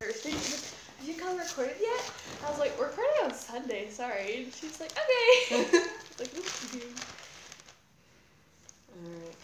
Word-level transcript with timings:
Thursday. 0.00 0.30
Have 0.30 1.08
you 1.08 1.14
come 1.14 1.38
recorded 1.38 1.76
yet? 1.80 2.10
I 2.44 2.50
was 2.50 2.58
like, 2.58 2.78
We're 2.78 2.88
recording 2.88 3.14
on 3.24 3.32
Sunday, 3.32 3.88
sorry. 3.88 4.44
And 4.44 4.52
she's 4.52 4.78
like, 4.78 4.92
Okay. 4.92 5.64
Like, 6.18 6.34
"Oops, 6.36 6.74
you." 6.74 6.80
Alright. 9.04 9.36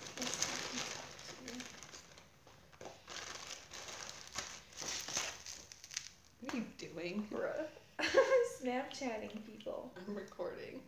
What 6.40 6.54
are 6.54 6.56
you 6.56 6.64
doing? 6.78 7.26
Bruh. 7.32 7.66
Snapchatting 8.62 9.44
people. 9.46 9.90
I'm 10.08 10.14
recording. 10.14 10.80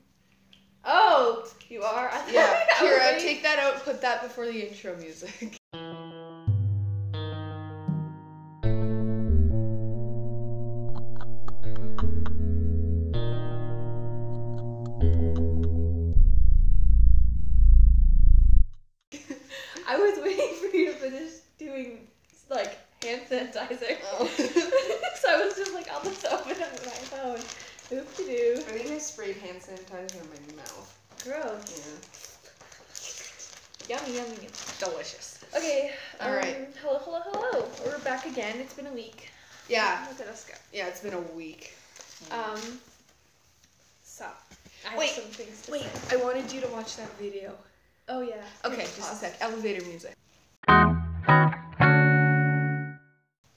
Oh, 0.86 1.46
you 1.68 1.82
are? 1.82 2.08
I 2.08 2.18
thought 2.18 2.32
Yeah, 2.32 2.64
Kira, 2.76 3.18
take 3.18 3.42
that 3.42 3.58
out. 3.58 3.82
Put 3.84 4.00
that 4.02 4.22
before 4.22 4.46
the 4.46 4.68
intro 4.68 4.96
music. 4.96 5.58
Okay, 48.64 48.84
just 48.96 49.12
a 49.12 49.16
sec. 49.16 49.36
Elevator 49.42 49.84
music. 49.86 50.14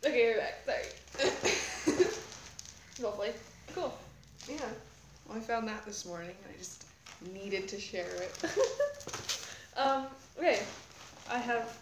Okay, 0.05 0.33
we're 0.33 0.37
back. 0.65 0.65
Sorry. 0.65 2.05
Lovely. 3.01 3.29
Cool. 3.73 3.93
yeah. 4.49 4.55
Well, 5.25 5.37
I 5.37 5.39
found 5.39 5.65
that 5.69 5.85
this 5.85 6.05
morning 6.05 6.31
and 6.43 6.53
I 6.53 6.57
just 6.57 6.83
needed 7.33 7.69
to 7.69 7.79
share 7.79 8.09
it. 8.21 8.37
um. 9.77 10.07
Okay. 10.37 10.59
I 11.31 11.37
have 11.37 11.77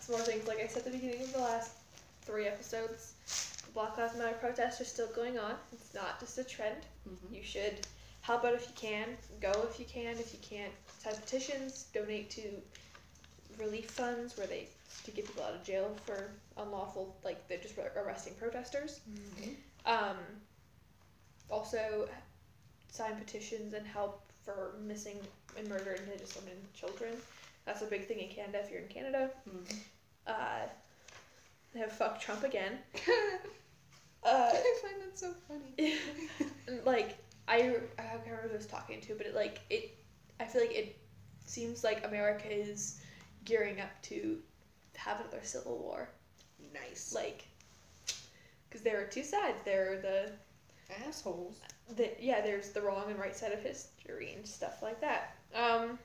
some 0.00 0.16
more 0.16 0.24
things. 0.24 0.48
Like 0.48 0.58
I 0.58 0.66
said 0.66 0.78
at 0.78 0.86
the 0.86 0.90
beginning 0.98 1.22
of 1.22 1.32
the 1.32 1.38
last 1.38 1.70
three 2.22 2.46
episodes, 2.46 3.14
the 3.66 3.72
Black 3.72 3.96
Lives 3.96 4.16
Matter 4.18 4.34
protests 4.40 4.80
are 4.80 4.84
still 4.84 5.08
going 5.14 5.38
on. 5.38 5.52
It's 5.72 5.94
not 5.94 6.18
just 6.18 6.36
a 6.38 6.44
trend. 6.44 6.82
Mhm. 7.08 7.36
You 7.36 7.42
should 7.44 7.86
help 8.28 8.44
out 8.44 8.52
if 8.54 8.68
you 8.68 8.74
can. 8.76 9.06
Go 9.40 9.50
if 9.70 9.80
you 9.80 9.86
can. 9.86 10.18
If 10.18 10.34
you 10.34 10.38
can't, 10.42 10.72
sign 11.02 11.14
petitions. 11.14 11.86
Donate 11.94 12.28
to 12.30 12.42
relief 13.58 13.90
funds 13.90 14.36
where 14.36 14.46
they 14.46 14.68
to 15.04 15.10
get 15.10 15.26
people 15.26 15.42
out 15.44 15.54
of 15.54 15.64
jail 15.64 15.96
for 16.04 16.30
unlawful, 16.58 17.16
like 17.24 17.48
they're 17.48 17.58
just 17.58 17.74
arresting 17.96 18.34
protesters. 18.34 19.00
Um, 19.86 20.16
also, 21.50 22.06
sign 22.90 23.16
petitions 23.16 23.72
and 23.72 23.86
help 23.86 24.22
for 24.44 24.74
missing 24.86 25.16
and 25.56 25.66
murdered 25.66 26.00
Indigenous 26.00 26.36
women 26.36 26.52
and 26.52 26.74
children. 26.74 27.14
That's 27.64 27.80
a 27.80 27.86
big 27.86 28.06
thing 28.06 28.18
in 28.18 28.28
Canada. 28.28 28.60
If 28.62 28.70
you're 28.70 28.80
in 28.82 28.88
Canada, 28.88 29.30
Mhm. 29.48 29.76
uh, 30.26 30.66
they 31.72 31.80
have 31.80 31.92
fuck 31.92 32.20
Trump 32.20 32.44
again. 32.44 32.78
Uh, 34.24 34.50
I 34.52 34.80
find 34.82 35.00
that 35.00 35.16
so 35.16 35.32
funny. 35.46 35.94
like 36.84 37.16
I, 37.48 37.54
I 37.54 38.02
can't 38.02 38.26
remember 38.26 38.48
who 38.48 38.54
I 38.54 38.56
was 38.56 38.66
talking 38.66 39.00
to, 39.02 39.14
but 39.14 39.26
it 39.26 39.34
like 39.34 39.60
it. 39.70 39.96
I 40.40 40.44
feel 40.44 40.60
like 40.60 40.74
it 40.74 40.96
seems 41.44 41.82
like 41.82 42.06
America 42.06 42.52
is 42.52 43.00
gearing 43.44 43.80
up 43.80 43.90
to 44.02 44.38
have 44.96 45.20
another 45.20 45.40
civil 45.42 45.78
war. 45.78 46.08
Nice. 46.74 47.14
Like, 47.14 47.46
because 48.68 48.82
there 48.82 49.00
are 49.00 49.06
two 49.06 49.24
sides. 49.24 49.58
There 49.64 49.92
are 49.92 49.96
the 49.96 50.32
assholes. 51.06 51.60
the 51.96 52.10
yeah, 52.20 52.40
there's 52.40 52.70
the 52.70 52.80
wrong 52.82 53.10
and 53.10 53.18
right 53.18 53.36
side 53.36 53.52
of 53.52 53.60
history 53.60 54.34
and 54.36 54.46
stuff 54.46 54.82
like 54.82 55.00
that. 55.00 55.36
Um, 55.54 55.98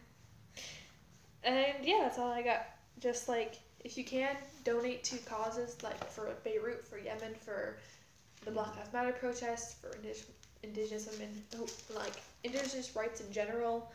and 1.44 1.76
yeah, 1.84 2.00
that's 2.02 2.18
all 2.18 2.32
I 2.32 2.42
got. 2.42 2.66
Just 3.00 3.28
like 3.28 3.60
if 3.84 3.98
you 3.98 4.06
can 4.06 4.36
donate 4.64 5.04
to 5.06 5.18
causes 5.20 5.82
like 5.84 6.04
for 6.10 6.32
Beirut, 6.44 6.88
for 6.88 6.98
Yemen, 6.98 7.36
for 7.40 7.78
the 8.46 8.52
Black 8.52 8.76
Lives 8.78 8.94
Matter 8.94 9.12
protests, 9.14 9.76
for 9.82 9.90
indig- 9.98 10.26
indigenous 10.64 11.08
women, 11.12 11.30
who, 11.56 11.68
like 11.96 12.14
indigenous 12.44 12.96
rights 12.96 13.22
in 13.22 13.32
general, 13.32 13.92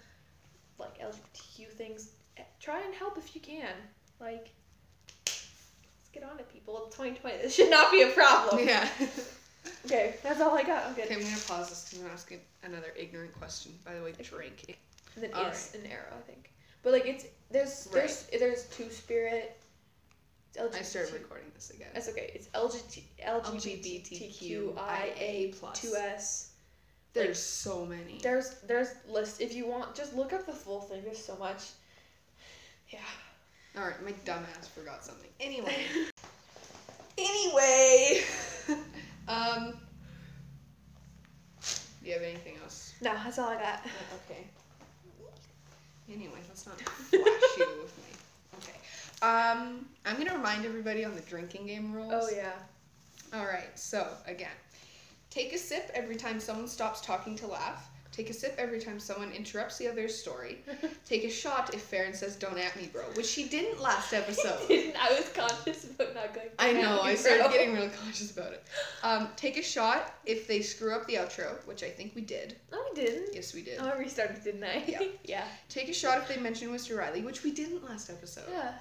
like 0.78 0.98
LGBTQ 1.00 1.68
things. 1.68 2.10
eh, 2.36 2.42
Try 2.60 2.80
and 2.82 2.94
help 2.94 3.18
if 3.18 3.34
you 3.34 3.40
can. 3.40 3.74
Like, 4.20 4.50
let's 5.26 6.08
get 6.12 6.22
on 6.24 6.38
it, 6.38 6.48
people. 6.52 6.84
It's 6.86 6.96
2020. 6.96 7.38
This 7.42 7.54
should 7.54 7.70
not 7.70 7.90
be 7.90 8.02
a 8.02 8.08
problem. 8.08 8.66
Yeah. 8.66 8.88
Okay, 9.84 10.14
that's 10.22 10.40
all 10.40 10.56
I 10.56 10.62
got. 10.62 10.86
I'm 10.86 10.94
good. 10.94 11.04
okay, 11.06 11.14
I'm 11.16 11.20
gonna 11.22 11.36
pause 11.46 11.68
this 11.68 11.84
because 11.90 12.04
I'm 12.04 12.10
asking 12.10 12.40
another 12.62 12.92
ignorant 12.96 13.32
question. 13.38 13.72
By 13.84 13.94
the 13.94 14.02
way, 14.02 14.12
drink. 14.22 14.76
And 15.14 15.24
then 15.24 15.30
is 15.46 15.74
an 15.74 15.84
arrow, 15.90 16.14
I 16.16 16.20
think. 16.30 16.50
But 16.82 16.92
like 16.92 17.06
it's 17.06 17.26
there's 17.50 17.84
there's 17.86 18.28
there's 18.38 18.64
two 18.68 18.88
spirit. 18.90 19.60
It's 20.54 20.58
LGBT, 20.74 20.78
I 20.78 20.82
started 20.82 21.12
recording 21.14 21.50
this 21.54 21.70
again. 21.70 21.88
That's 21.92 22.08
okay. 22.08 22.30
It's 22.34 22.46
LGBT 22.48 23.02
LGBTQIA 24.22 25.58
plus. 25.58 25.80
two 25.80 25.94
S. 25.96 26.47
There's 27.18 27.42
so 27.42 27.84
many. 27.84 28.20
There's 28.22 28.54
there's 28.66 28.90
list 29.08 29.40
if 29.40 29.52
you 29.52 29.66
want. 29.66 29.94
Just 29.96 30.14
look 30.14 30.32
up 30.32 30.46
the 30.46 30.52
full 30.52 30.82
thing. 30.82 31.02
There's 31.04 31.22
so 31.22 31.36
much. 31.36 31.70
Yeah. 32.90 33.00
All 33.76 33.84
right, 33.84 34.00
my 34.04 34.12
dumbass 34.24 34.68
forgot 34.68 35.04
something. 35.04 35.28
Anyway. 35.40 35.74
anyway. 37.18 38.22
um. 39.28 39.74
Do 41.60 42.06
you 42.08 42.12
have 42.12 42.22
anything 42.22 42.54
else? 42.62 42.94
No, 43.02 43.12
that's 43.24 43.38
all 43.38 43.48
I 43.48 43.56
got. 43.56 43.84
Okay. 44.30 44.46
Anyway, 46.08 46.38
let's 46.48 46.66
not 46.66 46.80
flash 46.80 47.12
you 47.58 47.68
with 47.82 47.98
me. 47.98 48.58
Okay. 48.58 48.78
Um, 49.22 49.86
I'm 50.06 50.16
gonna 50.16 50.36
remind 50.36 50.64
everybody 50.64 51.04
on 51.04 51.16
the 51.16 51.20
drinking 51.22 51.66
game 51.66 51.92
rules. 51.92 52.12
Oh 52.14 52.28
yeah. 52.34 52.52
All 53.34 53.44
right. 53.44 53.76
So 53.76 54.06
again, 54.26 54.48
take 55.30 55.52
a 55.52 55.58
sip 55.58 55.90
every 55.94 56.16
time 56.16 56.40
someone 56.40 56.68
stops 56.68 57.00
talking 57.00 57.36
to 57.36 57.46
laugh. 57.46 57.90
Take 58.18 58.30
a 58.30 58.32
sip 58.32 58.56
every 58.58 58.80
time 58.80 58.98
someone 58.98 59.30
interrupts 59.30 59.78
the 59.78 59.86
other's 59.86 60.12
story. 60.12 60.58
Take 61.04 61.22
a 61.22 61.30
shot 61.30 61.72
if 61.72 61.88
Faeryn 61.88 62.16
says 62.16 62.34
"Don't 62.34 62.58
at 62.58 62.74
me, 62.74 62.88
bro," 62.92 63.02
which 63.14 63.26
she 63.26 63.48
didn't 63.48 63.80
last 63.80 64.12
episode. 64.12 64.66
Didn't 64.66 64.96
I 65.00 65.12
was 65.12 65.28
conscious 65.28 65.84
about 65.84 66.14
not 66.16 66.34
going. 66.34 66.48
I 66.58 66.72
know. 66.72 66.96
Bro. 67.02 67.02
I 67.02 67.14
started 67.14 67.52
getting 67.52 67.74
real 67.74 67.88
conscious 67.90 68.36
about 68.36 68.52
it. 68.54 68.66
Um, 69.04 69.28
take 69.36 69.56
a 69.56 69.62
shot 69.62 70.14
if 70.24 70.48
they 70.48 70.62
screw 70.62 70.94
up 70.94 71.06
the 71.06 71.14
outro, 71.14 71.64
which 71.66 71.84
I 71.84 71.90
think 71.90 72.16
we 72.16 72.22
did. 72.22 72.56
No, 72.72 72.78
I 72.78 72.90
didn't. 72.94 73.34
Yes, 73.34 73.54
we 73.54 73.62
did. 73.62 73.78
Oh, 73.80 73.88
I 73.88 73.96
restarted, 73.96 74.42
didn't 74.42 74.64
I? 74.64 74.82
Yeah. 74.88 75.02
yeah. 75.22 75.44
Take 75.68 75.88
a 75.88 75.94
shot 75.94 76.18
if 76.18 76.26
they 76.26 76.38
mention 76.38 76.70
Mr. 76.70 76.98
Riley, 76.98 77.22
which 77.22 77.44
we 77.44 77.52
didn't 77.52 77.84
last 77.84 78.10
episode. 78.10 78.46
Yeah. 78.50 78.72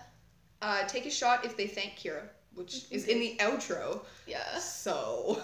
Uh, 0.64 0.88
take 0.88 1.06
a 1.06 1.12
shot 1.12 1.46
if 1.46 1.56
they 1.56 1.68
thank 1.68 1.96
Kira, 1.96 2.24
which 2.56 2.86
is 2.90 3.06
in 3.06 3.20
the 3.20 3.36
outro. 3.40 4.02
Yeah. 4.26 4.58
So, 4.58 5.42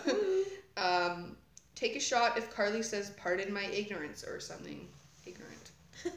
um, 0.77 1.37
take 1.75 1.95
a 1.95 1.99
shot 1.99 2.37
if 2.37 2.53
Carley 2.53 2.83
says 2.83 3.11
"Pardon 3.17 3.53
my 3.53 3.65
ignorance" 3.65 4.23
or 4.23 4.39
something 4.39 4.87
ignorant. 5.25 5.71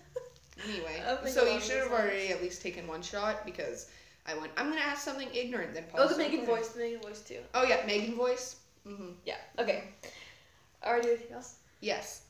Anyway, 0.65 1.03
so 1.27 1.44
you 1.47 1.61
should 1.61 1.77
have 1.83 1.93
already 1.93 2.28
at 2.28 2.41
least 2.41 2.62
taken 2.62 2.87
one 2.87 3.03
shot 3.03 3.44
because 3.44 3.91
I 4.27 4.34
went. 4.34 4.53
I'm 4.56 4.71
gonna 4.71 4.81
ask 4.81 5.03
something 5.05 5.28
ignorant. 5.34 5.75
Then 5.75 5.84
Oh, 5.94 6.09
the 6.09 6.17
Megan 6.17 6.47
voice. 6.47 6.69
The 6.69 6.81
Megan 6.81 7.00
voice 7.03 7.21
too. 7.21 7.41
Oh 7.53 7.65
yeah, 7.65 7.84
Megan 7.87 8.15
voice. 8.15 8.56
Mm-hmm. 8.89 9.11
Yeah. 9.26 9.37
Okay. 9.58 9.85
Already 10.85 11.08
anything 11.08 11.32
else? 11.32 11.56
Yes. 11.81 12.23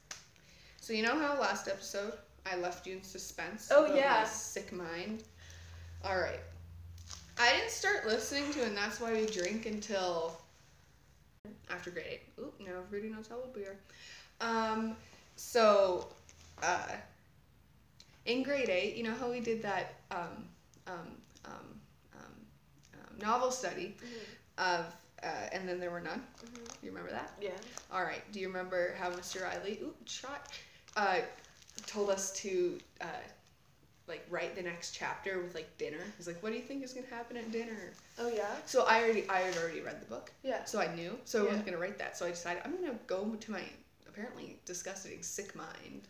So 0.81 0.93
you 0.93 1.03
know 1.03 1.19
how 1.19 1.41
last 1.41 1.69
episode 1.69 2.15
I 2.51 2.57
left 2.57 2.87
you 2.87 2.97
in 2.97 3.03
suspense? 3.03 3.71
Oh, 3.73 3.95
yeah. 3.95 4.25
Sick 4.25 4.73
mind. 4.73 5.25
All 6.05 6.19
right. 6.19 6.41
I 7.39 7.53
didn't 7.53 7.71
start 7.71 8.07
listening 8.07 8.53
to, 8.53 8.65
and 8.65 8.77
that's 8.77 9.01
why 9.01 9.13
we 9.13 9.27
drink 9.27 9.67
until 9.67 10.41
after 11.71 11.91
grade 11.91 12.07
eight. 12.11 12.21
Oop, 12.41 12.55
now 12.61 12.73
everybody 12.85 13.13
knows 13.13 13.29
how 13.29 13.37
old 13.37 13.55
we 13.55 13.65
are. 13.65 13.77
Um, 14.41 14.97
so, 15.37 16.09
uh, 16.63 16.93
in 18.25 18.43
grade 18.43 18.69
eight, 18.69 18.97
you 18.97 19.05
know 19.05 19.15
how 19.15 19.31
we 19.31 19.41
did 19.41 19.63
that 19.63 19.95
um, 20.11 20.49
um, 20.87 20.95
um, 21.45 21.53
um, 22.15 22.33
um, 22.95 23.19
novel 23.21 23.51
study 23.51 23.97
of, 24.59 24.87
uh, 25.23 25.27
and 25.53 25.69
then 25.69 25.79
there 25.79 25.91
were 25.91 26.01
none. 26.01 26.23
You 26.83 26.91
remember 26.91 27.11
that? 27.11 27.33
Yeah. 27.41 27.51
All 27.93 28.03
right. 28.03 28.23
Do 28.33 28.41
you 28.41 28.49
remember 28.49 28.95
how 28.99 29.11
Mr. 29.11 29.43
Riley, 29.43 29.79
ooh, 29.83 29.95
shot, 30.05 30.53
uh, 30.97 31.19
told 31.87 32.11
us 32.11 32.33
to 32.35 32.79
uh, 33.01 33.07
like 34.09 34.25
write 34.31 34.55
the 34.55 34.63
next 34.63 34.93
chapter 34.93 35.41
with 35.43 35.55
like 35.55 35.77
dinner. 35.79 35.99
He's 36.17 36.27
like, 36.27 36.43
"What 36.43 36.51
do 36.53 36.57
you 36.57 36.63
think 36.63 36.85
is 36.85 36.93
gonna 36.93 37.07
happen 37.09 37.37
at 37.37 37.51
dinner?" 37.51 37.93
Oh 38.19 38.29
yeah. 38.29 38.55
So 38.67 38.85
I 38.85 39.03
already 39.03 39.29
I 39.29 39.39
had 39.41 39.57
already 39.57 39.81
read 39.81 40.01
the 40.01 40.07
book, 40.07 40.31
Yeah. 40.43 40.65
so 40.65 40.81
I 40.81 40.95
knew. 40.95 41.19
So 41.25 41.43
I 41.43 41.47
wasn't 41.49 41.67
gonna 41.67 41.79
write 41.79 41.99
that. 41.99 42.17
So 42.17 42.27
I 42.27 42.31
decided 42.31 42.63
I'm 42.65 42.77
gonna 42.77 42.99
go 43.07 43.35
to 43.35 43.51
my 43.51 43.63
apparently 44.09 44.59
disgusting 44.65 45.23
sick 45.23 45.55
mind 45.55 46.03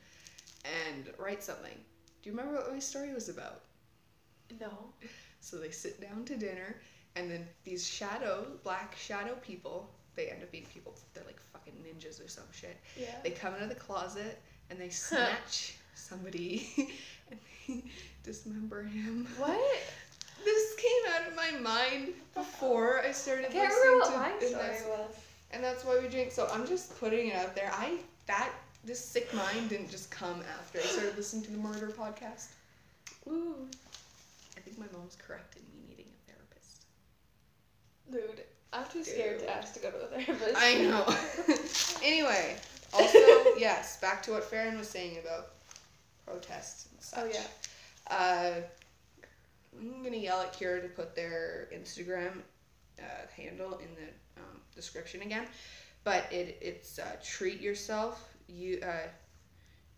and 0.64 1.10
write 1.18 1.42
something. 1.42 1.76
Do 2.22 2.30
you 2.30 2.36
remember 2.36 2.60
what 2.60 2.72
my 2.72 2.78
story 2.78 3.12
was 3.14 3.28
about? 3.28 3.62
No. 4.60 4.92
So 5.40 5.58
they 5.58 5.70
sit 5.70 6.00
down 6.00 6.24
to 6.26 6.36
dinner, 6.36 6.76
and 7.14 7.30
then 7.30 7.46
these 7.64 7.86
shadow, 7.86 8.46
black 8.62 8.96
shadow 8.96 9.34
people, 9.42 9.90
they 10.16 10.28
end 10.28 10.42
up 10.42 10.50
being 10.50 10.66
people, 10.66 10.96
they're 11.14 11.24
like 11.24 11.40
fucking 11.40 11.74
ninjas 11.84 12.24
or 12.24 12.28
some 12.28 12.44
shit. 12.52 12.76
Yeah. 12.98 13.14
They 13.22 13.30
come 13.30 13.54
out 13.54 13.62
of 13.62 13.68
the 13.68 13.74
closet 13.74 14.40
and 14.70 14.80
they 14.80 14.88
snatch 14.90 15.76
somebody 15.94 16.90
and 17.30 17.40
they 17.68 17.82
dismember 18.22 18.82
him. 18.82 19.26
What? 19.38 19.78
This 20.44 20.74
came 20.76 21.14
out 21.14 21.28
of 21.28 21.34
my 21.36 21.58
mind 21.60 22.14
before 22.34 23.00
I 23.04 23.08
I 23.08 23.12
started 23.12 23.50
can't 23.50 23.68
listening 23.68 23.92
remember 23.92 23.98
what 23.98 24.12
to 24.12 24.18
my 24.18 24.30
and 24.30 24.40
story 24.40 24.52
that's- 24.62 24.84
was. 24.86 25.16
And 25.52 25.62
that's 25.62 25.84
why 25.84 25.98
we 26.00 26.08
drink. 26.08 26.32
So 26.32 26.48
I'm 26.52 26.66
just 26.66 26.98
putting 26.98 27.28
it 27.28 27.36
out 27.36 27.54
there. 27.54 27.70
I 27.72 27.98
that 28.26 28.50
this 28.84 29.02
sick 29.02 29.32
mind 29.32 29.68
didn't 29.68 29.90
just 29.90 30.10
come 30.10 30.42
after 30.58 30.78
I 30.80 30.82
started 30.82 31.16
listening 31.16 31.44
to 31.44 31.50
the 31.52 31.58
murder 31.58 31.88
podcast. 31.88 32.48
Ooh. 33.28 33.54
I 34.56 34.60
think 34.60 34.78
my 34.78 34.86
mom's 34.92 35.16
corrected 35.16 35.62
me 35.72 35.82
needing 35.88 36.06
a 36.06 36.30
therapist. 36.30 36.82
Dude, 38.10 38.44
I'm 38.72 38.86
too 38.92 39.04
scared 39.04 39.38
to 39.40 39.50
ask 39.50 39.74
to 39.74 39.80
go 39.80 39.90
to 39.90 39.98
a 39.98 40.06
therapist. 40.20 40.54
I 40.56 40.74
know. 40.74 41.06
anyway, 42.06 42.56
also, 42.92 43.18
yes, 43.58 43.98
back 44.00 44.22
to 44.24 44.32
what 44.32 44.50
Faeryn 44.50 44.76
was 44.78 44.88
saying 44.88 45.18
about 45.18 45.50
protests 46.26 46.88
and 46.92 47.00
such. 47.02 47.20
Oh 47.22 47.26
yeah. 47.32 48.14
Uh, 48.14 48.60
I'm 49.78 50.02
gonna 50.02 50.16
yell 50.16 50.40
at 50.40 50.52
Kira 50.52 50.82
to 50.82 50.88
put 50.88 51.14
their 51.14 51.68
Instagram 51.74 52.42
uh, 52.98 53.02
handle 53.36 53.74
in 53.78 53.88
the 53.94 54.40
um, 54.40 54.60
description 54.74 55.22
again, 55.22 55.46
but 56.04 56.30
it 56.32 56.58
it's 56.60 56.98
uh, 56.98 57.16
treat 57.22 57.60
yourself. 57.60 58.34
You 58.48 58.80
uh, 58.82 59.08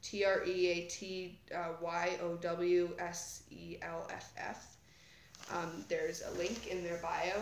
T 0.02 0.24
R 0.24 0.44
E 0.46 0.68
A 0.68 0.80
T 0.88 1.38
Y 1.80 2.10
O 2.22 2.36
W 2.36 2.90
S 2.98 3.42
E 3.50 3.76
L 3.82 4.06
F 4.10 4.32
F. 4.36 4.76
Um, 5.52 5.84
there's 5.88 6.22
a 6.22 6.30
link 6.38 6.66
in 6.66 6.82
their 6.82 6.98
bio 6.98 7.40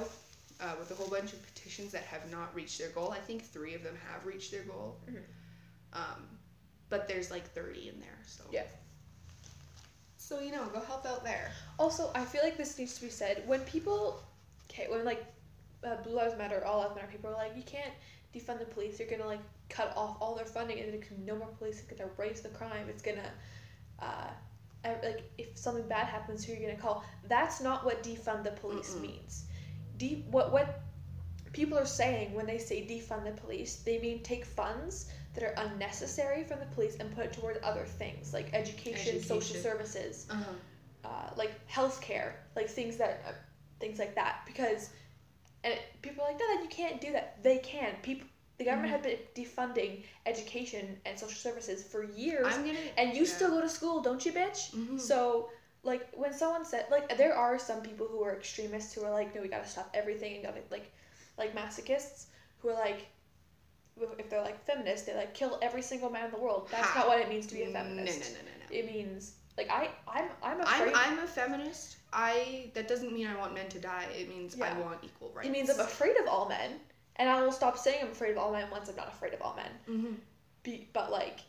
uh, 0.60 0.74
with 0.78 0.90
a 0.90 0.94
whole 0.94 1.08
bunch 1.08 1.32
of 1.32 1.54
petitions 1.54 1.92
that 1.92 2.02
have 2.02 2.30
not 2.30 2.54
reached 2.54 2.78
their 2.78 2.90
goal. 2.90 3.10
I 3.10 3.18
think 3.18 3.44
three 3.44 3.74
of 3.74 3.82
them 3.82 3.96
have 4.12 4.24
reached 4.26 4.50
their 4.52 4.62
goal. 4.62 4.96
Mhm. 5.08 5.22
Um, 5.92 6.35
but 6.88 7.08
there's 7.08 7.30
like 7.30 7.46
30 7.52 7.88
in 7.88 8.00
there, 8.00 8.18
so. 8.26 8.44
Yeah. 8.50 8.64
So, 10.16 10.40
you 10.40 10.50
know, 10.52 10.64
go 10.66 10.80
help 10.80 11.06
out 11.06 11.24
there. 11.24 11.50
Also, 11.78 12.10
I 12.14 12.24
feel 12.24 12.42
like 12.42 12.56
this 12.56 12.78
needs 12.78 12.94
to 12.96 13.02
be 13.02 13.10
said 13.10 13.42
when 13.46 13.60
people, 13.60 14.20
okay, 14.70 14.86
when 14.90 15.04
like 15.04 15.24
uh, 15.84 15.96
Blue 16.02 16.14
Lives 16.14 16.36
Matter, 16.36 16.64
All 16.64 16.80
Lives 16.80 16.94
Matter, 16.96 17.08
people 17.10 17.30
are 17.30 17.34
like, 17.34 17.56
you 17.56 17.62
can't 17.62 17.92
defund 18.34 18.58
the 18.58 18.64
police. 18.66 18.98
You're 18.98 19.08
gonna 19.08 19.26
like 19.26 19.40
cut 19.68 19.92
off 19.96 20.16
all 20.20 20.34
their 20.34 20.44
funding, 20.46 20.80
and 20.80 20.92
then 20.92 21.02
no 21.24 21.36
more 21.36 21.48
police. 21.58 21.80
It's 21.80 21.90
gonna 21.98 22.10
raise 22.16 22.40
the 22.40 22.48
crime. 22.50 22.88
It's 22.88 23.02
gonna, 23.02 23.30
uh, 24.00 24.28
I- 24.84 25.00
like 25.02 25.30
if 25.38 25.56
something 25.56 25.86
bad 25.88 26.06
happens, 26.06 26.44
who 26.44 26.52
are 26.52 26.56
you 26.56 26.66
gonna 26.66 26.78
call? 26.78 27.04
That's 27.28 27.60
not 27.60 27.84
what 27.84 28.02
defund 28.02 28.44
the 28.44 28.52
police 28.52 28.94
Mm-mm. 28.94 29.02
means. 29.02 29.44
De- 29.96 30.24
what 30.30 30.52
what 30.52 30.80
people 31.52 31.78
are 31.78 31.86
saying 31.86 32.34
when 32.34 32.46
they 32.46 32.58
say 32.58 32.86
defund 32.86 33.24
the 33.24 33.32
police, 33.40 33.76
they 33.76 33.98
mean 33.98 34.22
take 34.22 34.44
funds 34.44 35.10
that 35.36 35.44
are 35.44 35.54
unnecessary 35.66 36.42
from 36.44 36.58
the 36.60 36.66
police 36.74 36.96
and 36.96 37.14
put 37.14 37.26
it 37.26 37.32
toward 37.32 37.58
other 37.62 37.84
things 37.84 38.32
like 38.32 38.48
education, 38.52 39.22
social 39.22 39.56
services 39.56 40.26
Uh-huh. 40.30 40.44
uh, 41.04 41.30
like 41.36 41.52
healthcare, 41.68 42.32
like 42.56 42.68
things 42.68 42.96
that, 42.96 43.22
uh, 43.28 43.32
things 43.78 43.98
like 43.98 44.14
that. 44.16 44.40
Because, 44.46 44.90
and 45.62 45.72
it, 45.74 45.80
people 46.02 46.24
are 46.24 46.28
like, 46.30 46.40
no, 46.40 46.46
then 46.54 46.62
you 46.64 46.68
can't 46.70 47.00
do 47.00 47.12
that. 47.12 47.42
They 47.42 47.58
can. 47.58 47.94
People, 48.02 48.26
the 48.58 48.64
government 48.64 48.88
Mhm. 48.88 48.96
had 48.96 49.02
been 49.02 49.18
defunding 49.44 50.04
education 50.24 50.98
and 51.04 51.18
social 51.18 51.36
services 51.36 51.84
for 51.84 52.02
years, 52.04 52.46
gonna. 52.46 52.72
and 52.96 53.14
you 53.14 53.24
yeah. 53.24 53.36
still 53.36 53.50
go 53.50 53.60
to 53.60 53.68
school, 53.68 54.00
don't 54.00 54.24
you, 54.24 54.32
bitch? 54.32 54.70
Mhm. 54.74 54.98
So, 54.98 55.50
like, 55.82 56.08
when 56.14 56.32
someone 56.32 56.64
said, 56.64 56.86
like, 56.90 57.16
there 57.18 57.34
are 57.34 57.58
some 57.58 57.82
people 57.82 58.06
who 58.08 58.22
are 58.24 58.34
extremists 58.36 58.94
who 58.94 59.04
are 59.04 59.12
like, 59.12 59.34
no, 59.34 59.42
we 59.42 59.48
gotta 59.48 59.68
stop 59.68 59.88
everything 59.94 60.34
and 60.36 60.42
gotta, 60.44 60.62
like, 60.70 60.90
like 61.38 61.54
masochists 61.54 62.26
who 62.58 62.70
are 62.70 62.74
like, 62.88 63.06
if 64.18 64.30
they're 64.30 64.42
like 64.42 64.62
feminists, 64.64 65.06
they 65.06 65.14
like 65.14 65.34
kill 65.34 65.58
every 65.62 65.82
single 65.82 66.10
man 66.10 66.26
in 66.26 66.30
the 66.30 66.38
world. 66.38 66.68
That's 66.70 66.86
Ha. 66.88 67.00
not 67.00 67.08
what 67.08 67.20
it 67.20 67.28
means 67.28 67.46
to 67.48 67.54
be 67.54 67.62
a 67.62 67.66
feminist. 67.68 67.96
No, 67.96 68.02
no, 68.02 68.10
feminist. 68.10 68.32
no, 68.32 68.38
no, 68.40 68.70
no. 68.70 68.78
It 68.78 68.92
means 68.92 69.32
like 69.56 69.70
I, 69.70 69.88
I'm, 70.06 70.28
I'm 70.42 70.60
afraid. 70.60 70.94
I'm, 70.94 71.18
I'm 71.18 71.24
a 71.24 71.26
feminist. 71.26 71.96
I 72.12 72.70
that 72.74 72.88
doesn't 72.88 73.12
mean 73.12 73.26
I 73.26 73.36
want 73.36 73.54
men 73.54 73.68
to 73.70 73.78
die. 73.78 74.06
It 74.18 74.28
means 74.28 74.60
I 74.60 74.78
want 74.78 74.98
equal 75.02 75.32
rights. 75.34 75.48
It 75.48 75.52
means 75.52 75.70
I'm 75.70 75.80
afraid 75.80 76.16
of 76.20 76.28
all 76.28 76.48
men, 76.48 76.72
and 77.16 77.28
I 77.28 77.42
will 77.42 77.52
stop 77.52 77.78
saying 77.78 78.00
I'm 78.02 78.10
afraid 78.10 78.32
of 78.32 78.38
all 78.38 78.52
men 78.52 78.70
once 78.70 78.88
I'm 78.88 78.96
not 78.96 79.08
afraid 79.08 79.34
of 79.34 79.42
all 79.42 79.56
men. 79.56 79.70
Mm-hmm. 79.88 80.12
Be, 80.62 80.88
but 80.92 81.10
like, 81.10 81.40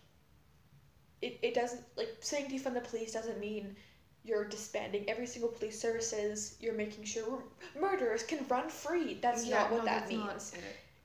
it, 1.21 1.39
it 1.41 1.53
doesn't 1.53 1.81
like 1.95 2.15
saying 2.21 2.49
defund 2.49 2.75
the 2.75 2.81
police 2.81 3.11
doesn't 3.13 3.39
mean 3.39 3.75
you're 4.23 4.45
disbanding 4.45 5.09
every 5.09 5.25
single 5.25 5.49
police 5.49 5.79
services. 5.79 6.57
You're 6.59 6.73
making 6.73 7.03
sure 7.05 7.43
murderers 7.79 8.23
can 8.23 8.45
run 8.47 8.69
free. 8.69 9.17
That's 9.21 9.47
not 9.47 9.71
what 9.71 9.85
that 9.85 10.07
means. 10.09 10.53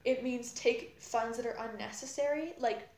It 0.05 0.23
means 0.23 0.53
take 0.53 0.97
funds 1.01 1.37
that 1.37 1.47
are 1.47 1.57
unnecessary. 1.71 2.55
Like, 2.59 2.89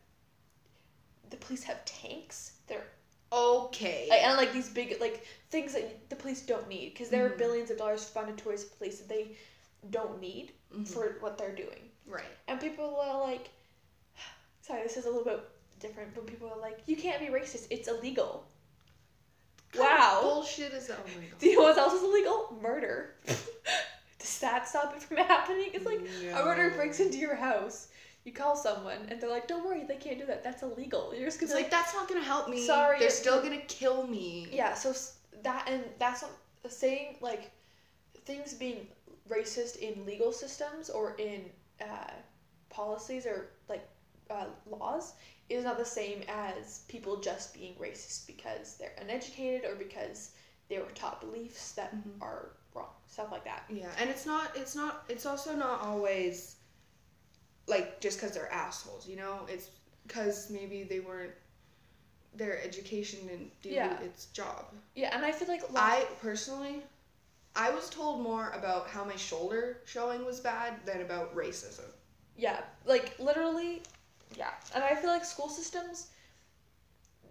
the 1.30 1.36
police 1.36 1.62
have 1.64 1.84
tanks. 1.84 2.52
They're 2.66 2.86
Okay. 3.32 4.06
like, 4.08 4.22
and 4.22 4.36
like 4.36 4.52
these 4.52 4.68
big 4.68 5.00
like 5.00 5.24
things 5.50 5.72
that 5.74 6.08
the 6.08 6.16
police 6.16 6.42
don't 6.42 6.68
need 6.68 6.92
because 6.92 7.08
there 7.08 7.26
are 7.26 7.30
Mhm. 7.30 7.38
billions 7.38 7.70
of 7.70 7.78
dollars 7.78 8.04
funded 8.04 8.38
towards 8.38 8.64
the 8.64 8.76
police 8.76 8.98
that 8.98 9.08
they 9.08 9.36
don't 9.90 10.20
need 10.20 10.52
Mhm. 10.72 10.86
for 10.88 11.16
what 11.20 11.36
they're 11.36 11.54
doing. 11.54 11.90
right. 12.06 12.26
And 12.46 12.60
people 12.60 13.00
are 13.00 13.18
like, 13.20 13.50
sorry, 14.62 14.82
this 14.82 14.96
is 14.96 15.06
a 15.06 15.10
little 15.10 15.24
bit 15.24 15.40
different, 15.80 16.14
but 16.14 16.26
people 16.26 16.48
are 16.48 16.58
like, 16.58 16.78
you 16.86 16.96
can't 16.96 17.18
be 17.18 17.26
racist. 17.28 17.66
It's 17.70 17.88
illegal. 17.88 18.46
Kind 19.72 19.88
Wow. 19.88 20.20
bullshit 20.22 20.72
is 20.72 20.86
that? 20.86 20.98
Oh 21.00 21.08
my 21.18 21.26
god. 21.26 21.38
Do 21.38 21.46
you 21.48 21.56
know 21.56 21.62
what 21.64 21.76
else 21.78 21.94
is 21.94 22.02
illegal? 22.02 22.56
Murder. 22.60 23.14
That 24.40 24.68
stop 24.68 24.94
it 24.96 25.02
from 25.02 25.16
happening? 25.34 25.70
It's 25.72 25.86
like 25.86 26.00
a 26.32 26.44
murderer 26.44 26.70
breaks 26.76 27.00
into 27.00 27.18
your 27.18 27.34
house. 27.36 27.88
You 28.24 28.32
call 28.32 28.56
someone 28.56 28.98
and 29.08 29.20
they're 29.20 29.30
like, 29.30 29.46
"Don't 29.46 29.64
worry, 29.64 29.84
they 29.84 29.96
can't 29.96 30.18
do 30.18 30.26
that. 30.26 30.42
That's 30.42 30.62
illegal." 30.62 31.14
You're 31.14 31.26
just 31.26 31.40
gonna 31.40 31.52
be 31.52 31.62
like 31.62 31.70
that's 31.70 31.92
not 31.94 32.08
gonna 32.08 32.22
help 32.22 32.48
me. 32.48 32.66
Sorry, 32.66 32.98
they're 32.98 33.10
still 33.10 33.42
gonna 33.42 33.60
kill 33.68 34.06
me. 34.06 34.48
Yeah, 34.50 34.74
so 34.74 34.94
that 35.42 35.68
and 35.68 35.84
that's 35.98 36.22
not 36.22 36.30
saying 36.68 37.16
like 37.20 37.50
things 38.24 38.54
being 38.54 38.86
racist 39.28 39.76
in 39.76 40.04
legal 40.06 40.32
systems 40.32 40.88
or 40.90 41.16
in 41.18 41.42
uh, 41.82 42.10
policies 42.70 43.26
or 43.26 43.50
like 43.68 43.86
uh, 44.30 44.46
laws 44.70 45.14
is 45.50 45.64
not 45.64 45.76
the 45.78 45.84
same 45.84 46.22
as 46.28 46.84
people 46.88 47.20
just 47.20 47.52
being 47.52 47.74
racist 47.74 48.26
because 48.26 48.76
they're 48.76 48.94
uneducated 49.00 49.68
or 49.70 49.74
because 49.74 50.30
they 50.68 50.78
were 50.78 50.90
taught 50.94 51.20
beliefs 51.20 51.72
that 51.72 51.94
Mhm. 51.94 52.22
are 52.22 52.52
wrong, 52.74 52.90
stuff 53.08 53.30
like 53.32 53.44
that. 53.44 53.64
Yeah, 53.68 53.88
and 54.00 54.10
it's 54.10 54.26
not. 54.26 54.50
It's 54.56 54.74
not. 54.76 55.04
It's 55.08 55.26
also 55.26 55.54
not 55.54 55.80
always 55.80 56.56
like 57.66 58.00
just 58.00 58.18
because 58.20 58.34
they're 58.34 58.52
assholes. 58.52 59.08
You 59.08 59.16
know, 59.16 59.40
it's 59.48 59.70
because 60.06 60.50
maybe 60.50 60.82
they 60.84 61.00
weren't. 61.00 61.32
Their 62.36 62.60
education 62.64 63.20
didn't 63.28 63.62
do 63.62 63.70
Yeah. 63.70 63.98
its 64.00 64.26
job. 64.26 64.64
Yeah, 64.96 65.14
and 65.16 65.24
I 65.24 65.30
feel 65.30 65.46
like 65.46 65.62
I 65.76 66.04
personally, 66.20 66.82
I 67.54 67.70
was 67.70 67.88
told 67.88 68.20
more 68.22 68.50
about 68.50 68.88
how 68.88 69.04
my 69.04 69.14
shoulder 69.16 69.78
showing 69.84 70.24
was 70.24 70.40
bad 70.40 70.84
than 70.84 71.00
about 71.02 71.34
racism. 71.36 71.86
yeah, 72.36 72.60
like 72.84 73.16
literally, 73.20 73.82
yeah, 74.36 74.50
and 74.74 74.82
I 74.82 74.96
feel 74.96 75.10
like 75.10 75.24
school 75.24 75.48
systems 75.48 76.08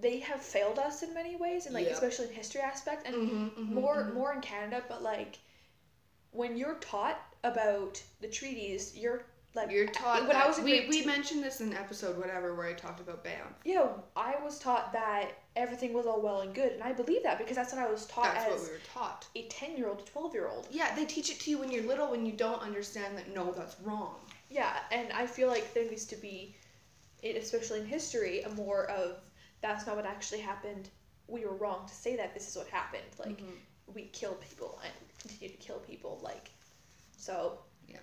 they 0.04 0.20
have 0.20 0.42
failed 0.42 0.78
us 0.78 1.02
in 1.02 1.14
many 1.14 1.36
ways, 1.38 1.66
and 1.66 1.74
like 1.74 1.88
Yeah. 1.88 1.94
especially 1.94 2.28
in 2.28 2.34
history 2.34 2.62
aspect, 2.62 3.08
and 3.08 3.16
Mm-hmm, 3.16 3.74
more 3.74 4.12
more 4.14 4.32
in 4.34 4.42
Canada, 4.42 4.84
but 4.88 5.02
like 5.02 5.40
when 6.32 6.58
you're 6.58 6.76
taught 6.76 7.20
about 7.44 8.02
the 8.22 8.28
treaties, 8.28 8.96
you're 8.96 9.24
like 9.56 9.70
You're 9.70 9.86
taught. 9.88 10.28
when 10.28 10.36
I 10.36 10.48
was 10.48 10.60
we 10.60 10.88
we 10.88 11.02
two- 11.02 11.08
mentioned 11.08 11.44
this 11.44 11.62
in 11.62 11.74
episode 11.74 12.18
whatever 12.18 12.56
where 12.56 12.66
I 12.68 12.74
talked 12.74 13.00
about 13.00 13.24
BAM. 13.24 13.54
yeah, 13.64 13.88
I 14.16 14.36
was 14.44 14.58
taught 14.58 14.92
that 14.94 15.32
everything 15.56 15.94
was 15.94 16.08
all 16.08 16.22
well 16.22 16.42
and 16.42 16.56
good, 16.56 16.72
and 16.72 16.82
I 16.84 16.92
believe 16.92 17.22
that 17.24 17.38
because 17.38 17.56
that's 17.56 17.72
what 17.72 17.82
I 17.82 17.90
was 17.92 18.08
taught 18.08 18.34
That's 18.34 18.46
what 18.50 18.56
as 18.60 18.66
we 18.66 18.72
were 18.74 18.80
taught. 18.94 19.28
a 19.36 19.44
ten 19.50 19.78
year 19.78 19.88
old, 19.90 20.00
a 20.02 20.06
twelve 20.06 20.34
year 20.34 20.48
old. 20.48 20.68
Yeah, 20.72 20.94
they 20.96 21.06
teach 21.06 21.30
it 21.30 21.40
to 21.42 21.52
you 21.52 21.60
when 21.60 21.72
you're 21.72 21.84
little 21.84 22.10
when 22.10 22.26
you 22.26 22.32
don't 22.34 22.62
understand 22.64 23.16
that 23.18 23.28
no, 23.34 23.52
that's 23.52 23.80
wrong. 23.82 24.16
Yeah, 24.50 24.74
and 24.92 25.12
I 25.14 25.28
feel 25.28 25.48
like 25.50 25.74
there 25.76 25.88
needs 25.90 26.06
to 26.06 26.16
be, 26.16 26.56
especially 27.24 27.80
in 27.82 27.86
history, 27.86 28.42
a 28.42 28.50
more 28.50 28.90
of 28.90 29.18
that's 29.64 29.88
not 29.88 29.96
what 29.96 30.06
actually 30.06 30.42
happened. 30.42 30.90
We 31.28 31.46
were 31.46 31.56
wrong 31.56 31.88
to 31.88 31.94
say 31.96 32.16
that. 32.18 32.34
This 32.36 32.48
is 32.50 32.56
what 32.56 32.68
happened. 32.68 33.12
Like 33.18 33.40
Mhm. 33.42 33.58
we 33.96 34.04
killed 34.10 34.40
people 34.42 34.80
and 34.84 34.94
continue 35.20 35.50
to 35.56 35.58
kill 35.64 35.80
people. 35.80 36.20
Like 36.22 36.52
so. 37.18 37.58
Yeah. 37.88 37.98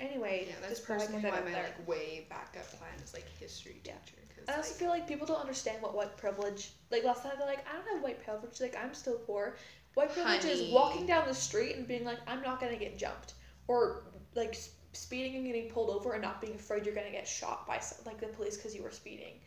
Anyway, 0.00 0.46
Yeah, 0.48 0.54
that's 0.60 0.74
just 0.74 0.82
thought 0.84 0.94
I'd 0.94 0.98
personally 1.00 1.22
get 1.22 1.32
why 1.32 1.40
my 1.40 1.50
there. 1.52 1.62
like 1.62 1.88
way 1.88 2.26
backup 2.28 2.66
plan 2.78 2.90
is 3.02 3.14
like 3.14 3.28
history 3.38 3.80
Yeah. 3.84 3.94
teacher. 4.04 4.16
Cause, 4.36 4.44
I 4.48 4.56
also 4.56 4.70
like, 4.70 4.78
feel 4.78 4.88
like 4.88 5.06
people 5.08 5.26
don't 5.26 5.40
understand 5.40 5.80
what 5.82 5.94
white 5.94 6.16
privilege. 6.16 6.72
Like 6.90 7.04
last 7.04 7.22
time 7.22 7.32
they're 7.38 7.46
like, 7.46 7.66
I 7.68 7.72
don't 7.76 7.88
have 7.94 8.02
white 8.02 8.22
privilege. 8.24 8.60
Like 8.60 8.76
I'm 8.76 8.92
still 8.92 9.18
poor. 9.20 9.56
White 9.94 10.12
privilege 10.12 10.42
Honey. 10.42 10.52
is 10.52 10.72
walking 10.72 11.06
down 11.06 11.26
the 11.28 11.34
street 11.34 11.76
and 11.76 11.86
being 11.86 12.04
like, 12.04 12.18
I'm 12.26 12.42
not 12.42 12.60
gonna 12.60 12.76
get 12.76 12.98
jumped, 12.98 13.34
or 13.68 14.04
like 14.34 14.56
speeding 14.92 15.36
and 15.36 15.44
getting 15.46 15.70
pulled 15.70 15.90
over 15.90 16.12
and 16.14 16.22
not 16.22 16.40
being 16.40 16.54
afraid 16.54 16.84
you're 16.86 16.94
gonna 16.94 17.10
get 17.10 17.26
shot 17.26 17.66
by 17.66 17.78
some, 17.78 17.98
like 18.04 18.18
the 18.20 18.26
police 18.28 18.56
because 18.56 18.74
you 18.74 18.82
were 18.82 18.90
speeding. 18.90 19.40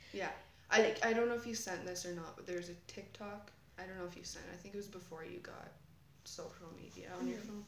I 0.71 0.81
like- 0.83 1.05
I 1.05 1.13
don't 1.13 1.27
know 1.27 1.35
if 1.35 1.45
you 1.45 1.53
sent 1.55 1.85
this 1.85 2.05
or 2.05 2.13
not, 2.13 2.35
but 2.35 2.47
there's 2.47 2.69
a 2.69 2.75
TikTok. 2.87 3.51
I 3.77 3.83
don't 3.83 3.97
know 3.97 4.05
if 4.05 4.15
you 4.15 4.23
sent. 4.23 4.45
it. 4.45 4.53
I 4.53 4.57
think 4.57 4.73
it 4.73 4.77
was 4.77 4.87
before 4.87 5.23
you 5.25 5.39
got 5.39 5.71
social 6.23 6.71
media 6.77 7.11
on 7.19 7.27
your 7.27 7.39
Mhm. 7.39 7.47
phone, 7.47 7.65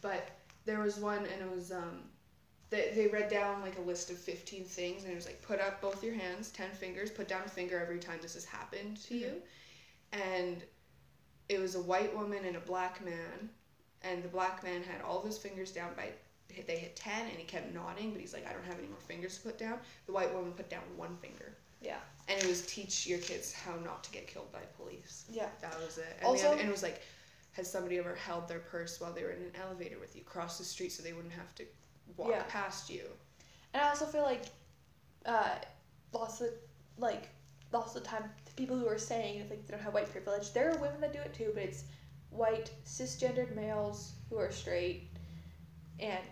but 0.00 0.30
there 0.64 0.80
was 0.80 0.96
one 0.98 1.26
and 1.26 1.42
it 1.42 1.50
was 1.50 1.72
um. 1.72 2.10
They, 2.70 2.92
they 2.94 3.06
read 3.08 3.30
down 3.30 3.62
like 3.62 3.78
a 3.78 3.80
list 3.80 4.10
of 4.10 4.18
15 4.18 4.66
things 4.66 5.02
and 5.04 5.12
it 5.12 5.16
was 5.16 5.24
like 5.24 5.40
put 5.40 5.58
up 5.58 5.80
both 5.80 6.04
your 6.04 6.12
hands 6.12 6.50
10 6.50 6.70
fingers 6.74 7.10
put 7.10 7.26
down 7.26 7.42
a 7.46 7.48
finger 7.48 7.78
every 7.80 7.98
time 7.98 8.18
this 8.20 8.34
has 8.34 8.44
happened 8.44 8.98
to 9.04 9.16
you 9.16 9.42
and 10.12 10.62
it 11.48 11.58
was 11.60 11.76
a 11.76 11.80
white 11.80 12.14
woman 12.14 12.44
and 12.44 12.56
a 12.56 12.60
black 12.60 13.02
man 13.02 13.48
and 14.02 14.22
the 14.22 14.28
black 14.28 14.62
man 14.62 14.82
had 14.82 15.00
all 15.00 15.18
of 15.20 15.24
his 15.24 15.38
fingers 15.38 15.72
down 15.72 15.94
by 15.94 16.12
they 16.66 16.76
hit 16.78 16.94
10 16.94 17.22
and 17.28 17.38
he 17.38 17.44
kept 17.44 17.72
nodding 17.72 18.12
but 18.12 18.20
he's 18.20 18.34
like 18.34 18.46
i 18.46 18.52
don't 18.52 18.64
have 18.66 18.78
any 18.78 18.88
more 18.88 19.00
fingers 19.00 19.38
to 19.38 19.44
put 19.44 19.56
down 19.56 19.80
the 20.04 20.12
white 20.12 20.30
woman 20.34 20.52
put 20.52 20.68
down 20.68 20.82
one 20.96 21.16
finger 21.16 21.56
Yeah. 21.80 22.00
And 22.28 22.38
it 22.42 22.46
was 22.46 22.62
teach 22.66 23.06
your 23.06 23.18
kids 23.18 23.52
how 23.52 23.74
not 23.84 24.04
to 24.04 24.10
get 24.10 24.26
killed 24.26 24.50
by 24.52 24.60
police. 24.76 25.24
Yeah. 25.30 25.48
that 25.60 25.78
was 25.80 25.98
it. 25.98 26.16
And, 26.18 26.26
Also- 26.26 26.48
other, 26.48 26.58
and 26.60 26.68
it 26.68 26.72
was 26.72 26.82
like 26.82 27.00
has 27.52 27.68
somebody 27.70 27.98
ever 27.98 28.14
held 28.14 28.46
their 28.46 28.60
purse 28.60 29.00
while 29.00 29.12
they 29.12 29.24
were 29.24 29.30
in 29.30 29.42
an 29.42 29.52
elevator 29.60 29.98
with 29.98 30.14
you 30.14 30.22
cross 30.22 30.58
the 30.58 30.64
street 30.64 30.92
so 30.92 31.02
they 31.02 31.12
wouldn't 31.12 31.32
have 31.34 31.52
to 31.56 31.64
walk 32.16 32.30
Yeah. 32.30 32.42
past 32.48 32.88
you? 32.88 33.04
And 33.74 33.82
I 33.82 33.88
also 33.88 34.06
feel 34.06 34.22
like, 34.22 34.44
uh, 35.26 35.56
lots 36.12 36.40
of 36.40 36.50
like 36.98 37.28
lots 37.72 37.94
of 37.96 38.02
time 38.04 38.24
the 38.46 38.52
people 38.52 38.78
who 38.78 38.86
are 38.88 38.98
saying 38.98 39.40
like 39.50 39.66
they 39.66 39.72
don't 39.72 39.82
have 39.82 39.92
white 39.94 40.10
privilege, 40.10 40.52
there 40.52 40.70
are 40.70 40.78
women 40.78 41.00
that 41.00 41.12
do 41.12 41.18
it 41.18 41.34
too, 41.34 41.50
but 41.54 41.62
it's 41.64 41.84
white 42.30 42.70
cisgendered 42.86 43.54
males 43.56 44.12
who 44.30 44.36
are 44.38 44.50
straight, 44.52 45.08
and 45.98 46.24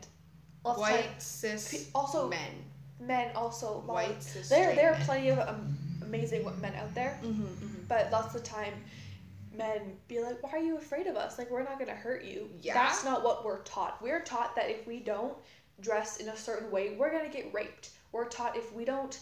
lots 0.65 0.77
of 0.79 0.81
white 0.83 1.03
time, 1.05 1.21
cis 1.21 1.91
also 1.95 2.29
men. 2.29 2.65
men 3.01 3.35
also 3.35 3.81
white 3.81 4.23
cis 4.23 4.49
there 4.49 4.75
there 4.75 4.93
are 4.95 5.01
plenty 5.05 5.29
of 5.31 5.39
um, 5.49 5.77
amazing 6.07 6.45
wo- 6.45 6.53
men 6.61 6.75
out 6.75 6.95
there, 6.95 7.19
mm-hmm, 7.23 7.43
mm-hmm. 7.43 7.83
but 7.89 8.11
lots 8.11 8.35
of 8.35 8.43
time 8.43 8.73
men 9.57 9.97
be 10.09 10.21
like, 10.21 10.43
why 10.43 10.51
are 10.51 10.59
you 10.63 10.77
afraid 10.77 11.07
of 11.07 11.17
us? 11.17 11.39
Like 11.39 11.51
we're 11.51 11.63
not 11.63 11.79
gonna 11.79 11.95
hurt 11.95 12.25
you. 12.25 12.49
Yeah. 12.61 12.75
That's 12.75 13.05
not 13.05 13.25
what 13.25 13.45
we're 13.45 13.63
taught. 13.63 14.01
We're 14.03 14.21
taught 14.21 14.55
that 14.57 14.71
if 14.71 14.87
we 14.87 15.01
don't 15.01 15.35
dress 15.81 16.19
in 16.19 16.29
a 16.29 16.37
certain 16.37 16.71
way, 16.71 16.97
we're 16.99 17.11
gonna 17.11 17.33
get 17.33 17.53
raped. 17.53 17.91
We're 18.13 18.29
taught 18.29 18.57
if 18.57 18.73
we 18.73 18.85
don't 18.85 19.19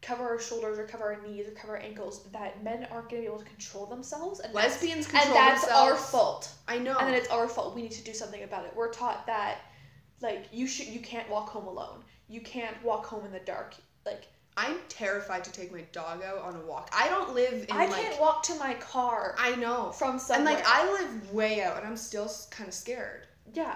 cover 0.00 0.24
our 0.24 0.40
shoulders 0.40 0.78
or 0.78 0.86
cover 0.86 1.04
our 1.04 1.22
knees 1.22 1.46
or 1.46 1.52
cover 1.52 1.76
our 1.76 1.82
ankles, 1.82 2.24
that 2.32 2.62
men 2.62 2.86
aren't 2.90 3.08
gonna 3.08 3.22
be 3.22 3.26
able 3.26 3.38
to 3.38 3.44
control 3.44 3.86
themselves 3.86 4.40
and 4.40 4.52
lesbians 4.52 5.06
control 5.06 5.26
and 5.26 5.36
that's 5.36 5.68
our 5.68 5.96
fault. 5.96 6.52
i 6.66 6.76
know 6.76 6.96
And 6.98 7.08
then 7.08 7.14
it's 7.14 7.28
our 7.28 7.48
fault. 7.48 7.74
We 7.74 7.82
need 7.82 7.92
to 7.92 8.04
do 8.04 8.12
something 8.12 8.42
about 8.42 8.64
it. 8.64 8.72
We're 8.74 8.92
taught 8.92 9.26
that 9.26 9.58
like 10.20 10.46
you 10.52 10.66
should 10.66 10.86
you 10.86 11.00
can't 11.00 11.28
walk 11.28 11.48
home 11.48 11.66
alone. 11.66 12.02
You 12.28 12.40
can't 12.40 12.80
walk 12.82 13.06
home 13.06 13.24
in 13.26 13.32
the 13.32 13.40
dark. 13.40 13.74
Like 14.04 14.26
i'm 14.56 14.76
terrified 14.88 15.42
to 15.44 15.50
take 15.52 15.72
my 15.72 15.80
dog 15.92 16.22
out 16.22 16.38
on 16.38 16.54
a 16.56 16.66
walk 16.66 16.90
i 16.96 17.08
don't 17.08 17.34
live 17.34 17.52
in 17.52 17.60
like 17.60 17.72
I 17.72 17.86
like 17.86 18.02
can't 18.02 18.20
walk 18.20 18.42
to 18.44 18.54
my 18.56 18.74
car 18.74 19.34
i 19.38 19.54
know 19.56 19.90
from 19.92 20.18
somewhere. 20.18 20.46
and 20.54 20.56
like 20.58 20.66
i 20.66 20.90
live 20.92 21.32
way 21.32 21.62
out 21.62 21.78
and 21.78 21.86
i'm 21.86 21.96
still 21.96 22.30
kind 22.50 22.68
of 22.68 22.74
scared 22.74 23.26
yeah. 23.54 23.74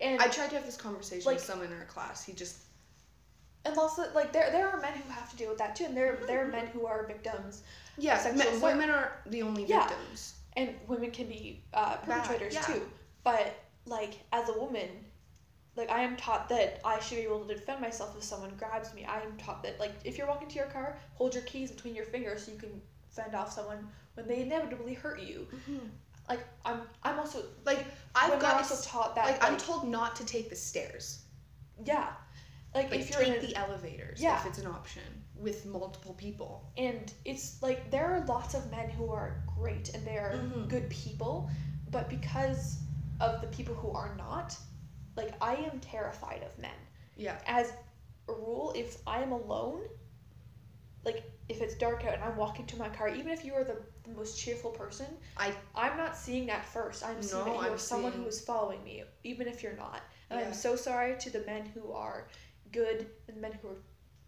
And 0.00 0.20
I 0.20 0.26
tried 0.26 0.50
to 0.50 0.56
have 0.56 0.66
this 0.66 0.76
conversation 0.76 1.24
Like- 1.24 1.36
with 1.36 1.44
someone 1.44 1.68
in 1.68 1.78
our 1.78 1.84
class. 1.84 2.24
He 2.24 2.32
just 2.32 2.56
And 3.64 3.78
also, 3.78 4.12
like 4.12 4.32
there 4.32 4.50
there 4.50 4.68
are 4.68 4.78
men 4.80 4.92
who 4.92 5.08
have 5.10 5.30
to 5.30 5.36
deal 5.36 5.48
with 5.48 5.58
that 5.58 5.76
too, 5.76 5.84
and 5.84 5.96
there 5.96 6.18
there 6.26 6.44
are 6.44 6.48
men 6.48 6.66
who 6.66 6.84
are 6.84 7.06
victims, 7.06 7.62
yeah, 7.96 8.18
Sexual 8.18 8.44
men- 8.52 8.60
women 8.60 8.90
are 8.90 9.12
the 9.26 9.40
only 9.42 9.64
Yeah. 9.64 9.86
victims. 9.86 10.34
and 10.56 10.74
women 10.88 11.10
can 11.12 11.26
be 11.28 11.62
uh, 11.72 11.96
perpetrators 11.98 12.54
yeah. 12.54 12.62
too. 12.62 12.82
But 13.22 13.54
like 13.86 14.14
as 14.32 14.48
a 14.48 14.58
woman, 14.58 14.88
like 15.76 15.90
I 15.90 16.02
am 16.02 16.16
taught 16.16 16.48
that 16.50 16.80
I 16.84 17.00
should 17.00 17.16
be 17.18 17.22
able 17.24 17.40
to 17.46 17.54
defend 17.54 17.80
myself 17.80 18.14
if 18.16 18.22
someone 18.22 18.52
grabs 18.56 18.94
me. 18.94 19.04
I 19.04 19.20
am 19.20 19.36
taught 19.36 19.62
that 19.64 19.80
like 19.80 19.92
if 20.04 20.16
you're 20.18 20.26
walking 20.28 20.48
to 20.48 20.54
your 20.56 20.66
car, 20.66 20.96
hold 21.14 21.34
your 21.34 21.42
keys 21.44 21.70
between 21.70 21.94
your 21.94 22.04
fingers 22.06 22.44
so 22.46 22.52
you 22.52 22.58
can 22.58 22.80
fend 23.10 23.34
off 23.34 23.52
someone 23.52 23.88
when 24.14 24.26
they 24.28 24.42
inevitably 24.42 24.94
hurt 24.94 25.20
you. 25.20 25.46
Like 26.28 26.40
I'm 26.64 26.80
I'm 27.02 27.18
also 27.18 27.44
Like 27.64 27.84
I've 28.14 28.40
got 28.40 28.54
also 28.62 28.80
taught 28.88 29.14
that 29.16 29.26
like, 29.26 29.42
like, 29.42 29.50
I'm 29.52 29.58
told 29.58 29.88
not 29.88 30.16
to 30.16 30.24
take 30.24 30.48
the 30.48 30.56
stairs. 30.56 31.22
yeah, 31.84 32.08
like, 32.74 32.90
Like 32.90 33.00
if 33.00 33.10
you're 33.10 33.20
take 33.20 33.42
in 33.42 33.46
the 33.46 33.56
elevators 33.56 34.20
Yeah. 34.22 34.38
if 34.40 34.46
it's 34.46 34.58
an 34.58 34.66
option 34.68 35.02
with 35.36 35.66
multiple 35.66 36.14
people. 36.14 36.70
and 36.76 37.12
it's 37.24 37.60
like 37.62 37.90
there 37.90 38.06
are 38.06 38.24
lots 38.26 38.54
of 38.54 38.70
men 38.70 38.88
who 38.90 39.10
are 39.10 39.42
great 39.58 39.88
and 39.94 40.06
they 40.06 40.16
are 40.16 40.32
Mhm. 40.34 40.68
good 40.68 40.88
people 40.90 41.50
but 41.90 42.08
because 42.08 42.78
of 43.20 43.40
the 43.40 43.48
people 43.48 43.74
who 43.74 43.90
are 43.92 44.14
not 44.16 44.56
like 45.16 45.32
i 45.40 45.54
am 45.54 45.78
terrified 45.80 46.42
of 46.42 46.56
men 46.58 46.70
Yeah. 47.16 47.36
as 47.46 47.72
a 48.28 48.32
rule 48.32 48.72
if 48.76 48.98
i 49.06 49.20
am 49.22 49.32
alone 49.32 49.82
like 51.04 51.22
if 51.48 51.60
it's 51.60 51.74
dark 51.74 52.04
out 52.04 52.14
and 52.14 52.24
i'm 52.24 52.36
walking 52.36 52.66
to 52.66 52.76
my 52.76 52.88
car 52.88 53.08
even 53.08 53.28
if 53.28 53.44
you 53.44 53.52
are 53.54 53.64
the, 53.64 53.76
the 54.04 54.10
most 54.16 54.38
cheerful 54.38 54.70
person 54.70 55.06
I- 55.36 55.54
i'm 55.74 55.96
not 55.96 56.16
seeing 56.16 56.46
that 56.46 56.64
first 56.64 57.04
i'm 57.04 57.22
seeing 57.22 57.44
that 57.44 57.54
you 57.54 57.60
I'm 57.60 57.72
are 57.74 57.78
someone 57.78 58.12
seeing- 58.12 58.22
who 58.24 58.28
is 58.28 58.40
following 58.40 58.82
me 58.84 59.04
even 59.24 59.46
if 59.46 59.62
you're 59.62 59.76
not 59.76 60.00
and 60.30 60.40
Yeah. 60.40 60.46
i'm 60.46 60.54
so 60.54 60.76
sorry 60.76 61.16
to 61.18 61.30
the 61.30 61.40
men 61.40 61.66
who 61.74 61.92
are 61.92 62.28
good 62.72 63.06
and 63.28 63.36
men 63.40 63.52
who 63.60 63.68
are 63.68 63.76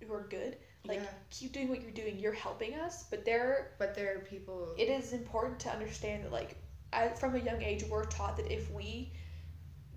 who 0.07 0.13
are 0.13 0.27
good 0.29 0.59
like 0.85 0.99
yeah. 1.01 1.09
keep 1.31 1.53
doing 1.53 1.69
what 1.69 1.81
you're 1.83 1.91
doing 1.91 2.19
you're 2.19 2.33
helping 2.33 2.75
us 2.75 3.05
but 3.11 3.25
there 3.25 3.73
But 3.79 3.95
there 3.95 4.17
are 4.17 4.21
people 4.21 4.75
it 4.79 4.89
is 4.89 5.13
important 5.15 5.59
to 5.61 5.71
understand 5.71 6.25
that 6.25 6.33
like 6.33 6.57
I, 6.93 7.09
from 7.09 7.35
a 7.35 7.39
young 7.39 7.61
age 7.63 7.85
we're 7.91 8.05
taught 8.05 8.37
that 8.37 8.53
if 8.53 8.71
we 8.71 9.13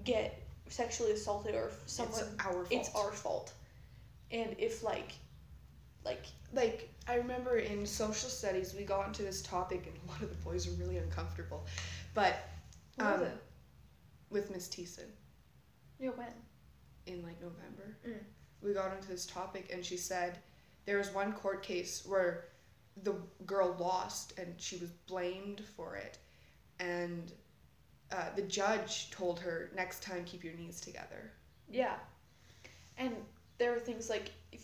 get 0.03 0.41
sexually 0.70 1.12
assaulted 1.12 1.56
or 1.56 1.72
someone 1.86 2.20
it's 2.22 2.46
our 2.46 2.54
fault. 2.54 2.68
it's 2.72 2.96
our 2.96 3.12
fault 3.12 3.54
and 4.32 4.56
if 4.58 4.84
like 4.84 5.14
like 6.06 6.24
like 6.54 6.90
I 7.08 7.16
remember 7.16 7.58
in 7.58 7.86
social 7.86 8.30
studies 8.30 8.74
we 8.74 8.84
got 8.84 9.08
into 9.08 9.24
this 9.24 9.42
topic 9.42 9.86
and 9.88 9.96
a 10.08 10.12
lot 10.12 10.22
of 10.22 10.30
the 10.30 10.36
boys 10.44 10.68
were 10.68 10.74
really 10.74 10.98
uncomfortable. 10.98 11.66
But 12.14 12.36
what 12.96 13.12
was 13.14 13.22
Um, 13.22 13.28
it 13.28 13.38
with 14.30 14.52
Miss 14.52 14.68
Thiessen 14.68 15.10
yeah 16.00 16.12
when 16.12 16.28
in 17.08 17.24
like 17.24 17.42
November, 17.42 17.98
Mm. 18.08 18.20
we 18.62 18.74
got 18.74 18.96
into 18.96 19.08
this 19.08 19.26
topic 19.26 19.70
and 19.74 19.84
she 19.86 19.98
said 19.98 20.38
there 20.86 20.98
was 20.98 21.10
one 21.10 21.34
court 21.34 21.64
case 21.64 22.06
where 22.06 22.46
the 23.04 23.16
girl 23.46 23.76
lost 23.80 24.38
and 24.38 24.54
she 24.62 24.78
was 24.78 24.90
blamed 25.08 25.62
for 25.76 25.96
it 25.96 26.18
and 26.80 27.32
uh, 28.12 28.30
the 28.36 28.42
judge 28.44 29.12
told 29.12 29.39
her 29.39 29.72
next 29.75 30.01
time 30.04 30.24
keep 30.25 30.44
your 30.44 30.54
knees 30.54 30.82
together. 30.82 31.32
Yeah. 31.70 31.96
And 32.98 33.16
there 33.58 33.75
are 33.75 33.80
things 33.80 34.10
like 34.10 34.32
if 34.51 34.62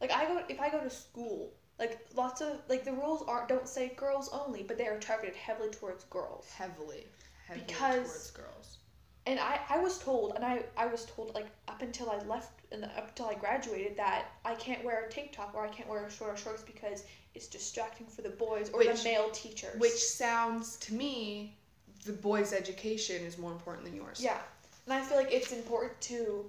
like 0.00 0.12
i 0.12 0.24
go 0.24 0.42
if 0.48 0.60
i 0.60 0.68
go 0.70 0.80
to 0.80 0.90
school 0.90 1.52
like 1.78 2.00
lots 2.16 2.40
of 2.40 2.60
like 2.68 2.84
the 2.84 2.92
rules 2.92 3.22
aren't 3.26 3.48
don't 3.48 3.68
say 3.68 3.92
girls 3.96 4.28
only 4.32 4.62
but 4.62 4.78
they 4.78 4.86
are 4.86 4.98
targeted 4.98 5.34
heavily 5.36 5.70
towards 5.70 6.04
girls. 6.04 6.48
Heavily. 6.56 7.06
Heavily 7.46 7.64
Because- 7.66 8.06
towards 8.06 8.30
girls. 8.30 8.78
And 9.24 9.38
I, 9.38 9.60
I 9.70 9.78
was 9.78 9.98
told 9.98 10.32
and 10.34 10.44
I, 10.44 10.64
I 10.76 10.86
was 10.86 11.04
told 11.04 11.32
like 11.34 11.46
up 11.68 11.80
until 11.80 12.10
I 12.10 12.18
left 12.24 12.50
and 12.72 12.84
up 12.84 13.08
until 13.10 13.26
I 13.26 13.34
graduated 13.34 13.96
that 13.96 14.24
I 14.44 14.56
can't 14.56 14.82
wear 14.84 15.04
a 15.04 15.08
tank 15.10 15.30
top 15.32 15.52
or 15.54 15.64
I 15.64 15.68
can't 15.68 15.88
wear 15.88 16.10
shorter 16.10 16.36
shorts 16.36 16.62
because 16.62 17.04
it's 17.36 17.46
distracting 17.46 18.08
for 18.08 18.22
the 18.22 18.30
boys 18.30 18.70
or 18.70 18.78
Which- 18.80 18.98
the 19.02 19.04
male 19.04 19.30
teachers. 19.30 19.78
which 19.80 19.92
sounds 20.02 20.76
to 20.78 20.94
me 20.94 21.56
the 22.04 22.12
boys 22.12 22.52
education 22.52 23.24
is 23.24 23.38
more 23.38 23.52
important 23.52 23.84
than 23.86 23.94
yours. 23.94 24.20
Yeah, 24.20 24.38
and 24.86 24.94
I 24.94 25.02
feel 25.02 25.16
like 25.16 25.32
it's 25.32 25.52
important 25.52 26.00
to 26.02 26.46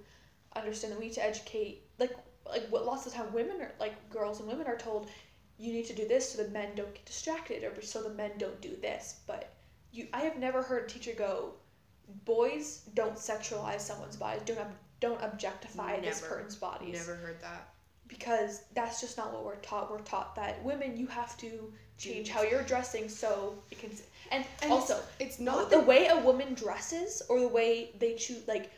understand 0.55 0.93
that 0.93 0.99
we 0.99 1.07
need 1.07 1.13
to 1.13 1.25
educate 1.25 1.81
like 1.99 2.11
like 2.49 2.67
what 2.69 2.85
lots 2.85 3.05
of 3.05 3.13
time 3.13 3.31
women 3.33 3.61
are 3.61 3.71
like 3.79 4.09
girls 4.09 4.39
and 4.39 4.47
women 4.47 4.67
are 4.67 4.77
told 4.77 5.09
you 5.57 5.71
need 5.73 5.85
to 5.85 5.93
do 5.93 6.07
this 6.07 6.31
so 6.31 6.43
the 6.43 6.49
men 6.49 6.69
don't 6.75 6.93
get 6.93 7.05
distracted 7.05 7.63
or 7.63 7.81
so 7.81 8.01
the 8.03 8.13
men 8.13 8.31
don't 8.37 8.59
do 8.61 8.75
this. 8.81 9.19
But 9.27 9.53
you 9.91 10.07
I 10.13 10.21
have 10.21 10.37
never 10.37 10.61
heard 10.61 10.85
a 10.85 10.87
teacher 10.87 11.13
go 11.17 11.53
boys 12.25 12.89
don't 12.95 13.15
sexualize 13.15 13.79
someone's 13.79 14.17
body 14.17 14.39
don't 14.45 14.59
ob- 14.59 14.75
don't 14.99 15.21
objectify 15.21 15.99
this 15.99 16.21
Never. 16.21 16.35
person's 16.35 16.55
bodies. 16.55 16.93
Never 16.93 17.15
heard 17.15 17.41
that. 17.41 17.69
Because 18.07 18.63
that's 18.73 19.01
just 19.01 19.17
not 19.17 19.33
what 19.33 19.43
we're 19.43 19.55
taught. 19.57 19.91
We're 19.91 19.99
taught 19.99 20.35
that 20.35 20.63
women 20.63 20.97
you 20.97 21.07
have 21.07 21.37
to 21.37 21.73
change 21.97 22.29
how 22.29 22.43
you're 22.43 22.63
dressing 22.63 23.09
so 23.09 23.55
it 23.71 23.79
can 23.79 23.91
and, 24.33 24.45
And 24.61 24.71
also 24.71 24.99
it's 25.19 25.39
not 25.39 25.69
the 25.69 25.77
that 25.77 25.87
way 25.87 26.07
a 26.07 26.17
woman 26.17 26.53
dresses 26.53 27.21
or 27.29 27.39
the 27.39 27.47
way 27.47 27.91
they 27.99 28.15
choose 28.15 28.47
like 28.47 28.71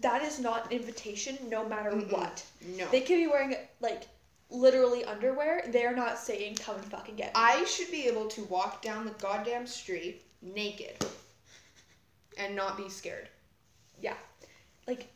that 0.00 0.22
is 0.22 0.38
not 0.38 0.66
an 0.66 0.72
invitation 0.72 1.38
no 1.48 1.66
matter 1.68 1.90
Mm-mm. 1.90 2.12
what 2.12 2.44
no 2.76 2.86
they 2.90 3.00
could 3.00 3.16
be 3.16 3.26
wearing 3.26 3.54
like 3.80 4.02
literally 4.50 5.04
underwear 5.04 5.64
they're 5.68 5.96
not 5.96 6.18
saying 6.18 6.56
come 6.56 6.76
and 6.76 6.84
fucking 6.84 7.16
get 7.16 7.28
me 7.28 7.32
I 7.34 7.64
should 7.64 7.90
be 7.90 8.06
able 8.06 8.26
to 8.28 8.44
walk 8.44 8.82
down 8.82 9.04
the 9.04 9.12
goddamn 9.12 9.66
street 9.66 10.22
naked 10.42 11.04
and 12.38 12.54
not 12.54 12.76
be 12.76 12.88
scared. 12.88 13.28
Yeah. 14.00 14.14
Like 14.86 15.08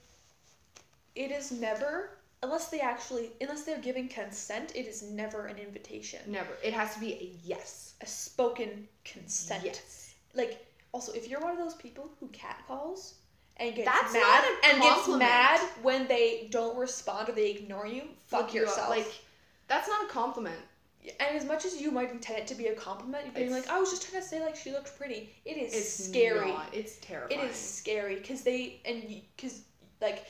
it 1.14 1.30
is 1.30 1.52
never 1.52 2.10
unless 2.42 2.68
they 2.68 2.80
actually 2.80 3.30
unless 3.40 3.62
they're 3.62 3.78
giving 3.80 4.08
consent. 4.08 4.72
It 4.74 4.86
is 4.86 5.02
never 5.02 5.46
an 5.46 5.58
invitation. 5.58 6.20
Never. 6.26 6.52
It 6.62 6.72
has 6.72 6.94
to 6.94 7.00
be 7.00 7.12
a 7.12 7.32
yes. 7.44 7.94
A 8.00 8.06
spoken 8.06 8.88
consent. 9.04 9.64
Yes. 9.64 10.14
Like 10.34 10.66
also, 10.92 11.12
if 11.12 11.28
you're 11.28 11.40
one 11.40 11.52
of 11.52 11.58
those 11.58 11.74
people 11.74 12.10
who 12.20 12.28
catcalls 12.28 13.14
and 13.56 13.74
gets 13.74 13.88
That's 13.88 14.12
mad 14.12 14.44
and 14.64 14.82
gets 14.82 15.08
mad 15.08 15.60
when 15.82 16.06
they 16.08 16.48
don't 16.50 16.76
respond 16.76 17.28
or 17.28 17.32
they 17.32 17.50
ignore 17.50 17.86
you, 17.86 18.02
fuck 18.26 18.42
Look 18.42 18.54
you 18.54 18.60
yourself. 18.62 18.90
Like, 18.90 19.06
that's 19.68 19.88
not 19.88 20.04
a 20.04 20.08
compliment. 20.08 20.60
and 21.20 21.36
as 21.36 21.44
much 21.44 21.64
as 21.64 21.80
you 21.80 21.90
might 21.90 22.10
intend 22.10 22.40
it 22.40 22.46
to 22.48 22.54
be 22.54 22.66
a 22.66 22.74
compliment, 22.74 23.24
you're 23.24 23.34
being 23.34 23.50
like, 23.50 23.64
oh, 23.68 23.76
I 23.76 23.80
was 23.80 23.90
just 23.90 24.08
trying 24.08 24.22
to 24.22 24.28
say 24.28 24.40
like 24.40 24.56
she 24.56 24.70
looked 24.70 24.96
pretty. 24.98 25.32
It 25.44 25.56
is 25.56 25.74
It's 25.74 26.04
scary. 26.08 26.48
Not. 26.48 26.68
It's 26.72 26.96
terrifying. 26.96 27.40
It 27.40 27.44
is 27.50 27.56
scary 27.56 28.16
because 28.16 28.42
they 28.42 28.80
and 28.84 29.02
because 29.36 29.62
like 30.00 30.24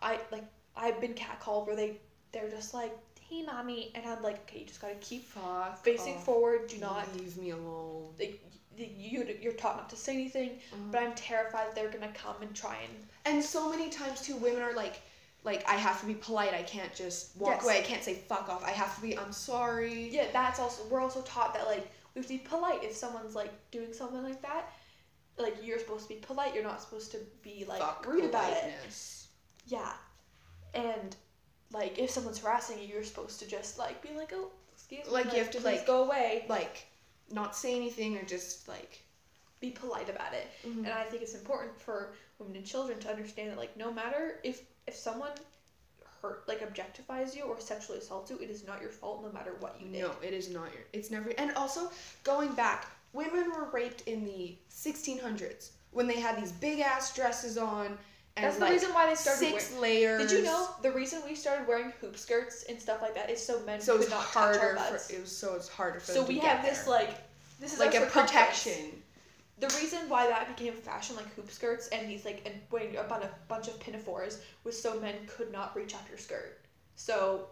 I 0.00 0.18
like 0.32 0.44
I've 0.80 1.00
been 1.00 1.14
catcalled 1.14 1.66
where 1.66 1.76
they 1.76 1.98
they're 2.32 2.48
just 2.50 2.72
like 2.74 2.92
hey 3.28 3.42
mommy 3.42 3.92
and 3.94 4.04
I'm 4.06 4.22
like 4.22 4.40
okay 4.48 4.60
you 4.60 4.66
just 4.66 4.80
gotta 4.80 4.94
keep 4.96 5.24
Fuck. 5.26 5.84
facing 5.84 6.14
off. 6.16 6.24
forward 6.24 6.68
do 6.68 6.78
not 6.78 7.06
leave 7.16 7.36
me 7.36 7.50
alone. 7.50 8.08
like 8.18 8.40
you 8.76 9.26
you're 9.42 9.52
taught 9.52 9.76
not 9.76 9.90
to 9.90 9.96
say 9.96 10.14
anything 10.14 10.50
Mm-hmm. 10.74 10.90
but 10.90 11.02
I'm 11.02 11.12
terrified 11.14 11.66
that 11.68 11.74
they're 11.74 11.90
gonna 11.90 12.12
come 12.14 12.36
and 12.40 12.54
try 12.54 12.76
and 12.82 13.06
And 13.26 13.44
so 13.44 13.68
many 13.70 13.90
times 13.90 14.22
too, 14.22 14.36
women 14.36 14.62
are 14.62 14.74
like, 14.74 15.02
like 15.44 15.68
I 15.68 15.74
have 15.74 16.00
to 16.00 16.06
be 16.06 16.14
polite. 16.14 16.54
I 16.54 16.62
can't 16.62 16.94
just 16.94 17.36
walk 17.36 17.56
Yes. 17.56 17.64
away. 17.64 17.78
I 17.78 17.82
can't 17.82 18.02
say 18.02 18.14
fuck 18.14 18.48
off. 18.48 18.64
I 18.64 18.70
have 18.70 18.94
to 18.96 19.02
be. 19.02 19.18
I'm 19.18 19.32
sorry. 19.32 20.08
yeah 20.08 20.26
that's 20.32 20.58
also 20.58 20.82
we're 20.90 21.00
also 21.00 21.20
taught 21.22 21.52
that 21.54 21.66
like 21.66 21.86
we 22.14 22.18
have 22.20 22.26
to 22.26 22.32
be 22.32 22.38
polite 22.38 22.82
if 22.82 22.94
someone's 22.96 23.34
like 23.34 23.52
doing 23.70 23.92
something 23.92 24.22
like 24.22 24.40
that 24.42 24.72
like 25.38 25.56
you're 25.62 25.78
supposed 25.78 26.02
to 26.08 26.14
be 26.14 26.20
polite 26.20 26.54
you're 26.54 26.64
not 26.64 26.80
supposed 26.82 27.10
to 27.12 27.18
be 27.42 27.64
like 27.68 27.80
fuck 27.80 28.04
rude 28.06 28.24
about 28.24 28.52
it. 28.52 28.72
Yeah. 29.66 29.92
And 30.74 31.16
like 31.72 31.98
if 31.98 32.10
someone's 32.10 32.38
harassing 32.38 32.78
you, 32.78 32.86
you're 32.86 33.04
supposed 33.04 33.38
to 33.40 33.46
just 33.46 33.78
like 33.78 34.02
be 34.02 34.14
like, 34.16 34.32
oh, 34.34 34.50
excuse 34.72 35.04
me. 35.06 35.12
Like, 35.12 35.32
you 35.32 35.38
have 35.38 35.50
to, 35.52 35.60
like- 35.60 35.86
go 35.86 36.04
away. 36.04 36.44
Like, 36.48 36.86
not 37.30 37.54
say 37.56 37.76
anything 37.76 38.16
or 38.16 38.22
just 38.24 38.68
like. 38.68 39.02
Be 39.60 39.70
polite 39.70 40.08
about 40.08 40.32
it. 40.32 40.48
Mhm. 40.66 40.78
And 40.78 40.88
I 40.88 41.04
think 41.04 41.22
it's 41.22 41.34
important 41.34 41.78
for 41.78 42.14
women 42.38 42.56
and 42.56 42.64
children 42.64 42.98
to 43.00 43.10
understand 43.10 43.50
that 43.50 43.58
like 43.58 43.76
no 43.76 43.92
matter 43.92 44.40
if 44.42 44.62
if 44.86 44.94
someone 44.96 45.32
hurt 46.22 46.46
like 46.48 46.60
objectifies 46.60 47.36
you 47.36 47.42
or 47.44 47.60
sexually 47.60 47.98
assaults 47.98 48.30
you, 48.30 48.38
it 48.38 48.48
is 48.50 48.66
not 48.66 48.80
your 48.80 48.90
fault 48.90 49.22
no 49.22 49.30
matter 49.30 49.54
what 49.60 49.76
you 49.80 49.88
did. 49.88 50.00
No, 50.00 50.12
it 50.22 50.32
is 50.32 50.48
not 50.48 50.72
your. 50.72 50.82
It's 50.94 51.10
never. 51.10 51.30
And 51.36 51.52
also, 51.52 51.90
going 52.24 52.52
back, 52.54 52.86
women 53.12 53.50
were 53.52 53.66
raped 53.70 54.02
in 54.08 54.24
the 54.24 54.56
1600s 54.70 55.70
when 55.92 56.06
they 56.06 56.20
had 56.20 56.40
these 56.40 56.52
big 56.52 56.80
ass 56.80 57.14
dresses 57.14 57.58
on 57.58 57.98
and 58.42 58.48
That's 58.48 58.56
the 58.56 58.62
like 58.62 58.72
reason 58.72 58.94
why 58.94 59.06
they 59.06 59.14
started 59.14 59.38
six 59.38 59.70
wearing. 59.70 59.82
layers. 59.82 60.30
Did 60.30 60.38
you 60.38 60.44
know 60.44 60.68
the 60.82 60.90
reason 60.92 61.20
we 61.26 61.34
started 61.34 61.66
wearing 61.68 61.92
hoop 62.00 62.16
skirts 62.16 62.64
and 62.68 62.80
stuff 62.80 63.02
like 63.02 63.14
that 63.14 63.30
is 63.30 63.44
so 63.44 63.60
men 63.66 63.80
So 63.80 63.98
could 63.98 64.10
not 64.10 64.22
harder 64.22 64.58
touch 64.58 64.62
our 64.62 64.70
for 64.70 64.92
butts. 64.92 65.10
it 65.10 65.20
was 65.20 65.36
so 65.36 65.54
it's 65.54 65.68
harder 65.68 66.00
for 66.00 66.12
So 66.12 66.22
them 66.22 66.26
to 66.26 66.32
we 66.32 66.38
have 66.40 66.64
this 66.64 66.84
there. 66.84 66.94
like 66.98 67.18
this 67.60 67.72
is 67.74 67.78
like 67.78 67.94
a 67.94 68.06
protection. 68.06 69.02
The 69.58 69.68
reason 69.80 70.08
why 70.08 70.26
that 70.26 70.48
became 70.56 70.72
fashion, 70.72 71.16
like 71.16 71.32
hoop 71.34 71.50
skirts 71.50 71.88
and 71.88 72.08
these 72.08 72.24
like 72.24 72.42
and 72.46 72.54
wearing 72.70 72.96
a 72.96 73.02
bunch 73.02 73.24
of 73.24 73.48
bunch 73.48 73.68
of 73.68 73.78
pinafores, 73.78 74.38
was 74.64 74.80
so 74.80 74.98
men 75.00 75.14
could 75.26 75.52
not 75.52 75.76
reach 75.76 75.94
up 75.94 76.08
your 76.08 76.16
skirt. 76.18 76.58
So 76.94 77.46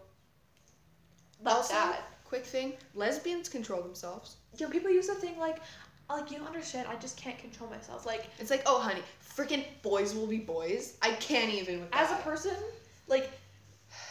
that's 1.43 1.55
Also, 1.71 1.73
that. 1.75 2.01
quick 2.25 2.45
thing: 2.45 2.73
lesbians 2.95 3.47
control 3.49 3.81
themselves. 3.81 4.37
Know, 4.59 4.69
people 4.69 4.91
use 4.91 5.07
the 5.07 5.15
thing 5.15 5.37
like, 5.39 5.57
like 6.09 6.31
you 6.31 6.37
don't 6.39 6.47
understand. 6.47 6.87
I 6.89 6.95
just 6.95 7.15
can't 7.17 7.37
control 7.37 7.69
myself. 7.69 8.05
Like 8.05 8.25
It's 8.39 8.49
like, 8.51 8.63
oh, 8.65 8.79
honey, 8.79 9.01
freaking 9.39 9.63
boys 9.81 10.13
will 10.13 10.27
be 10.27 10.37
boys. 10.37 10.97
I 11.01 11.11
can't 11.13 11.53
even 11.53 11.81
with 11.81 11.89
as 11.93 12.11
a 12.11 12.15
person, 12.15 12.55
like, 13.07 13.29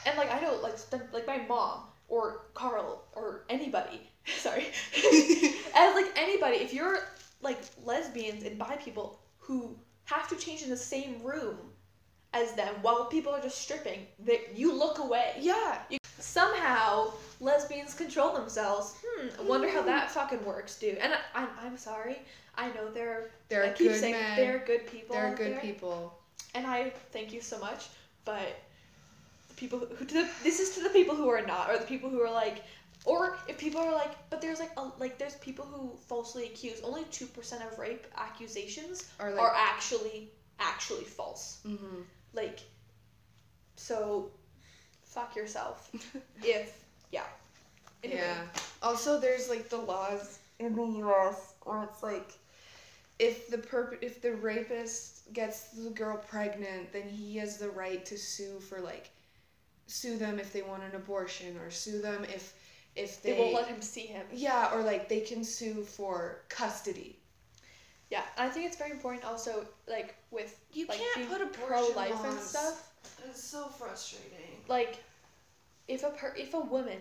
and 0.07 0.17
like 0.17 0.33
I 0.33 0.41
know 0.41 0.59
like 0.63 0.77
like 1.13 1.27
my 1.27 1.39
mom 1.47 1.83
or 2.09 2.47
Carl 2.55 3.05
or 3.15 3.45
anybody. 3.51 4.09
Sorry, 4.39 4.67
as 5.77 5.95
like 5.95 6.13
anybody, 6.17 6.57
if 6.57 6.73
you're 6.73 6.99
like 7.43 7.59
lesbians 7.85 8.45
and 8.45 8.59
bi 8.59 8.77
people 8.77 9.21
who 9.39 9.77
have 10.05 10.29
to 10.29 10.37
change 10.37 10.63
in 10.63 10.71
the 10.71 10.77
same 10.77 11.23
room 11.23 11.57
as 12.33 12.53
them 12.55 12.75
while 12.83 13.07
people 13.07 13.33
are 13.33 13.41
just 13.41 13.59
stripping, 13.59 14.07
that 14.21 14.57
you 14.57 14.73
look 14.73 14.99
away. 14.99 15.35
yeah, 15.39 15.79
lesbians 15.91 15.99
control 18.19 18.39
themselves. 18.41 18.95
Hmm, 19.05 19.29
I 19.41 19.43
wonder 19.45 19.69
how 19.69 19.83
that 19.83 20.11
fucking 20.11 20.45
works, 20.45 20.79
dude. 20.79 20.99
And 20.99 21.13
I, 21.13 21.19
I'm, 21.35 21.49
I'm 21.63 21.77
sorry. 21.79 22.19
I 22.57 22.69
know 22.69 22.91
they're 22.93 23.31
they're 23.49 23.65
I 23.65 23.69
keep 23.71 23.89
good 23.89 24.01
saying 24.01 24.15
men. 24.15 24.37
they're 24.37 24.63
good 24.67 24.87
people. 24.87 25.15
They're 25.15 25.35
good 25.35 25.53
there, 25.53 25.61
people. 25.61 26.19
and 26.55 26.67
I 26.67 26.93
thank 27.13 27.33
you 27.33 27.41
so 27.41 27.59
much. 27.61 27.87
But 28.25 28.49
the 29.49 29.55
people 29.55 29.79
who 29.79 30.05
to 30.05 30.15
the, 30.15 30.29
this 30.43 30.59
is 30.61 30.75
to 30.75 30.83
the 30.83 30.91
people 30.91 31.15
who 31.15 31.29
are 31.29 31.43
not, 31.43 31.71
or 31.71 31.79
the 31.79 31.87
people 31.87 32.11
who 32.11 32.21
are 32.21 32.31
like, 32.31 32.63
or 33.05 33.37
if 33.47 33.59
people 33.59 33.81
are 33.81 33.93
like, 33.93 34.11
but 34.31 34.41
there's 34.41 34.59
like 34.59 34.73
a, 34.77 34.91
like 34.99 35.19
there's 35.19 35.37
people 35.37 35.65
who 35.67 35.97
falsely 36.09 36.47
accuse. 36.47 36.81
Only 36.83 37.05
two 37.13 37.27
percent 37.27 37.63
of 37.63 37.79
rape 37.79 38.07
accusations 38.17 39.09
Or 39.21 39.31
like, 39.31 39.41
are 39.41 39.55
actually 39.57 40.29
actually 40.59 41.05
false. 41.05 41.61
mhm. 41.67 42.03
Like, 42.35 42.59
so, 43.77 44.31
fuck 45.05 45.37
yourself. 45.37 45.91
if 46.43 46.85
yeah. 47.13 47.23
Anyway. 48.05 48.21
yeah. 48.21 48.45
Also, 48.83 49.19
there's 49.21 49.49
like 49.49 49.69
the 49.69 49.77
laws 49.79 50.39
in 50.59 50.75
the 50.75 50.85
U.S. 50.85 51.55
where 51.65 51.83
it's 51.85 52.03
like, 52.03 52.33
if 53.19 53.49
the 53.49 53.59
perp- 53.59 53.99
if 54.03 54.23
the 54.23 54.33
rapist 54.35 55.33
gets 55.33 55.71
the 55.71 55.91
girl 55.91 56.17
pregnant, 56.17 56.93
then 56.93 57.09
he 57.09 57.37
has 57.39 57.57
the 57.59 57.71
right 57.71 58.05
to 58.07 58.17
sue 58.17 58.61
for 58.61 58.81
like, 58.81 59.11
sue 59.87 60.17
them 60.19 60.39
if 60.39 60.53
they 60.53 60.63
want 60.63 60.83
an 60.83 60.95
abortion 60.95 61.57
or 61.59 61.71
sue 61.71 62.01
them 62.01 62.25
if 62.25 62.55
if 62.95 63.23
They, 63.23 63.33
they, 63.33 63.39
won't 63.39 63.55
let 63.55 63.67
him 63.69 63.81
see 63.81 64.07
him. 64.07 64.27
yeah 64.33 64.71
or 64.75 64.83
like 64.83 65.09
they 65.09 65.21
can 65.21 65.45
sue 65.45 65.83
for 65.83 66.43
custody. 66.49 67.19
Yeah, 68.11 68.23
I 68.39 68.49
think 68.49 68.67
it's 68.67 68.77
very 68.77 68.91
important 68.91 69.25
also, 69.25 69.67
like 69.87 70.15
with 70.31 70.59
You 70.73 70.87
like 70.87 70.99
can't 71.15 71.29
put 71.29 71.43
a 71.43 71.47
pro-life 71.47 72.25
and 72.25 72.39
stuff. 72.41 72.91
It's 73.29 73.43
so 73.43 73.67
frustrating. 73.69 74.57
Like, 74.67 74.97
if 75.89 76.03
a 76.05 76.11
per- 76.11 76.35
if 76.37 76.55
a 76.55 76.61
woman 76.61 76.99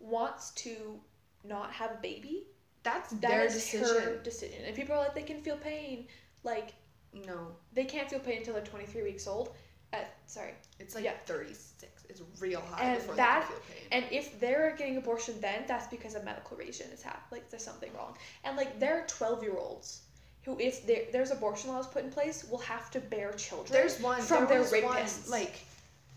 wants 0.00 0.50
to 0.52 0.98
not 1.44 1.72
have 1.72 1.92
a 1.92 1.98
baby, 2.02 2.46
That's 2.82 3.10
that 3.10 3.20
their 3.20 3.44
is 3.46 3.54
decision. 3.54 4.02
her 4.02 4.16
decision. 4.22 4.64
And 4.66 4.74
people 4.76 4.94
are 4.94 4.98
like, 4.98 5.14
they 5.14 5.22
can 5.22 5.40
feel 5.40 5.56
pain. 5.56 6.06
Like, 6.44 6.74
No, 7.12 7.48
they 7.72 7.84
can't 7.84 8.08
feel 8.10 8.20
pain 8.20 8.38
until 8.38 8.54
they're 8.54 8.62
23 8.64 9.02
weeks 9.02 9.26
old. 9.26 9.54
At 9.92 10.14
sorry. 10.26 10.52
it's 10.78 10.94
like 10.94 11.04
Yeah. 11.04 11.14
36. 11.24 12.04
It's 12.10 12.20
real 12.40 12.60
high 12.60 12.84
And 12.84 12.98
before 12.98 13.14
that- 13.16 13.48
they 13.48 13.54
can 13.54 13.62
feel 13.62 13.74
pain. 13.74 13.88
And 13.92 14.12
if 14.12 14.38
they're 14.40 14.74
getting 14.76 14.96
abortion 14.98 15.40
then, 15.40 15.64
that's 15.66 15.86
because 15.86 16.14
a 16.14 16.22
medical 16.22 16.56
reason 16.56 16.90
is 16.90 17.02
happening. 17.02 17.40
Like, 17.40 17.50
there's 17.50 17.64
something 17.64 17.92
wrong. 17.94 18.16
And 18.44 18.56
like, 18.56 18.78
there 18.78 18.98
are 19.00 19.06
12 19.06 19.42
year 19.42 19.56
olds 19.56 20.02
who, 20.44 20.58
if 20.60 20.86
there's 21.12 21.30
abortion 21.30 21.70
laws 21.70 21.86
put 21.86 22.04
in 22.04 22.10
place, 22.10 22.44
will 22.44 22.58
have 22.58 22.90
to 22.92 23.00
bear 23.00 23.32
children. 23.32 23.72
There's 23.72 23.98
one 24.00 24.20
from 24.22 24.46
their 24.46 24.60
was 24.60 24.72
one, 24.72 24.82
rapists. 24.82 25.28
like 25.30 25.54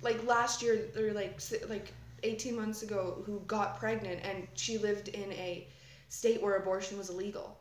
like 0.02 0.24
last 0.26 0.62
year 0.64 0.90
or 0.98 1.14
like 1.14 1.40
like 1.70 1.94
18 2.24 2.56
months 2.56 2.84
ago 2.84 3.22
who 3.26 3.40
got 3.48 3.78
pregnant 3.78 4.20
and 4.24 4.48
she 4.54 4.78
lived 4.78 5.08
in 5.10 5.32
a 5.34 5.68
state 6.10 6.42
where 6.42 6.56
abortion 6.56 6.98
was 6.98 7.10
illegal 7.10 7.58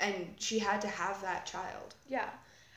and 0.00 0.34
she 0.38 0.58
had 0.58 0.80
to 0.82 0.88
have 0.88 1.20
that 1.22 1.46
child. 1.46 1.94
Yeah. 2.08 2.28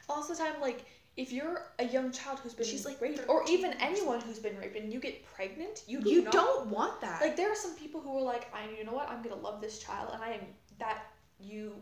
Also, 0.08 0.34
the 0.34 0.40
time 0.40 0.60
like 0.62 0.86
if 1.18 1.34
you're 1.34 1.64
a 1.80 1.84
young 1.86 2.12
child 2.14 2.40
who's 2.40 2.54
been 2.54 2.66
She's, 2.66 2.86
like, 2.86 3.02
raped, 3.02 3.20
or 3.28 3.44
even 3.50 3.74
anyone 3.82 4.22
who's 4.22 4.40
been 4.40 4.58
raped, 4.58 4.78
and 4.78 4.94
you 4.94 5.02
get 5.02 5.26
pregnant, 5.26 5.84
you 5.86 6.00
do 6.00 6.10
You 6.10 6.22
not, 6.24 6.32
don't 6.32 6.68
want 6.68 7.02
that. 7.02 7.20
like. 7.22 7.36
There 7.36 7.52
are 7.52 7.56
some 7.56 7.76
people 7.76 8.00
who 8.00 8.18
are 8.18 8.22
like, 8.22 8.48
I, 8.54 8.70
you 8.78 8.86
know 8.86 8.94
what, 8.94 9.10
I'm 9.10 9.22
gonna 9.22 9.36
love 9.36 9.60
this 9.60 9.80
child, 9.80 10.12
and 10.14 10.24
I 10.24 10.30
am 10.30 10.42
that 10.78 11.04
you 11.38 11.74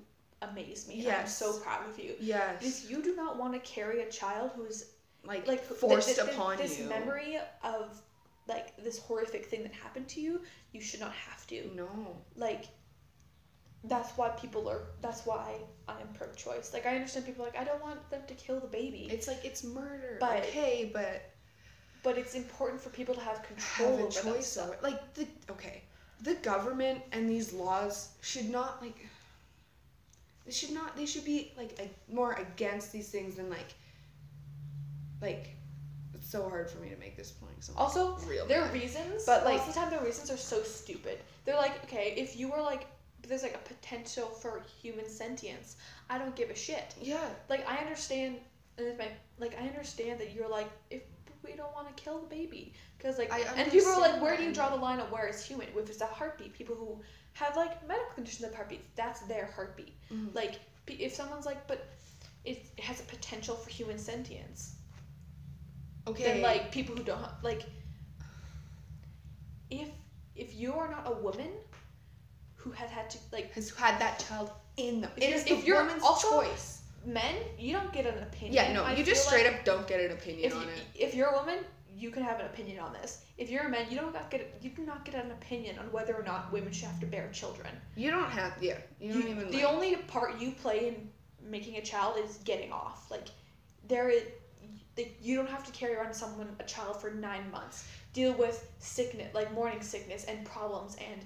amaze 0.42 0.88
me. 0.88 1.06
and 1.06 1.18
I'm 1.18 1.28
so 1.28 1.54
proud 1.60 1.88
of 1.88 2.00
you. 2.00 2.16
yes. 2.20 2.56
Because 2.60 2.90
you 2.90 3.04
do 3.04 3.16
not 3.16 3.38
want 3.38 3.54
to 3.54 3.60
carry 3.60 4.02
a 4.02 4.10
child 4.10 4.52
who's 4.56 4.92
like 5.24 5.48
like 5.48 5.64
who- 5.68 5.76
forced 5.76 6.08
th- 6.16 6.18
th- 6.20 6.30
upon 6.36 6.58
this 6.58 6.80
you. 6.80 6.86
This 6.88 6.90
memory 6.98 7.38
of 7.64 8.02
like 8.48 8.76
this 8.84 9.00
horrific 9.00 9.46
thing 9.46 9.64
that 9.64 9.74
happened 9.74 10.08
to 10.10 10.22
you. 10.22 10.42
You 10.72 10.82
should 10.82 11.00
not 11.00 11.14
have 11.14 11.46
to. 11.48 11.70
No. 11.76 11.90
like 12.36 12.66
that's 13.84 14.18
why 14.18 14.30
people 14.30 14.68
are 14.68 14.82
that's 15.02 15.26
why 15.26 15.56
I 15.88 16.02
am 16.02 16.10
pro 16.14 16.28
choice. 16.34 16.74
Like 16.74 16.86
I 16.86 16.96
understand 16.96 17.26
people 17.26 17.44
are 17.44 17.48
like 17.48 17.58
I 17.58 17.64
don't 17.64 17.82
want 17.82 18.10
them 18.10 18.22
to 18.28 18.34
kill 18.34 18.60
the 18.60 18.68
baby. 18.68 19.08
It's 19.12 19.28
like 19.28 19.44
it's 19.44 19.64
murder. 19.64 20.18
But- 20.20 20.40
okay, 20.40 20.90
but 20.94 21.32
but 22.04 22.18
it's 22.18 22.36
important 22.36 22.82
for 22.82 22.90
people 22.90 23.16
to 23.16 23.22
have 23.22 23.44
control 23.44 23.98
have 23.98 24.08
a 24.08 24.12
choice 24.12 24.58
over 24.58 24.78
like 24.82 25.14
the 25.14 25.28
okay. 25.50 25.84
The 26.24 26.34
government 26.36 27.02
and 27.12 27.30
these 27.30 27.54
laws 27.54 28.10
should 28.22 28.50
not 28.50 28.82
like 28.82 28.98
they 30.46 30.52
should 30.52 30.72
not 30.72 30.96
they 30.96 31.06
should 31.06 31.26
be 31.26 31.54
like 31.58 31.78
a, 31.80 32.14
more 32.14 32.34
against 32.34 32.92
these 32.92 33.10
things 33.10 33.36
than 33.36 33.50
like 33.50 33.76
like 35.22 35.57
so 36.30 36.50
hard 36.50 36.70
for 36.70 36.80
me 36.80 36.90
to 36.90 36.96
make 36.98 37.16
this 37.16 37.32
point. 37.32 37.64
So 37.64 37.74
I'm 37.74 37.80
Also, 37.80 38.18
real 38.28 38.46
their 38.48 38.66
mad. 38.66 38.74
reasons, 38.74 39.26
But, 39.26 39.46
like- 39.46 39.58
most 39.58 39.68
of 39.70 39.74
the 39.74 39.80
time 39.80 39.90
their 39.90 40.04
reasons 40.04 40.30
are 40.30 40.38
so 40.38 40.62
stupid. 40.64 41.20
They're 41.46 41.56
like, 41.56 41.84
okay, 41.86 42.14
if 42.18 42.36
you 42.38 42.52
were 42.52 42.62
like, 42.62 42.88
there's 43.28 43.44
like 43.44 43.56
a 43.56 43.60
potential 43.74 44.28
for 44.28 44.64
human 44.82 45.10
sentience, 45.10 45.78
I 46.10 46.18
don't 46.18 46.36
give 46.36 46.50
a 46.50 46.56
shit. 46.56 46.96
yeah 47.02 47.28
Like 47.50 47.68
I 47.70 47.78
understand, 47.78 48.38
and 48.78 48.88
it's 48.88 48.98
my 49.00 49.08
like 49.40 49.56
I 49.62 49.68
understand 49.68 50.20
that 50.22 50.34
you're 50.34 50.50
like 50.50 50.70
if 50.90 51.02
we 51.44 51.54
don't 51.54 51.74
want 51.74 51.88
to 51.96 52.04
kill 52.04 52.20
the 52.20 52.28
baby 52.28 52.74
because 52.98 53.18
like 53.18 53.32
and 53.34 53.72
people 53.72 53.90
are 53.92 54.00
like 54.02 54.22
where 54.22 54.36
do 54.38 54.44
you 54.44 54.54
draw 54.54 54.70
the 54.70 54.76
line 54.76 55.00
of 55.00 55.12
where 55.12 55.28
is 55.28 55.44
human 55.44 55.68
if 55.76 55.90
it's 55.90 56.02
a 56.02 56.06
heartbeat 56.06 56.54
people 56.54 56.76
who 56.76 57.00
have 57.34 57.56
like 57.56 57.86
medical 57.88 58.12
conditions 58.16 58.44
of 58.48 58.54
heartbeats 58.56 58.84
that's 58.96 59.22
their 59.22 59.46
heartbeat 59.56 59.94
Mhm. 60.12 60.34
like 60.36 60.60
if 60.88 61.14
someone's 61.16 61.46
like 61.46 61.66
but 61.68 61.88
it 62.46 62.66
has 62.80 63.00
a 63.00 63.04
potential 63.04 63.56
for 63.56 63.70
human 63.70 63.98
sentience 63.98 64.76
Okay. 66.08 66.24
then 66.24 66.42
like 66.42 66.72
people 66.72 66.96
who 66.96 67.04
don't 67.04 67.20
ha- 67.20 67.38
like 67.44 67.64
if 69.70 69.90
if 70.36 70.56
you 70.56 70.74
are 70.74 70.90
not 70.90 71.04
a 71.06 71.16
woman 71.22 71.50
who 72.56 72.72
has 72.72 72.90
had 72.90 73.10
to 73.10 73.18
like 73.32 73.52
has 73.54 73.70
had 73.72 74.00
that 74.00 74.20
child 74.28 74.52
in 74.78 75.02
them. 75.02 75.12
If 75.18 75.24
It 75.24 75.34
is 75.36 75.44
the 75.44 75.54
if 75.54 75.66
you're 75.66 75.82
woman's 75.84 76.04
also- 76.04 76.42
choice. 76.42 76.82
men 77.06 77.36
you 77.58 77.72
don't 77.74 77.92
get 77.94 78.06
an 78.06 78.22
opinion 78.24 78.54
Yeah, 78.54 78.74
no, 78.74 78.84
I 78.84 78.94
you 78.94 79.04
just 79.04 79.26
straight 79.28 79.46
like 79.46 79.60
up 79.60 79.66
don't 79.66 79.88
get 79.88 80.00
an 80.02 80.12
opinion 80.12 80.52
on 80.52 80.64
you, 80.64 80.68
it. 80.70 80.84
if 81.06 81.16
you're 81.16 81.30
a 81.30 81.38
woman 81.40 81.60
you 81.96 82.10
can 82.16 82.22
have 82.30 82.40
an 82.42 82.46
opinion 82.48 82.80
on 82.86 82.92
this 82.94 83.12
if 83.38 83.50
you're 83.52 83.64
a 83.64 83.70
man 83.70 83.86
you 83.90 83.96
don't 84.02 84.12
got 84.14 84.30
get 84.30 84.42
you 84.62 84.70
do 84.72 84.84
not 84.92 85.06
get 85.06 85.16
an 85.16 85.32
opinion 85.32 85.80
on 85.80 85.86
whether 85.96 86.14
or 86.16 86.24
not 86.32 86.52
women 86.52 86.72
should 86.74 86.88
have 86.94 87.00
to 87.00 87.06
bear 87.06 87.30
children 87.32 87.70
You 87.96 88.12
don't 88.12 88.30
have, 88.40 88.52
yeah, 88.62 88.78
you 89.00 89.14
don't 89.14 89.28
even. 89.34 89.50
the 89.52 89.58
like, 89.64 89.74
only 89.74 89.96
part 90.16 90.30
you 90.42 90.52
play 90.64 90.80
in 90.90 90.96
making 91.56 91.76
a 91.78 91.82
child 91.92 92.14
is 92.26 92.32
getting 92.52 92.72
off 92.74 93.10
like 93.10 93.28
there 93.88 94.10
is 94.10 94.24
like, 94.98 95.16
you 95.22 95.36
don't 95.36 95.50
have 95.50 95.64
to 95.66 95.72
carry 95.72 95.96
around 95.96 96.14
someone 96.14 96.50
a 96.60 96.64
child 96.64 97.00
for 97.00 97.12
nine 97.12 97.50
months 97.52 97.88
deal 98.14 98.34
with 98.34 98.68
sickness 98.80 99.34
like 99.36 99.52
morning 99.54 99.82
sickness 99.82 100.24
and 100.26 100.44
problems 100.46 100.96
and 101.12 101.22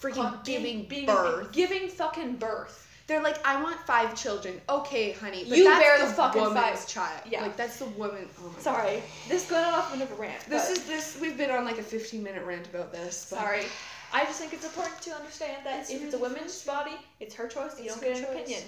freaking 0.00 0.14
con- 0.30 0.40
giving 0.44 0.84
being, 0.84 1.06
birth. 1.06 1.50
giving 1.52 1.88
fucking 1.88 2.36
birth 2.36 2.86
They're 3.08 3.22
like, 3.22 3.38
I 3.46 3.62
want 3.62 3.78
five 3.86 4.14
children. 4.14 4.60
Okay, 4.68 5.12
honey, 5.12 5.44
but 5.48 5.56
You 5.58 5.64
that's 5.64 5.80
bear 5.82 5.98
the, 5.98 6.06
the 6.06 6.12
fucking 6.12 6.42
woman's 6.42 6.80
five. 6.80 6.88
child. 6.88 7.20
Yeah. 7.30 7.42
like 7.42 7.56
that's 7.56 7.78
the 7.78 7.86
woman. 7.86 8.28
Oh 8.42 8.52
my 8.54 8.58
sorry 8.60 9.02
this 9.28 9.48
going 9.48 9.64
off 9.64 9.94
of 9.94 10.00
a 10.10 10.14
rant 10.14 10.40
This 10.48 10.70
is 10.70 10.84
this. 10.86 11.18
We've 11.20 11.36
been 11.38 11.50
on 11.50 11.64
like 11.64 11.78
a 11.78 11.82
15 11.82 12.22
minute 12.22 12.44
rant 12.44 12.66
about 12.68 12.92
this. 12.92 13.26
But 13.30 13.38
Sorry. 13.40 13.64
I 14.12 14.24
just 14.24 14.38
think 14.40 14.52
it's 14.52 14.64
important 14.64 15.00
to 15.02 15.10
understand 15.14 15.64
that 15.64 15.80
It's 15.80 15.90
if 15.90 16.02
it's 16.04 16.14
a 16.14 16.18
woman's 16.18 16.62
body, 16.64 16.96
it's 17.20 17.34
her 17.34 17.48
choice. 17.48 17.78
You 17.78 17.86
It's 17.86 17.96
don't 18.00 18.04
her 18.04 18.14
get 18.14 18.28
an 18.28 18.34
opinion. 18.36 18.62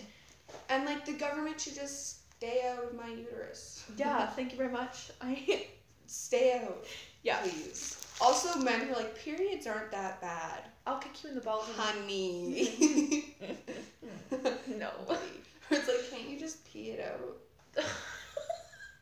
And 0.70 0.84
like 0.84 1.04
the 1.04 1.12
government 1.12 1.60
should 1.60 1.74
just 1.74 2.17
stay 2.38 2.62
out 2.68 2.84
of 2.84 2.94
my 2.94 3.08
uterus. 3.08 3.84
Yeah, 3.96 4.26
thank 4.28 4.52
you 4.52 4.58
very 4.58 4.70
much. 4.72 5.10
I 5.20 5.66
Stay 6.06 6.60
out. 6.64 6.86
Yeah. 7.22 7.38
Please. 7.40 8.00
Also, 8.20 8.58
men 8.60 8.80
who 8.80 8.92
are 8.92 8.96
like 8.96 9.18
periods 9.18 9.66
aren't 9.66 9.90
that 9.90 10.20
bad. 10.20 10.62
I'll 10.86 10.98
kick 10.98 11.22
you 11.22 11.30
in 11.30 11.34
the 11.34 11.40
balls. 11.40 11.66
Honey. 11.76 13.34
no. 14.68 14.90
it's 15.70 15.88
like, 15.88 16.10
can't 16.10 16.28
you 16.30 16.38
just 16.38 16.64
pee 16.72 16.90
it 16.92 17.00
out? 17.04 17.84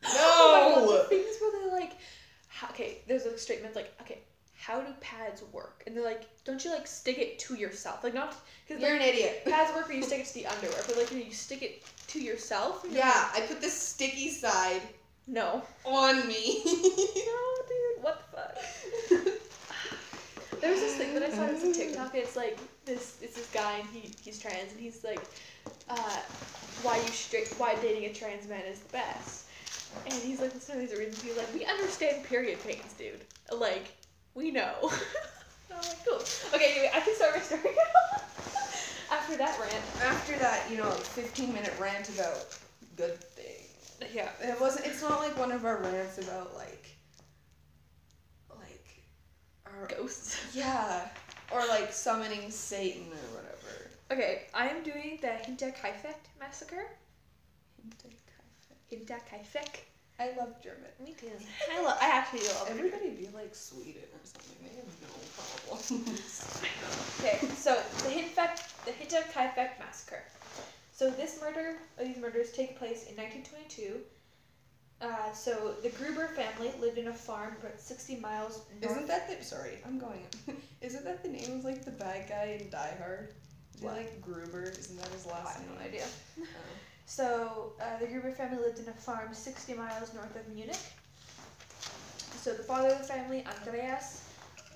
Oh 0.05 0.73
God, 0.75 0.85
No. 0.85 1.03
things 1.09 1.35
where 1.41 1.51
they're 1.61 1.79
like, 1.79 1.93
okay, 2.71 2.99
there's 3.07 3.25
a 3.25 3.37
straight 3.37 3.61
man's 3.63 3.75
like, 3.75 3.93
okay, 4.01 4.19
how 4.55 4.81
do 4.81 4.91
pads 4.99 5.43
work? 5.51 5.83
And 5.87 5.95
they're 5.95 6.03
like, 6.03 6.27
don't 6.43 6.63
you 6.63 6.71
like 6.71 6.87
stick 6.87 7.17
it 7.19 7.39
to 7.39 7.55
yourself? 7.55 8.03
Like 8.03 8.13
not 8.13 8.35
because 8.67 8.81
You're 8.81 8.95
an 8.95 9.01
idiot. 9.01 9.43
pads 9.45 9.73
work 9.75 9.87
where 9.87 9.97
you 9.97 10.03
stick 10.03 10.19
it 10.21 10.25
to 10.27 10.33
the 10.33 10.47
underwear, 10.47 10.79
but 10.87 10.97
like 10.97 11.11
you, 11.11 11.19
know, 11.19 11.25
you 11.25 11.31
stick 11.33 11.61
it 11.61 11.83
to 12.07 12.19
yourself. 12.19 12.81
you're 12.85 12.99
Yeah, 12.99 13.29
I 13.33 13.41
put 13.41 13.61
the 13.61 13.69
sticky 13.69 14.29
side 14.29 14.81
no. 15.27 15.61
on 15.83 16.27
me. 16.27 16.63
No, 16.65 17.43
dude. 17.67 18.03
What 18.03 18.21
the 18.31 18.37
fuck? 18.37 19.37
There 20.61 20.71
was 20.71 20.79
this 20.79 20.95
thing 20.95 21.13
that 21.13 21.23
I 21.23 21.29
saw 21.29 21.43
as 21.43 21.63
a 21.63 21.73
TikTok. 21.73 22.15
It's 22.15 22.35
like 22.35 22.57
this. 22.85 23.17
It's 23.21 23.35
this 23.35 23.49
guy, 23.51 23.79
and 23.79 23.87
he 23.89 24.15
he's 24.21 24.39
trans, 24.39 24.71
and 24.71 24.79
he's 24.79 25.03
like, 25.03 25.21
uh, 25.89 26.19
why 26.81 26.97
you 26.97 27.07
straight? 27.07 27.53
Why 27.57 27.75
dating 27.75 28.05
a 28.05 28.13
trans 28.13 28.47
man 28.47 28.61
is 28.65 28.79
the 28.79 28.93
best? 28.93 29.45
And 30.05 30.13
he's 30.13 30.39
like, 30.39 30.53
listen 30.53 30.75
to 30.75 30.81
these 30.81 30.97
reasons. 30.97 31.21
He's 31.21 31.37
like, 31.37 31.53
we 31.53 31.65
understand 31.65 32.23
period 32.25 32.61
pains, 32.63 32.93
dude. 32.97 33.21
Like, 33.51 33.93
we 34.33 34.51
know. 34.51 34.91
And 35.69 35.77
I'm 35.77 35.85
like, 35.85 36.05
cool. 36.05 36.21
Okay, 36.55 36.71
anyway, 36.71 36.91
I 36.93 37.01
can 37.01 37.13
start 37.13 37.35
my 37.35 37.41
story 37.41 37.61
now. 37.75 38.21
After 39.11 39.37
that 39.37 39.57
rant. 39.59 39.83
After 40.01 40.37
that, 40.39 40.69
you 40.69 40.77
know, 40.77 40.89
15 40.91 41.53
minute 41.53 41.73
rant 41.79 42.09
about 42.09 42.57
good 42.95 43.19
things. 43.19 43.97
Yeah. 44.13 44.29
It 44.41 44.59
wasn't. 44.59 44.85
It's 44.87 45.01
not 45.01 45.19
like 45.19 45.37
one 45.37 45.51
of 45.51 45.65
our 45.65 45.77
rants 45.77 46.17
about 46.17 46.55
like, 46.55 46.97
like, 48.49 48.87
our 49.65 49.87
Ghosts. 49.87 50.37
yeah, 50.53 51.07
or 51.51 51.65
like 51.67 51.93
summoning 51.93 52.51
Satan 52.51 53.07
or 53.07 53.35
whatever. 53.35 53.89
Okay, 54.11 54.43
I 54.53 54.67
am 54.69 54.83
doing 54.83 55.19
the 55.21 55.27
Hinta 55.27 55.73
Hinterkaifeck 55.73 56.15
massacre. 56.39 56.87
Hinterkaifeck. 58.91 59.81
I 60.19 60.31
love 60.37 60.61
German. 60.63 60.89
Me 61.03 61.13
too. 61.19 61.27
I 61.71 61.83
love. 61.83 61.97
I 62.01 62.09
actually 62.09 62.47
love 62.47 62.67
Everybody. 62.69 63.05
Everybody 63.05 63.27
be 63.27 63.35
like 63.35 63.53
Sweden 63.53 64.03
or 64.13 64.19
something. 64.23 64.57
They 64.63 64.75
have 64.75 64.85
no 65.01 65.07
problems. 65.35 66.63
Oh 66.89 67.23
okay, 67.25 67.39
so 67.55 67.73
the 68.03 68.09
Hinterkaifeck, 68.09 68.66
the 68.87 68.93
Hinterkaifeck 68.93 69.77
massacre. 69.79 70.23
So 70.93 71.11
this 71.11 71.39
murder, 71.41 71.75
these 72.01 72.17
murders, 72.17 72.51
take 72.53 72.79
place 72.79 73.05
in 73.09 73.15
1922. 73.17 73.99
Uh, 74.99 75.31
so 75.33 75.75
the 75.83 75.89
Gruber 75.89 76.27
family 76.29 76.71
lived 76.79 76.97
in 76.97 77.09
a 77.09 77.13
farm 77.13 77.55
about 77.61 77.79
60 77.79 78.15
miles 78.15 78.61
north. 78.81 78.93
Isn't 78.95 79.07
that 79.07 79.27
the 79.29 79.43
sorry? 79.43 79.77
I'm 79.85 79.99
going. 79.99 80.25
Isn't 80.81 81.03
that 81.03 81.21
the 81.21 81.29
name 81.29 81.59
of 81.59 81.65
like 81.65 81.83
the 81.85 81.91
bad 81.91 82.27
guy 82.29 82.57
in 82.59 82.69
Die 82.69 82.93
Hard? 82.97 83.33
Is 83.75 83.81
he 83.81 83.85
What? 83.85 83.97
like 83.97 84.21
Gruber? 84.21 84.63
Isn't 84.63 84.97
that 84.99 85.09
his 85.09 85.25
last 85.27 85.35
I 85.41 85.43
last 85.45 85.57
have 85.59 85.67
name? 85.67 85.75
no 85.79 85.85
idea. 85.85 86.05
Oh. 86.39 86.45
So 87.09 87.71
uh, 87.79 87.97
the 87.99 88.07
Gruber 88.07 88.31
family 88.31 88.57
lived 88.61 88.79
in 88.79 88.87
a 88.89 88.93
farm 88.93 89.33
60 89.33 89.73
miles 89.75 90.13
north 90.13 90.35
of 90.35 90.45
Munich. 90.53 90.75
So 92.41 92.53
the 92.53 92.63
father 92.63 92.89
of 92.89 92.97
the 92.97 93.03
family, 93.05 93.45
Andreas, 93.59 94.26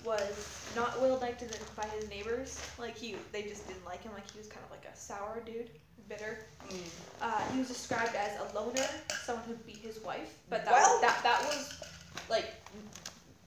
was 0.06 0.68
not 0.76 1.00
well 1.02 1.18
liked 1.20 1.44
by 1.76 1.86
his 2.00 2.10
neighbors. 2.10 2.60
Like 2.80 2.98
he, 2.98 3.16
they 3.32 3.44
just 3.44 3.68
didn't 3.68 3.86
like 3.86 4.04
him. 4.04 4.14
Like 4.14 4.30
he 4.32 4.38
was 4.38 4.48
kind 4.48 4.64
of 4.66 4.72
like 4.72 4.86
a 4.92 4.96
sour 4.98 5.42
dude, 5.46 5.70
bitter. 6.10 6.40
Mm. 6.70 6.78
Uh, 7.22 7.42
he 7.52 7.60
was 7.60 7.68
described 7.68 8.16
as 8.16 8.32
a 8.40 8.56
loner, 8.56 8.86
someone 9.24 9.46
who 9.46 9.54
beat 9.66 9.78
his 9.78 10.00
wife. 10.00 10.38
But 10.50 10.66
that 10.66 10.72
Well- 10.74 11.02
that 11.02 11.20
that 11.24 11.42
was 11.44 11.82
like 12.30 12.46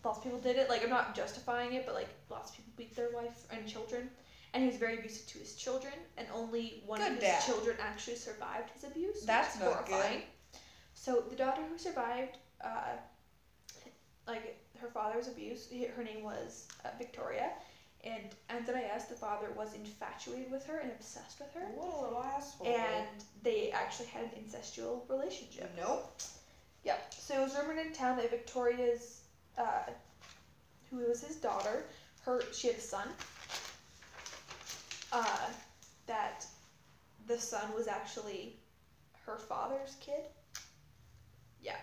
lots 0.05 0.19
of 0.19 0.25
people 0.25 0.39
did 0.39 0.57
it. 0.57 0.69
Like 0.69 0.83
I'm 0.85 0.91
not 0.91 1.15
justifying 1.15 1.73
it, 1.75 1.87
but 1.87 1.95
like 1.95 2.09
lots 2.31 2.51
of 2.51 2.57
people 2.57 2.73
beat 2.77 2.95
their 2.97 3.11
wife 3.11 3.45
and 3.51 3.67
children. 3.67 4.09
And 4.53 4.63
he 4.63 4.69
was 4.69 4.79
very 4.79 4.99
abusive 4.99 5.27
to 5.33 5.39
his 5.41 5.57
children, 5.57 5.95
and 6.17 6.29
only 6.33 6.85
one 6.87 7.01
Good 7.01 7.09
of 7.09 7.15
his 7.15 7.25
dad. 7.25 7.43
children 7.43 7.77
actually 7.81 8.15
survived 8.15 8.71
his 8.73 8.85
abuse. 8.85 9.23
That's 9.23 9.59
not 9.59 9.85
good. 9.85 9.95
horrifying. 9.95 10.23
So 10.95 11.25
the 11.29 11.35
daughter 11.35 11.61
who 11.69 11.77
survived, 11.77 12.37
uh, 12.65 12.93
like 14.29 14.64
her 14.85 14.91
father's 14.91 15.29
abuse, 15.29 15.67
he- 15.71 15.85
her 15.87 16.05
name 16.05 16.23
was 16.23 16.69
uh, 16.85 16.89
Victoria, 16.99 17.51
and 18.05 18.23
Andreas, 18.51 19.05
the 19.05 19.15
father, 19.15 19.47
was 19.57 19.73
infatuated 19.75 20.51
with 20.53 20.65
her 20.67 20.79
and 20.79 20.91
obsessed 20.93 21.41
with 21.41 21.51
her 21.55 21.63
What 21.75 21.95
a 21.95 22.01
little 22.03 22.23
asshole. 22.23 22.67
and 22.67 23.07
they 23.43 23.71
actually 23.71 24.09
had 24.09 24.25
an 24.25 24.31
incestual 24.45 25.09
relationship. 25.09 25.71
nope. 25.77 26.21
Yeah. 26.85 26.97
So 27.11 27.41
it 27.41 27.45
was 27.45 27.57
rumored 27.57 27.79
in 27.79 27.93
town 27.95 28.19
that 28.19 28.31
Victoria's, 28.31 29.23
uh, 29.57 29.85
who 30.91 30.99
was 30.99 31.23
his 31.25 31.37
daughter, 31.37 31.85
her 32.27 32.43
she 32.53 32.69
had 32.69 32.77
a 32.77 32.81
son. 32.81 33.09
Uh, 35.11 35.49
that 36.07 36.45
the 37.27 37.39
son 37.39 37.73
was 37.75 37.87
actually 37.89 38.57
her 39.25 39.39
father's 39.39 39.97
kid. 40.01 40.25
Yeah. 41.63 41.77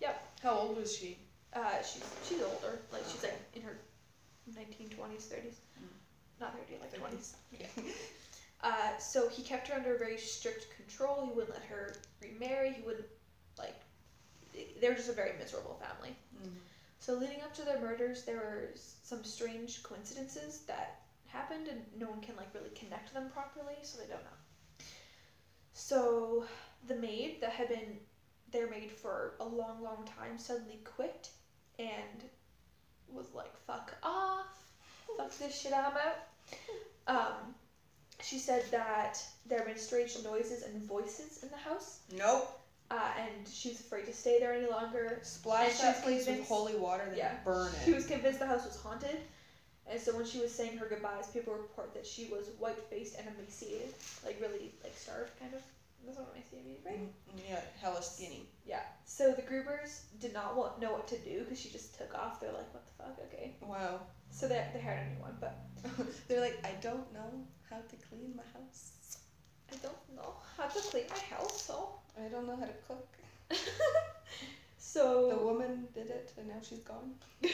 Yep. 0.00 0.22
How 0.44 0.50
old 0.58 0.76
was 0.76 0.96
she? 0.96 1.18
Uh, 1.54 1.82
she's 1.82 2.04
she's 2.28 2.42
older. 2.42 2.80
Like 2.92 3.02
she's 3.10 3.22
like 3.22 3.38
in 3.54 3.62
her 3.62 3.76
nineteen 4.54 4.88
twenties, 4.88 5.26
thirties. 5.26 5.60
Mm. 5.78 5.88
Not 6.40 6.54
thirty, 6.56 6.80
like 6.80 6.94
twenties. 6.98 7.36
Yeah. 7.58 7.66
Uh, 8.64 8.96
so 8.96 9.28
he 9.28 9.42
kept 9.42 9.66
her 9.66 9.74
under 9.74 9.98
very 9.98 10.16
strict 10.16 10.68
control. 10.76 11.26
He 11.26 11.32
wouldn't 11.32 11.52
let 11.52 11.64
her 11.64 11.96
remarry. 12.22 12.72
He 12.72 12.82
wouldn't 12.82 13.08
like. 13.58 13.74
They 14.54 14.88
were 14.88 14.94
just 14.94 15.08
a 15.08 15.12
very 15.14 15.36
miserable 15.36 15.80
family. 15.82 16.14
So 17.00 17.14
leading 17.14 17.40
up 17.40 17.52
to 17.54 17.62
their 17.62 17.80
murders, 17.80 18.22
there 18.22 18.36
were 18.36 18.68
some 18.76 19.24
strange 19.24 19.82
coincidences 19.82 20.60
that 20.68 21.00
happened, 21.26 21.66
and 21.66 21.80
no 21.98 22.08
one 22.08 22.20
can 22.20 22.36
like 22.36 22.54
really 22.54 22.70
connect 22.70 23.12
them 23.12 23.28
properly, 23.30 23.74
so 23.82 23.98
they 23.98 24.06
don't 24.06 24.22
know. 24.22 24.84
So 25.72 26.44
the 26.86 26.94
maid 26.94 27.40
that 27.40 27.50
had 27.50 27.68
been 27.68 27.98
their 28.52 28.70
maid 28.70 28.92
for 28.92 29.34
a 29.40 29.44
long, 29.44 29.82
long 29.82 30.04
time 30.04 30.38
suddenly 30.38 30.78
quit 30.84 31.30
and 31.82 32.24
was 33.12 33.26
like, 33.34 33.54
"Fuck 33.66 33.94
off, 34.02 34.46
fuck 35.16 35.36
this 35.38 35.58
shit, 35.60 35.72
I'm 35.72 35.92
out." 35.96 36.18
Um, 37.06 37.54
she 38.20 38.38
said 38.38 38.64
that 38.70 39.22
there 39.46 39.62
been 39.64 39.76
strange 39.76 40.16
noises 40.24 40.62
and 40.62 40.80
voices 40.82 41.42
in 41.42 41.50
the 41.50 41.56
house, 41.56 41.98
Nope. 42.16 42.48
uh, 42.90 43.10
and 43.18 43.48
she 43.48 43.70
was 43.70 43.80
afraid 43.80 44.06
to 44.06 44.12
stay 44.12 44.38
there 44.38 44.52
any 44.52 44.66
longer. 44.66 45.18
Splash 45.22 45.80
And 45.80 45.94
that 45.96 46.02
place 46.02 46.26
with 46.26 46.46
holy 46.46 46.74
water, 46.76 47.04
then 47.08 47.16
Yeah. 47.18 47.36
burn 47.44 47.68
it. 47.74 47.84
She 47.84 47.92
was 47.92 48.06
convinced 48.06 48.38
the 48.38 48.46
house 48.46 48.64
was 48.64 48.76
haunted, 48.76 49.18
and 49.86 50.00
so 50.00 50.14
when 50.16 50.24
she 50.24 50.38
was 50.38 50.52
saying 50.54 50.76
her 50.78 50.86
goodbyes, 50.86 51.26
people 51.28 51.52
report 51.54 51.92
that 51.94 52.06
she 52.06 52.26
was 52.26 52.48
white 52.58 52.78
faced 52.88 53.16
and 53.18 53.26
emaciated, 53.36 53.92
like 54.24 54.40
really 54.40 54.72
like 54.84 54.96
starved, 54.96 55.36
kind 55.38 55.52
of 55.54 55.62
That's 56.04 56.18
what 56.18 56.34
my 56.34 56.40
CME, 56.40 56.84
right? 56.84 56.98
Mm, 56.98 57.40
Yeah, 57.48 57.60
hella 57.80 58.02
skinny. 58.02 58.48
Yeah. 58.64 58.80
So 59.04 59.32
the 59.32 59.42
Grubers 59.42 60.00
did 60.20 60.32
not 60.32 60.56
want, 60.56 60.80
know 60.80 60.92
what 60.92 61.06
to 61.08 61.18
do 61.18 61.40
because 61.40 61.60
she 61.60 61.70
just 61.70 61.96
took 61.96 62.14
off. 62.14 62.40
They're 62.40 62.52
like, 62.52 62.72
what 62.74 62.84
the 62.86 62.92
fuck? 63.02 63.18
Okay. 63.32 63.54
Wow. 63.60 64.00
So 64.30 64.48
they 64.48 64.64
they 64.72 64.80
hired 64.80 65.06
a 65.06 65.10
new 65.14 65.20
one, 65.20 65.36
but 65.40 65.54
They're 66.28 66.40
like, 66.40 66.58
I 66.64 66.72
don't 66.80 67.12
know 67.12 67.30
how 67.68 67.76
to 67.76 67.96
clean 68.08 68.34
my 68.36 68.42
house. 68.52 69.16
I 69.72 69.76
don't 69.82 70.16
know 70.16 70.34
how 70.56 70.66
to 70.66 70.80
clean 70.80 71.04
my 71.08 71.36
house. 71.36 71.62
So. 71.62 71.88
I 72.18 72.28
don't 72.28 72.46
know 72.46 72.56
how 72.56 72.66
to 72.66 72.78
cook. 72.86 73.08
so 74.78 75.28
The 75.30 75.44
woman 75.44 75.86
did 75.94 76.10
it, 76.10 76.32
and 76.38 76.48
now 76.48 76.60
she's 76.62 76.80
gone. 76.80 77.12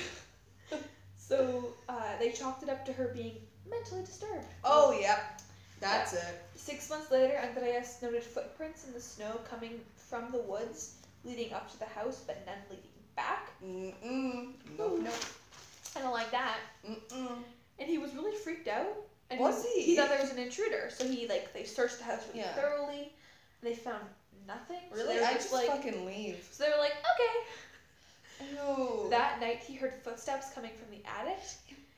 so 1.16 1.74
uh, 1.88 2.18
they 2.18 2.30
chalked 2.30 2.62
it 2.62 2.68
up 2.68 2.84
to 2.86 2.92
her 2.92 3.12
being 3.14 3.36
mentally 3.68 4.02
disturbed. 4.04 4.46
Oh, 4.64 4.96
yep. 4.98 5.40
That's 5.80 6.12
it. 6.14 6.42
Six 6.54 6.90
months 6.90 7.10
later, 7.10 7.38
Andreas 7.42 7.98
noted 8.02 8.22
footprints 8.22 8.86
in 8.86 8.92
the 8.92 9.00
snow 9.00 9.40
coming 9.48 9.80
from 9.96 10.30
the 10.32 10.38
woods 10.40 10.96
leading 11.24 11.52
up 11.52 11.70
to 11.72 11.78
the 11.78 11.84
house, 11.86 12.22
but 12.26 12.44
none 12.46 12.56
leading 12.70 12.84
back. 13.16 13.50
Mm-mm. 13.64 14.52
Nope, 14.78 15.00
nope. 15.02 15.14
I 15.96 16.00
don't 16.00 16.12
like 16.12 16.30
that. 16.30 16.56
Mm-mm. 16.88 17.38
And 17.78 17.88
he 17.88 17.98
was 17.98 18.14
really 18.14 18.36
freaked 18.36 18.68
out. 18.68 18.86
And 19.30 19.38
Was 19.40 19.64
he? 19.64 19.82
he? 19.82 19.96
thought 19.96 20.08
there 20.08 20.20
was 20.20 20.30
an 20.32 20.38
intruder, 20.38 20.90
so 20.92 21.06
he 21.06 21.28
like 21.28 21.52
they 21.52 21.64
searched 21.64 21.98
the 21.98 22.04
house 22.04 22.22
really 22.28 22.40
Yeah. 22.40 22.52
thoroughly. 22.54 23.12
And 23.62 23.70
they 23.70 23.74
found 23.74 24.02
nothing. 24.46 24.80
Really? 24.92 25.16
were 25.16 25.22
I 25.24 25.34
just 25.34 25.50
just 25.50 25.52
like. 25.52 25.66
fucking 25.68 26.06
leave. 26.06 26.46
So 26.50 26.64
they 26.64 26.70
were 26.70 26.78
like, 26.78 26.92
okay. 26.92 28.54
No. 28.56 29.08
That 29.10 29.40
night, 29.40 29.62
he 29.66 29.74
heard 29.74 29.94
footsteps 30.04 30.50
coming 30.54 30.70
from 30.72 30.90
the 30.96 31.02
attic. 31.20 31.42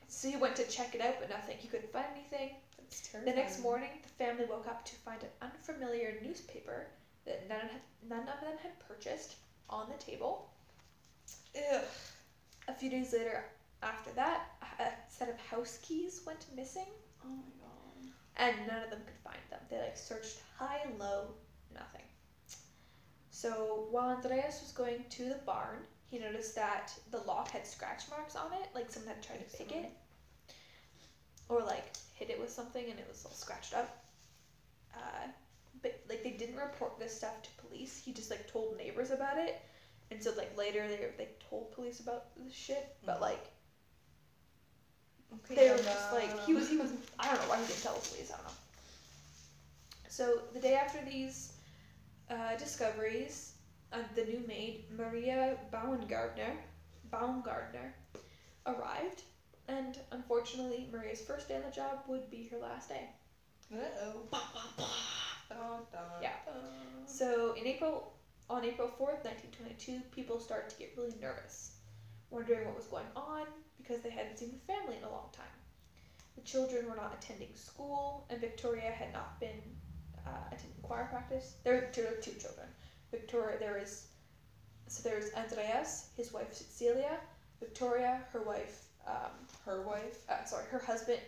So 0.07 0.27
he 0.27 0.35
went 0.37 0.55
to 0.57 0.63
check 0.67 0.93
it 0.95 1.01
out, 1.01 1.15
but 1.19 1.29
nothing. 1.29 1.55
He 1.57 1.67
couldn't 1.67 1.91
find 1.91 2.05
anything. 2.13 2.55
That's 2.91 3.09
The 3.25 3.31
next 3.31 3.59
morning, 3.61 3.89
the 4.03 4.09
family 4.09 4.45
woke 4.45 4.67
up 4.67 4.83
to 4.85 4.95
find 4.95 5.21
an 5.23 5.29
unfamiliar 5.41 6.15
newspaper 6.21 6.87
that 7.25 7.47
none, 7.47 7.61
had, 7.61 7.81
none 8.09 8.27
of 8.27 8.41
them 8.41 8.57
had 8.61 8.77
purchased 8.85 9.35
on 9.69 9.87
the 9.89 10.03
table. 10.03 10.49
Ugh. 11.55 11.83
A 12.67 12.73
few 12.73 12.89
days 12.89 13.13
later, 13.13 13.45
after 13.81 14.11
that, 14.11 14.43
a 14.79 14.91
set 15.09 15.29
of 15.29 15.37
house 15.39 15.79
keys 15.81 16.21
went 16.25 16.45
missing, 16.55 16.87
Oh 17.23 17.29
my 17.29 17.43
god. 17.61 18.11
and 18.37 18.67
none 18.67 18.83
of 18.83 18.89
them 18.89 19.01
could 19.05 19.17
find 19.23 19.39
them. 19.49 19.59
They 19.69 19.77
like 19.79 19.97
searched 19.97 20.41
high 20.57 20.79
and 20.85 20.99
low, 20.99 21.27
nothing. 21.73 22.03
So 23.31 23.87
while 23.89 24.15
Andreas 24.17 24.61
was 24.61 24.71
going 24.73 25.05
to 25.09 25.25
the 25.29 25.39
barn, 25.45 25.79
he 26.09 26.19
noticed 26.19 26.55
that 26.55 26.93
the 27.11 27.19
lock 27.19 27.49
had 27.51 27.65
scratch 27.65 28.03
marks 28.09 28.35
on 28.35 28.51
it, 28.53 28.67
like 28.75 28.91
someone 28.91 29.15
had 29.15 29.23
tried 29.23 29.49
to 29.49 29.57
pick 29.57 29.71
it, 29.71 29.91
or 31.49 31.61
like 31.61 31.93
hit 32.21 32.29
it 32.31 32.39
with 32.39 32.51
something 32.51 32.89
and 32.91 32.99
it 32.99 33.07
was 33.09 33.25
all 33.25 33.33
scratched 33.33 33.73
up. 33.75 33.97
Uh, 34.95 35.27
but 35.81 36.01
like 36.09 36.23
they 36.23 36.31
didn't 36.31 36.57
report 36.57 36.99
this 36.99 37.17
stuff 37.17 37.41
to 37.43 37.49
police. 37.65 38.01
He 38.03 38.13
just 38.13 38.31
like 38.31 38.47
told 38.47 38.77
neighbors 38.77 39.11
about 39.11 39.37
it, 39.37 39.61
and 40.11 40.21
so 40.23 40.31
like 40.37 40.57
later 40.57 40.87
they 40.87 41.09
they 41.17 41.29
told 41.49 41.71
police 41.71 41.99
about 41.99 42.35
the 42.35 42.51
shit. 42.51 42.95
But 43.05 43.17
Mhm. 43.17 43.21
like 43.21 43.51
Okay, 45.33 45.55
they 45.55 45.69
were 45.71 45.77
just 45.77 46.11
like 46.11 46.39
he 46.39 46.53
was 46.53 46.69
he 46.69 46.77
was 46.77 46.93
I 47.19 47.27
don't 47.31 47.41
know 47.43 47.49
why 47.49 47.59
he 47.59 47.65
didn't 47.67 47.81
tell 47.83 47.95
the 47.95 48.09
police. 48.09 48.31
I 48.31 48.35
don't 48.37 48.45
know. 48.45 48.51
So 50.09 50.43
the 50.53 50.59
day 50.59 50.75
after 50.75 51.01
these 51.03 51.53
uh, 52.29 52.55
discoveries, 52.57 53.53
uh, 53.93 54.03
the 54.15 54.23
new 54.25 54.39
maid 54.47 54.85
Maria 54.89 55.57
Baumgartner 55.71 56.57
Baumgartner 57.11 57.93
arrived, 58.65 59.23
and 59.71 59.97
unfortunately 60.11 60.87
Maria's 60.91 61.21
first 61.21 61.47
day 61.47 61.55
on 61.55 61.63
the 61.63 61.69
job 61.69 61.99
would 62.07 62.29
be 62.29 62.43
her 62.51 62.57
last 62.57 62.89
day. 62.89 63.09
Dun, 65.49 65.85
dun, 65.91 66.21
Yeah. 66.21 66.31
dun. 66.45 67.07
So 67.07 67.53
in 67.53 67.65
April, 67.67 68.03
on 68.49 68.63
April 68.65 68.87
fourth, 68.87 69.23
nineteen 69.23 69.51
twenty-two, 69.51 70.01
people 70.11 70.39
started 70.39 70.69
to 70.69 70.75
get 70.77 70.91
really 70.95 71.13
nervous, 71.21 71.71
wondering 72.29 72.63
what 72.65 72.75
was 72.75 72.87
going 72.87 73.07
on 73.15 73.45
because 73.77 74.01
they 74.01 74.09
hadn't 74.09 74.37
seen 74.37 74.51
the 74.51 74.73
family 74.73 74.95
in 74.97 75.03
a 75.03 75.09
long 75.09 75.29
time. 75.31 75.45
The 76.35 76.41
children 76.41 76.85
were 76.87 76.95
not 76.95 77.13
attending 77.13 77.53
school, 77.55 78.25
and 78.29 78.39
Victoria 78.39 78.91
had 78.91 79.11
not 79.11 79.39
been 79.39 79.61
uh, 80.25 80.47
attending 80.51 80.81
choir 80.81 81.05
practice. 81.05 81.55
There, 81.63 81.89
there 81.93 82.05
were 82.05 82.15
two 82.21 82.33
children. 82.35 82.67
Victoria, 83.11 83.57
there 83.57 83.77
is, 83.77 84.07
so 84.87 85.01
there's 85.03 85.29
Andreas, 85.33 86.05
his 86.15 86.31
wife 86.31 86.53
Cecilia, 86.53 87.19
Victoria, 87.59 88.21
her 88.31 88.41
wife, 88.41 88.85
um, 89.07 89.31
Her 89.65 89.81
wife. 89.81 90.19
uh, 90.29 90.43
sorry, 90.45 90.65
her 90.71 90.79
husband, 90.79 91.19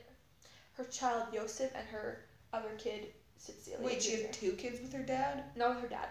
her 0.74 0.86
child 0.86 1.28
Joseph, 1.34 1.72
and 1.76 1.88
her 1.88 2.26
other 2.52 2.72
kid 2.78 3.08
Cecilia. 3.38 3.86
Wait, 3.86 4.02
she 4.02 4.22
had 4.22 4.34
two 4.34 4.54
kids 4.54 4.80
with 4.82 4.94
her 4.94 5.04
dad? 5.04 5.44
Not 5.56 5.76
with 5.76 5.84
her 5.84 5.90
dad. 5.90 6.08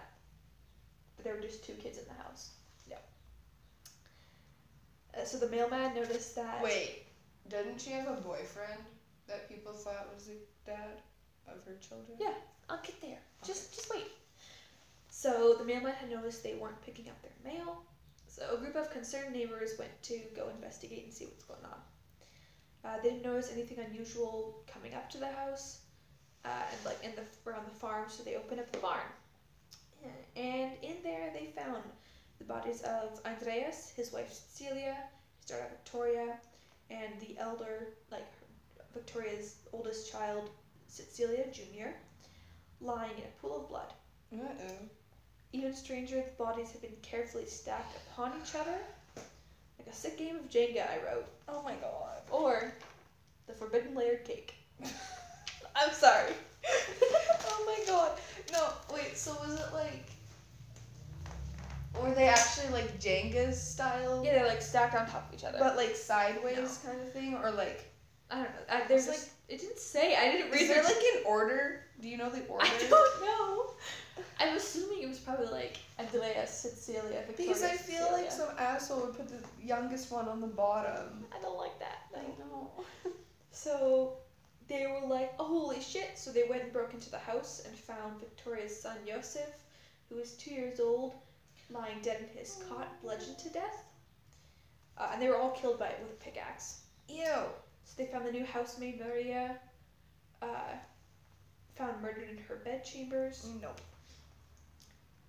But 1.15 1.25
there 1.25 1.35
were 1.35 1.41
just 1.41 1.63
two 1.65 1.73
kids 1.73 1.97
in 1.97 2.05
the 2.05 2.23
house. 2.23 2.51
Yeah. 2.87 2.97
Uh, 5.17 5.25
so 5.25 5.37
the 5.37 5.49
mailman 5.49 5.95
noticed 5.95 6.35
that. 6.35 6.61
Wait, 6.61 7.03
didn't 7.49 7.81
she 7.81 7.91
have 7.91 8.07
a 8.07 8.21
boyfriend 8.21 8.81
that 9.27 9.49
people 9.49 9.73
thought 9.73 10.09
was 10.13 10.27
the 10.27 10.33
dad 10.65 11.01
of 11.47 11.63
her 11.65 11.75
children? 11.81 12.17
Yeah. 12.19 12.33
I'll 12.69 12.81
get 12.81 13.01
there. 13.01 13.19
Just, 13.45 13.73
just 13.73 13.89
wait. 13.93 14.07
So 15.09 15.55
the 15.55 15.65
mailman 15.65 15.93
had 15.93 16.09
noticed 16.09 16.43
they 16.43 16.55
weren't 16.55 16.81
picking 16.85 17.09
up 17.09 17.21
their 17.21 17.53
mail. 17.53 17.83
So 18.33 18.55
a 18.55 18.57
group 18.57 18.75
of 18.75 18.89
concerned 18.89 19.31
neighbors 19.31 19.73
went 19.77 19.91
to 20.03 20.19
go 20.35 20.49
investigate 20.49 21.03
and 21.03 21.13
see 21.13 21.25
what's 21.25 21.43
going 21.43 21.63
on. 21.65 21.77
Uh, 22.83 22.97
they 23.03 23.09
didn't 23.09 23.23
notice 23.23 23.51
anything 23.51 23.77
unusual 23.77 24.63
coming 24.65 24.95
up 24.95 25.07
to 25.11 25.19
the 25.19 25.27
house, 25.27 25.81
uh, 26.43 26.63
and 26.71 26.83
like 26.83 26.97
in 27.03 27.11
the 27.15 27.21
around 27.47 27.67
the 27.67 27.79
farm. 27.79 28.05
So 28.09 28.23
they 28.23 28.35
opened 28.35 28.59
up 28.59 28.71
the 28.71 28.79
barn, 28.79 29.05
and 30.35 30.71
in 30.81 30.95
there 31.03 31.29
they 31.31 31.53
found 31.55 31.83
the 32.39 32.45
bodies 32.45 32.81
of 32.81 33.21
Andreas, 33.23 33.93
his 33.95 34.11
wife 34.11 34.33
Cecilia, 34.33 34.97
his 35.37 35.45
daughter 35.51 35.67
Victoria, 35.69 36.39
and 36.89 37.13
the 37.19 37.37
elder, 37.37 37.89
like 38.11 38.25
Victoria's 38.95 39.57
oldest 39.71 40.11
child, 40.11 40.49
Cecilia 40.87 41.45
Jr., 41.51 41.89
lying 42.81 43.15
in 43.15 43.25
a 43.25 43.41
pool 43.41 43.61
of 43.61 43.69
blood. 43.69 43.93
Uh-oh. 44.33 44.89
Even 45.53 45.73
stranger, 45.75 46.15
the 46.15 46.43
bodies 46.43 46.71
had 46.71 46.81
been 46.81 46.95
carefully 47.03 47.45
stacked 47.45 47.95
upon 48.07 48.33
each 48.41 48.55
other, 48.55 48.75
like 49.77 49.87
a 49.87 49.93
sick 49.93 50.17
game 50.17 50.35
of 50.35 50.49
Jenga, 50.49 50.81
I 50.89 50.97
wrote. 51.05 51.27
Oh 51.47 51.61
my 51.61 51.75
god. 51.75 52.21
Or 52.31 52.73
the 53.45 53.53
forbidden 53.53 53.93
layered 53.93 54.25
cake. 54.25 54.55
I'm 55.75 55.93
sorry. 55.93 56.33
oh 57.49 57.63
my 57.67 57.85
god. 57.85 58.13
No, 58.51 58.67
wait, 58.91 59.15
so 59.15 59.33
was 59.33 59.59
it 59.59 59.73
like. 59.73 60.09
Were 62.01 62.15
they 62.15 62.27
actually 62.27 62.69
like 62.69 62.99
Jenga 62.99 63.53
style? 63.53 64.23
Yeah, 64.25 64.33
they're 64.33 64.47
like 64.47 64.61
stacked 64.61 64.95
on 64.95 65.05
top 65.07 65.27
of 65.29 65.35
each 65.37 65.43
other. 65.45 65.59
But 65.59 65.77
like 65.77 65.95
sideways 65.95 66.79
kind 66.83 66.99
of 66.99 67.13
thing? 67.13 67.35
Or 67.35 67.51
like. 67.51 67.92
I 68.31 68.35
don't 68.35 68.45
know. 68.45 68.49
I, 68.69 68.87
there's 68.87 69.07
like 69.07 69.19
it 69.49 69.59
didn't 69.59 69.79
say. 69.79 70.15
I 70.15 70.31
didn't 70.31 70.51
read 70.51 70.61
Is 70.61 70.67
there 70.69 70.83
like 70.83 70.95
an 70.95 71.23
order? 71.27 71.85
Do 72.01 72.09
you 72.09 72.17
know 72.17 72.29
the 72.29 72.45
order? 72.45 72.65
I 72.65 72.87
don't 72.89 73.21
know. 73.21 73.71
I'm 74.39 74.55
assuming 74.57 75.03
it 75.03 75.07
was 75.07 75.19
probably 75.19 75.47
like 75.47 75.77
Andrea, 75.97 76.45
Cecilia, 76.47 77.23
Victoria. 77.27 77.35
Because 77.37 77.63
I 77.63 77.75
feel 77.75 78.09
like 78.11 78.31
some 78.31 78.49
asshole 78.57 79.01
would 79.01 79.15
put 79.15 79.27
the 79.29 79.39
youngest 79.65 80.11
one 80.11 80.27
on 80.27 80.41
the 80.41 80.47
bottom. 80.47 81.25
I 81.35 81.41
don't 81.41 81.57
like 81.57 81.77
that. 81.79 82.07
I 82.15 82.21
know. 82.39 82.71
So 83.55 84.13
they 84.67 84.87
were 84.87 85.07
like, 85.07 85.33
oh, 85.39 85.45
holy 85.45 85.79
shit. 85.79 86.17
So 86.17 86.31
they 86.31 86.45
went 86.49 86.63
and 86.63 86.73
broke 86.73 86.93
into 86.93 87.11
the 87.11 87.19
house 87.19 87.61
and 87.65 87.77
found 87.77 88.19
Victoria's 88.19 88.77
son, 88.81 88.97
Yosef, 89.07 89.49
who 90.09 90.15
was 90.15 90.33
two 90.33 90.51
years 90.51 90.79
old, 90.79 91.13
lying 91.69 91.99
dead 92.01 92.19
in 92.21 92.37
his 92.37 92.57
cot, 92.67 92.99
bludgeoned 93.03 93.37
to 93.37 93.49
death. 93.49 93.85
Uh, 94.97 95.09
and 95.13 95.21
they 95.21 95.29
were 95.29 95.37
all 95.37 95.51
killed 95.51 95.79
by 95.79 95.87
it 95.87 95.99
with 96.01 96.19
a 96.19 96.23
pickaxe. 96.23 96.81
Ew. 97.07 97.43
So 97.83 97.93
they 97.97 98.05
found 98.05 98.25
the 98.25 98.31
new 98.31 98.45
housemaid, 98.45 98.99
Maria, 98.99 99.57
uh, 100.41 100.75
found 101.75 102.01
murdered 102.01 102.29
in 102.29 102.37
her 102.37 102.55
bedchambers. 102.63 103.47
No. 103.61 103.71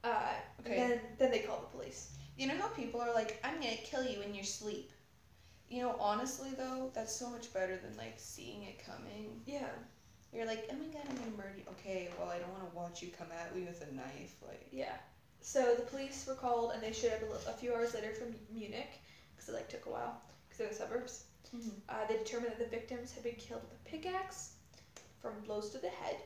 Uh, 0.03 0.33
Okay. 0.61 0.77
then, 0.77 1.01
then 1.19 1.31
they 1.31 1.38
called 1.40 1.62
the 1.62 1.67
police. 1.67 2.09
You 2.37 2.47
know 2.47 2.57
how 2.57 2.69
people 2.69 3.01
are 3.01 3.12
like, 3.14 3.38
I'm 3.43 3.55
gonna 3.61 3.77
kill 3.77 4.05
you 4.05 4.21
in 4.21 4.35
your 4.35 4.45
sleep? 4.45 4.90
You 5.69 5.83
know, 5.83 5.97
honestly 5.99 6.51
though, 6.57 6.90
that's 6.95 7.12
so 7.12 7.29
much 7.31 7.53
better 7.53 7.77
than 7.77 7.97
like 7.97 8.14
seeing 8.17 8.62
it 8.64 8.79
coming. 8.85 9.40
Yeah. 9.47 9.69
You're 10.33 10.47
like, 10.47 10.69
oh 10.71 10.75
my 10.75 10.87
god, 10.87 11.03
I'm 11.09 11.17
gonna 11.17 11.37
murder 11.37 11.55
you. 11.57 11.62
Okay, 11.71 12.09
well, 12.19 12.29
I 12.29 12.38
don't 12.38 12.51
wanna 12.53 12.71
watch 12.75 13.03
you 13.03 13.09
come 13.17 13.29
at 13.33 13.55
me 13.55 13.64
with 13.64 13.83
a 13.83 13.95
knife. 13.95 14.35
Like, 14.47 14.67
Yeah. 14.71 14.97
So 15.40 15.75
the 15.75 15.83
police 15.83 16.25
were 16.27 16.35
called, 16.35 16.73
and 16.73 16.83
they 16.83 16.93
showed 16.93 17.12
up 17.12 17.47
a 17.47 17.53
few 17.53 17.75
hours 17.75 17.95
later 17.95 18.12
from 18.12 18.35
Munich, 18.51 19.01
because 19.35 19.49
it 19.49 19.53
like 19.55 19.69
took 19.69 19.87
a 19.87 19.90
while, 19.90 20.17
because 20.49 20.59
they're 20.59 20.69
the 20.69 20.75
suburbs. 20.75 21.25
Uh, 21.88 22.07
they 22.09 22.17
determined 22.17 22.53
that 22.53 22.59
the 22.59 22.67
victims 22.77 23.12
had 23.12 23.23
been 23.23 23.35
killed 23.37 23.62
with 23.62 23.73
a 23.73 23.88
pickaxe 23.88 24.55
from 25.21 25.33
blows 25.45 25.71
to 25.71 25.79
the 25.79 25.88
head. 25.88 26.17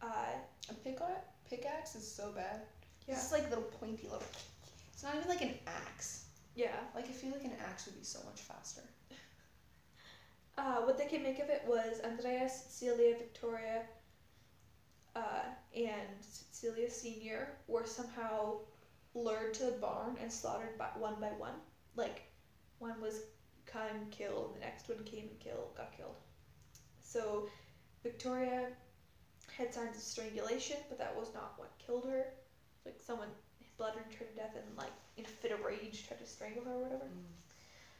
Uh, 0.00 0.32
a 0.70 0.74
pickaxe, 0.74 1.24
pickaxe 1.48 1.94
is 1.96 2.06
so 2.10 2.32
bad. 2.32 2.62
Yeah. 3.08 3.14
It's 3.14 3.32
like 3.32 3.48
little 3.50 3.64
pointy 3.64 4.04
little. 4.04 4.22
It's 4.92 5.02
not 5.02 5.16
even 5.16 5.28
like 5.28 5.42
an 5.42 5.54
axe. 5.66 6.26
yeah. 6.54 6.76
Like, 6.94 7.06
I 7.06 7.12
feel 7.12 7.30
like 7.32 7.44
an 7.44 7.52
axe 7.68 7.86
would 7.86 7.96
be 7.98 8.04
so 8.04 8.20
much 8.24 8.40
faster. 8.42 8.82
Uh, 10.58 10.82
what 10.82 10.98
they 10.98 11.06
could 11.06 11.22
make 11.22 11.38
of 11.38 11.48
it 11.48 11.62
was 11.66 12.00
Andreas, 12.04 12.66
Celia, 12.68 13.16
Victoria, 13.16 13.82
uh, 15.16 15.44
and 15.74 16.08
Cecilia 16.20 16.90
Senior 16.90 17.48
were 17.68 17.86
somehow 17.86 18.58
lured 19.14 19.54
to 19.54 19.64
the 19.64 19.72
barn 19.72 20.16
and 20.20 20.30
slaughtered 20.32 20.76
by 20.78 20.88
one 20.98 21.14
by 21.20 21.28
one. 21.38 21.54
Like 21.96 22.22
one 22.78 23.00
was 23.00 23.22
kind 23.72 24.02
of 24.02 24.10
killed, 24.10 24.54
the 24.56 24.60
next 24.60 24.88
one 24.88 25.02
came 25.04 25.28
and 25.30 25.40
killed, 25.40 25.76
got 25.76 25.96
killed. 25.96 26.16
So 27.00 27.48
Victoria 28.02 28.68
had 29.56 29.72
signs 29.72 29.96
of 29.96 30.02
strangulation, 30.02 30.76
but 30.88 30.98
that 30.98 31.16
was 31.16 31.28
not 31.34 31.54
what 31.56 31.70
killed 31.84 32.06
her. 32.08 32.26
Like 32.84 32.96
someone 33.04 33.28
bludgeoned 33.76 34.12
her 34.18 34.24
to 34.24 34.34
death 34.34 34.54
and 34.54 34.76
like 34.76 34.92
in 35.16 35.24
a 35.24 35.28
fit 35.28 35.52
of 35.52 35.64
rage 35.64 36.06
tried 36.06 36.20
to 36.20 36.26
strangle 36.26 36.64
her 36.64 36.72
or 36.72 36.82
whatever. 36.82 37.04
Mm. 37.04 37.32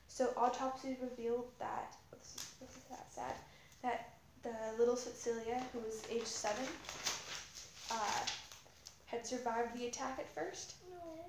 So 0.08 0.32
autopsy 0.36 0.96
revealed 1.00 1.48
that 1.58 1.96
this 2.12 2.36
is, 2.36 2.54
this 2.60 2.76
is 2.76 2.82
that 2.90 3.10
sad 3.10 3.34
that 3.82 4.14
the 4.42 4.54
little 4.78 4.96
Cecilia, 4.96 5.62
who 5.72 5.80
was 5.80 6.02
age 6.10 6.24
seven, 6.24 6.64
uh, 7.90 8.20
had 9.06 9.26
survived 9.26 9.76
the 9.76 9.86
attack 9.86 10.18
at 10.18 10.28
first 10.34 10.74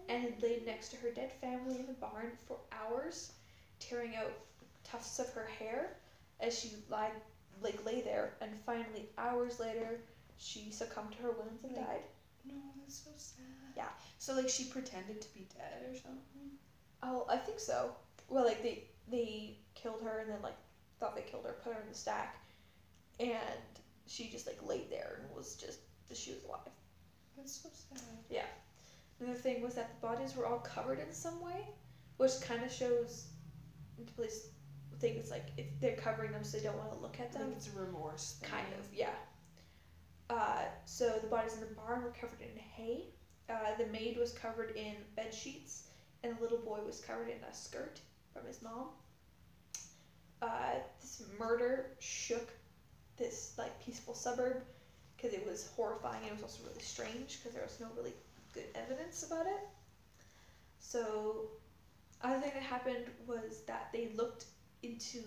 and 0.09 0.23
had 0.23 0.41
laid 0.41 0.65
next 0.65 0.89
to 0.89 0.97
her 0.97 1.09
dead 1.11 1.31
family 1.39 1.79
in 1.79 1.87
the 1.87 1.93
barn 1.93 2.31
for 2.47 2.57
hours, 2.71 3.33
tearing 3.87 4.15
out 4.15 4.31
tufts 4.83 5.19
of 5.19 5.29
her 5.33 5.45
hair 5.59 5.95
as 6.39 6.57
she 6.57 6.71
lied 6.89 7.11
like 7.61 7.85
lay 7.85 8.01
there. 8.01 8.33
And 8.41 8.51
finally, 8.65 9.09
hours 9.17 9.59
later, 9.59 9.99
she 10.37 10.71
succumbed 10.71 11.13
to 11.13 11.23
her 11.23 11.31
wounds 11.31 11.63
and 11.63 11.75
Like- 11.75 11.87
died. 11.87 12.03
No, 12.45 12.55
that's 12.77 12.95
so 13.03 13.11
sad. 13.15 13.45
Yeah. 13.75 13.89
So 14.19 14.33
like 14.33 14.49
she 14.49 14.65
pretended 14.65 15.21
to 15.21 15.33
be 15.33 15.47
dead 15.57 15.83
or 15.89 15.95
something. 15.95 16.57
Oh, 17.01 17.25
I 17.29 17.37
think 17.37 17.59
so. 17.59 17.95
Well, 18.29 18.43
like 18.45 18.61
they 18.61 18.83
they 19.07 19.57
killed 19.75 20.01
her 20.03 20.19
and 20.19 20.29
then 20.29 20.41
like 20.41 20.57
thought 20.99 21.15
they 21.15 21.21
killed 21.23 21.45
her, 21.45 21.53
put 21.63 21.73
her 21.73 21.81
in 21.81 21.89
the 21.89 21.95
stack, 21.95 22.35
and 23.19 23.37
she 24.07 24.29
just 24.29 24.45
like 24.47 24.59
laid 24.65 24.89
there 24.89 25.19
and 25.21 25.35
was 25.35 25.55
just 25.55 25.79
she 26.13 26.31
was 26.33 26.43
alive. 26.43 26.59
That's 27.37 27.51
so 27.63 27.69
sad. 27.73 28.03
Yeah. 28.29 28.45
Another 29.19 29.37
thing 29.39 29.61
was 29.61 29.75
that 29.75 29.89
the 29.99 30.05
bodies 30.07 30.35
were 30.35 30.45
all 30.45 30.59
covered 30.59 30.99
in 30.99 31.11
some 31.13 31.39
way, 31.41 31.67
which 32.17 32.39
kind 32.41 32.63
of 32.63 32.71
shows 32.71 33.27
the 33.97 34.11
police 34.11 34.47
think 35.03 35.17
it's 35.17 35.31
like 35.31 35.47
if 35.57 35.65
they're 35.81 35.97
covering 35.97 36.31
them 36.31 36.43
so 36.45 36.57
they 36.57 36.63
don't 36.63 36.77
want 36.77 36.91
to 36.93 36.97
look 36.99 37.19
at 37.19 37.27
I 37.35 37.39
them. 37.39 37.47
think 37.47 37.57
it's 37.57 37.69
a 37.75 37.79
remorse 37.79 38.37
thing. 38.39 38.49
Kind 38.49 38.67
of, 38.79 38.85
yeah. 38.93 39.09
Uh, 40.29 40.61
so 40.85 41.19
the 41.21 41.27
bodies 41.27 41.53
in 41.55 41.59
the 41.59 41.75
barn 41.75 42.03
were 42.03 42.11
covered 42.19 42.39
in 42.39 42.57
hay. 42.57 43.07
Uh, 43.49 43.75
the 43.77 43.85
maid 43.87 44.17
was 44.17 44.31
covered 44.31 44.75
in 44.77 44.95
bed 45.17 45.33
sheets, 45.33 45.87
and 46.23 46.37
the 46.37 46.41
little 46.41 46.59
boy 46.59 46.79
was 46.85 47.01
covered 47.01 47.27
in 47.27 47.35
a 47.49 47.53
skirt 47.53 47.99
from 48.31 48.45
his 48.45 48.61
mom. 48.61 48.87
Uh, 50.41 50.75
this 51.01 51.23
murder 51.37 51.87
shook 51.99 52.49
this 53.17 53.53
like 53.57 53.77
peaceful 53.83 54.13
suburb 54.13 54.63
because 55.15 55.33
it 55.33 55.45
was 55.45 55.69
horrifying. 55.75 56.21
and 56.21 56.27
It 56.29 56.33
was 56.35 56.43
also 56.43 56.63
really 56.69 56.81
strange 56.81 57.39
because 57.39 57.53
there 57.53 57.63
was 57.63 57.77
no 57.81 57.87
really 57.95 58.13
good 58.53 58.65
evidence 58.75 59.23
about 59.23 59.45
it. 59.47 59.67
So, 60.79 61.49
other 62.23 62.39
thing 62.39 62.51
that 62.53 62.63
happened 62.63 63.05
was 63.27 63.61
that 63.67 63.89
they 63.93 64.09
looked 64.15 64.45
into 64.81 65.19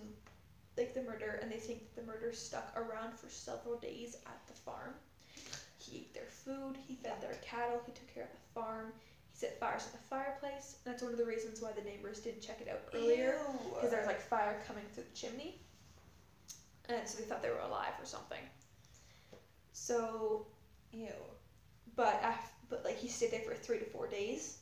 like 0.76 0.94
the 0.94 1.02
murder 1.02 1.38
and 1.42 1.50
they 1.50 1.56
think 1.56 1.80
that 1.80 2.00
the 2.00 2.06
murder 2.06 2.32
stuck 2.32 2.72
around 2.76 3.14
for 3.18 3.28
several 3.28 3.76
days 3.78 4.16
at 4.26 4.46
the 4.46 4.52
farm. 4.52 4.94
He 5.78 5.98
ate 5.98 6.14
their 6.14 6.28
food, 6.28 6.76
he 6.86 6.94
fed 6.96 7.20
their 7.20 7.36
cattle, 7.42 7.80
he 7.86 7.92
took 7.92 8.12
care 8.12 8.24
of 8.24 8.30
the 8.30 8.60
farm, 8.60 8.92
he 9.32 9.38
set 9.38 9.58
fires 9.60 9.86
in 9.86 9.92
the 9.92 9.98
fireplace. 10.08 10.76
And 10.84 10.92
that's 10.92 11.02
one 11.02 11.12
of 11.12 11.18
the 11.18 11.24
reasons 11.24 11.60
why 11.62 11.70
the 11.72 11.82
neighbors 11.82 12.20
didn't 12.20 12.42
check 12.42 12.60
it 12.60 12.68
out 12.68 12.80
earlier 12.94 13.36
because 13.74 13.90
there 13.90 14.00
was 14.00 14.06
like 14.06 14.20
fire 14.20 14.62
coming 14.66 14.84
through 14.94 15.04
the 15.04 15.16
chimney. 15.16 15.60
And 16.88 17.08
so 17.08 17.18
they 17.18 17.24
thought 17.24 17.42
they 17.42 17.50
were 17.50 17.58
alive 17.60 17.94
or 18.00 18.06
something. 18.06 18.38
So, 19.72 20.46
Ew. 20.92 21.08
but 21.96 22.20
af- 22.22 22.52
but 22.68 22.84
like 22.84 22.96
he 22.96 23.08
stayed 23.08 23.30
there 23.30 23.40
for 23.42 23.54
three 23.54 23.78
to 23.78 23.84
four 23.84 24.06
days. 24.08 24.58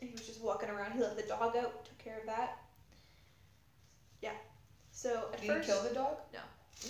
And 0.00 0.10
he 0.10 0.14
was 0.14 0.26
just 0.26 0.40
walking 0.42 0.68
around. 0.68 0.92
He 0.92 1.00
let 1.00 1.16
the 1.16 1.22
dog 1.22 1.56
out, 1.56 1.84
took 1.84 1.98
care 1.98 2.18
of 2.20 2.26
that. 2.26 2.58
Yeah. 4.22 4.32
So 4.92 5.24
at 5.32 5.40
Did 5.40 5.46
first, 5.48 5.66
he 5.68 5.72
kill 5.72 5.82
the 5.82 5.94
dog? 5.94 6.16
No. 6.32 6.40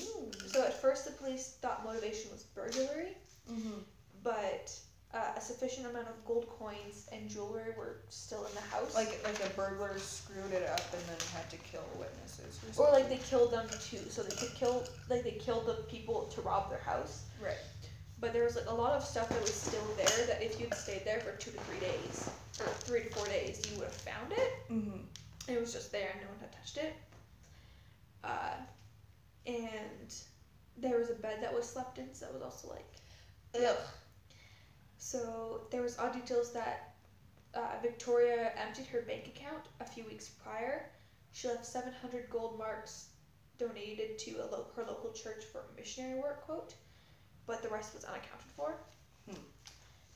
Ooh. 0.02 0.30
so 0.48 0.62
at 0.64 0.80
first 0.80 1.04
the 1.04 1.12
police 1.12 1.58
thought 1.62 1.84
motivation 1.84 2.30
was 2.32 2.42
burglary, 2.42 3.16
Mm-hmm. 3.50 3.78
but 4.24 4.76
uh, 5.14 5.32
a 5.36 5.40
sufficient 5.40 5.86
amount 5.86 6.08
of 6.08 6.24
gold 6.24 6.48
coins 6.58 7.08
and 7.12 7.30
jewelry 7.30 7.72
were 7.78 7.98
still 8.08 8.44
in 8.46 8.52
the 8.54 8.60
house. 8.60 8.92
Like 8.96 9.20
like 9.24 9.38
a 9.44 9.54
burglar 9.54 9.96
screwed 9.98 10.52
it 10.52 10.68
up 10.68 10.80
and 10.92 11.02
then 11.08 11.16
had 11.32 11.48
to 11.50 11.56
kill 11.58 11.84
witnesses 11.96 12.58
or 12.76 12.88
or 12.88 12.92
like 12.92 13.08
they 13.08 13.18
killed 13.18 13.52
them 13.52 13.68
too, 13.88 14.00
so 14.10 14.22
they 14.24 14.34
could 14.34 14.52
kill 14.56 14.82
like 15.08 15.22
they 15.22 15.30
killed 15.38 15.66
the 15.66 15.74
people 15.88 16.24
to 16.34 16.40
rob 16.40 16.68
their 16.68 16.80
house. 16.80 17.22
right. 17.40 17.54
But 18.18 18.32
there 18.32 18.42
was 18.44 18.56
like 18.56 18.66
a 18.68 18.74
lot 18.74 18.92
of 18.92 19.04
stuff 19.04 19.28
that 19.28 19.40
was 19.40 19.54
still 19.54 19.86
there 19.96 20.26
that 20.26 20.42
if 20.42 20.58
you'd 20.60 20.74
stayed 20.74 21.04
there 21.04 21.20
for 21.20 21.32
two 21.38 21.52
to 21.52 21.58
three 21.60 21.78
days 21.80 22.28
three 22.86 23.02
to 23.02 23.10
four 23.10 23.26
days, 23.26 23.62
you 23.70 23.78
would 23.78 23.88
have 23.88 23.94
found 23.94 24.32
it. 24.32 24.52
Mm-hmm. 24.70 24.98
It 25.48 25.60
was 25.60 25.72
just 25.72 25.92
there 25.92 26.10
and 26.12 26.20
no 26.20 26.28
one 26.28 26.38
had 26.40 26.52
touched 26.52 26.76
it. 26.78 26.94
Uh, 28.24 28.56
and 29.46 30.14
there 30.76 30.98
was 30.98 31.10
a 31.10 31.14
bed 31.14 31.38
that 31.42 31.54
was 31.54 31.68
slept 31.68 31.98
in, 31.98 32.12
so 32.14 32.26
that 32.26 32.34
was 32.34 32.42
also 32.42 32.68
like 32.68 32.86
Ugh. 33.54 33.76
So 34.98 35.62
there 35.70 35.82
was 35.82 35.98
odd 35.98 36.12
details 36.12 36.52
that 36.52 36.94
uh, 37.54 37.78
Victoria 37.82 38.52
emptied 38.56 38.86
her 38.86 39.02
bank 39.02 39.28
account 39.28 39.62
a 39.80 39.84
few 39.84 40.04
weeks 40.04 40.28
prior. 40.28 40.90
She 41.32 41.48
left 41.48 41.64
700 41.64 42.28
gold 42.30 42.58
marks 42.58 43.08
donated 43.58 44.18
to 44.18 44.32
a 44.42 44.46
lo- 44.50 44.66
her 44.74 44.84
local 44.86 45.12
church 45.12 45.44
for 45.44 45.62
missionary 45.76 46.20
work, 46.20 46.44
quote, 46.44 46.74
but 47.46 47.62
the 47.62 47.68
rest 47.68 47.94
was 47.94 48.04
unaccounted 48.04 48.50
for. 48.54 48.76
Hmm. 49.28 49.36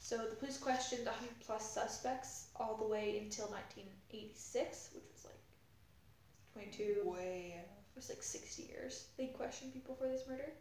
So 0.03 0.17
the 0.17 0.35
police 0.35 0.57
questioned 0.57 1.05
100 1.05 1.29
plus 1.41 1.71
suspects 1.71 2.49
all 2.57 2.75
the 2.77 2.87
way 2.87 3.19
until 3.23 3.45
1986, 3.49 4.91
which 4.95 5.05
was 5.13 5.27
like 5.27 5.39
22, 6.55 7.03
Way. 7.05 7.55
it 7.59 7.69
was 7.95 8.09
like 8.09 8.23
60 8.23 8.63
years. 8.63 9.09
They 9.19 9.27
questioned 9.27 9.75
people 9.75 9.95
for 9.95 10.09
this 10.09 10.27
murder, 10.27 10.53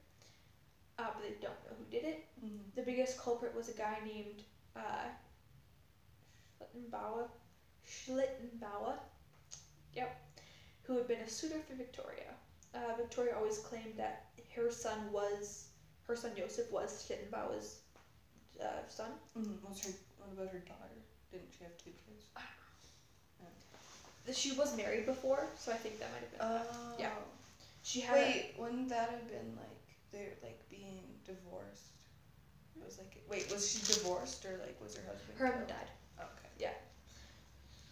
uh, 0.99 1.05
but 1.13 1.23
they 1.23 1.35
don't 1.41 1.55
know 1.65 1.75
who 1.79 1.85
did 1.89 2.03
it. 2.03 2.25
Mm-hmm. 2.45 2.57
The 2.75 2.81
biggest 2.81 3.17
culprit 3.17 3.55
was 3.55 3.69
a 3.69 3.73
guy 3.73 3.97
named 4.05 4.43
uh, 4.75 5.07
Schlittenbauer. 6.59 7.29
Schlittenbauer. 7.87 8.95
Yep. 9.93 10.21
Who 10.83 10.97
had 10.97 11.07
been 11.07 11.21
a 11.21 11.29
suitor 11.29 11.61
for 11.65 11.75
Victoria. 11.75 12.33
Uh, 12.75 12.95
Victoria 12.97 13.35
always 13.37 13.59
claimed 13.59 13.97
that 13.97 14.25
her 14.53 14.69
son 14.69 15.11
was, 15.13 15.69
her 16.03 16.15
son 16.15 16.31
Joseph 16.35 16.69
was 16.71 17.07
Schlittenbauer's 17.07 17.79
uh, 18.61 18.87
son. 18.87 19.11
Mm-hmm. 19.37 19.65
What's 19.65 19.85
her? 19.85 19.91
What 20.19 20.33
about 20.33 20.53
her 20.53 20.59
daughter? 20.59 20.99
Didn't 21.31 21.49
she 21.57 21.63
have 21.63 21.77
two 21.77 21.91
kids? 21.91 22.09
She 24.31 24.51
was 24.51 24.77
married 24.77 25.05
before, 25.05 25.47
so 25.57 25.71
I 25.71 25.75
think 25.75 25.99
that 25.99 26.09
might 26.13 26.21
have 26.21 26.31
been. 26.31 26.71
Oh. 26.71 26.95
yeah. 26.99 27.09
She 27.83 27.99
had. 28.01 28.15
Wait, 28.15 28.53
wouldn't 28.57 28.89
that 28.89 29.09
have 29.09 29.27
been 29.27 29.57
like 29.57 29.81
they're 30.11 30.37
like 30.43 30.59
being 30.69 31.01
divorced? 31.25 31.97
It 32.75 32.85
was 32.85 32.97
like 32.97 33.15
wait, 33.29 33.51
was 33.51 33.69
she 33.69 33.79
divorced 33.93 34.45
or 34.45 34.57
like 34.59 34.77
was 34.81 34.95
her 34.95 35.03
husband? 35.07 35.37
her 35.37 35.45
husband 35.47 35.67
died. 35.67 35.89
Okay. 36.19 36.49
Yeah. 36.59 36.73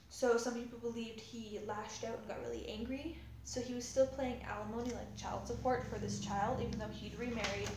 So 0.10 0.38
some 0.38 0.56
people 0.56 0.80
believed 0.80 1.20
he 1.20 1.60
lashed 1.68 2.04
out 2.04 2.18
and 2.20 2.28
got 2.28 2.38
really 2.42 2.68
angry. 2.70 3.18
So 3.44 3.62
he 3.62 3.74
was 3.74 3.86
still 3.86 4.08
paying 4.08 4.42
alimony, 4.44 4.92
like 4.92 5.16
child 5.16 5.48
support, 5.48 5.88
for 5.88 6.00
this 6.00 6.20
child, 6.20 6.62
even 6.62 6.80
though 6.80 6.90
he'd 6.92 7.18
remarried, 7.18 7.70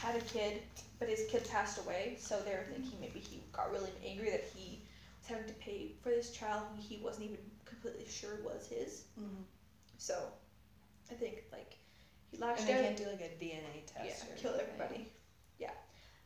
had 0.00 0.16
a 0.16 0.20
kid, 0.20 0.62
but 0.98 1.08
his 1.08 1.26
kid 1.28 1.46
passed 1.50 1.78
away. 1.78 2.16
So 2.18 2.40
they 2.44 2.52
were 2.52 2.64
thinking 2.70 2.98
maybe 3.00 3.20
he 3.20 3.42
got 3.52 3.70
really 3.70 3.90
angry 4.04 4.30
that 4.30 4.44
he 4.54 4.82
was 5.20 5.28
having 5.28 5.46
to 5.46 5.54
pay 5.54 5.92
for 6.02 6.08
this 6.08 6.30
child 6.30 6.64
who 6.74 6.82
he 6.82 7.02
wasn't 7.02 7.26
even 7.26 7.38
completely 7.64 8.06
sure 8.08 8.38
was 8.42 8.66
his. 8.66 9.04
Mm-hmm. 9.18 9.42
So 9.98 10.18
I 11.10 11.14
think 11.14 11.44
like 11.52 11.76
he 12.30 12.38
lashed 12.38 12.60
And 12.60 12.68
they 12.68 12.82
can't 12.82 12.96
do 12.96 13.04
like 13.04 13.20
a 13.20 13.44
DNA 13.44 13.86
test. 13.86 14.24
Yeah, 14.26 14.32
or 14.32 14.36
kill 14.36 14.60
everybody. 14.60 15.06
Yeah. 15.58 15.72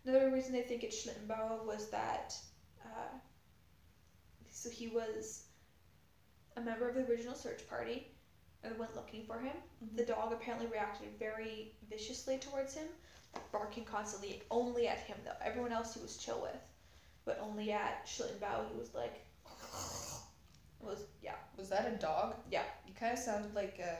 Another 0.06 0.30
reason 0.30 0.52
they 0.52 0.62
think 0.62 0.84
it's 0.84 1.04
Schlittenbauer 1.04 1.64
was 1.64 1.90
that, 1.90 2.34
uh, 2.84 3.16
so 4.50 4.70
he 4.70 4.88
was 4.88 5.44
a 6.56 6.60
member 6.60 6.88
of 6.88 6.94
the 6.94 7.04
original 7.06 7.34
search 7.34 7.66
party 7.68 8.06
and 8.64 8.78
went 8.78 8.94
looking 8.96 9.24
for 9.26 9.38
him. 9.38 9.56
Mhm. 9.82 9.96
The 9.96 10.06
dog 10.06 10.32
apparently 10.32 10.66
reacted 10.66 11.08
very 11.18 11.74
viciously 11.88 12.38
towards 12.38 12.74
him, 12.74 12.88
barking 13.52 13.84
constantly, 13.84 14.42
only 14.50 14.88
at 14.88 14.98
him 14.98 15.18
though. 15.24 15.36
Everyone 15.40 15.72
else 15.72 15.94
he 15.94 16.00
was 16.00 16.16
chill 16.16 16.40
with, 16.40 16.56
but 17.24 17.38
only 17.40 17.72
at 17.72 18.04
Schlittenbauer 18.06 18.68
he 18.70 18.76
was 18.78 18.94
like, 18.94 19.24
was, 20.80 21.04
yeah. 21.22 21.36
Was 21.56 21.68
that 21.70 21.86
a 21.86 21.96
dog? 21.96 22.36
Yeah. 22.50 22.64
You 22.86 22.94
kind 22.94 23.12
of 23.12 23.18
sounded 23.18 23.54
like 23.54 23.78
a 23.78 23.96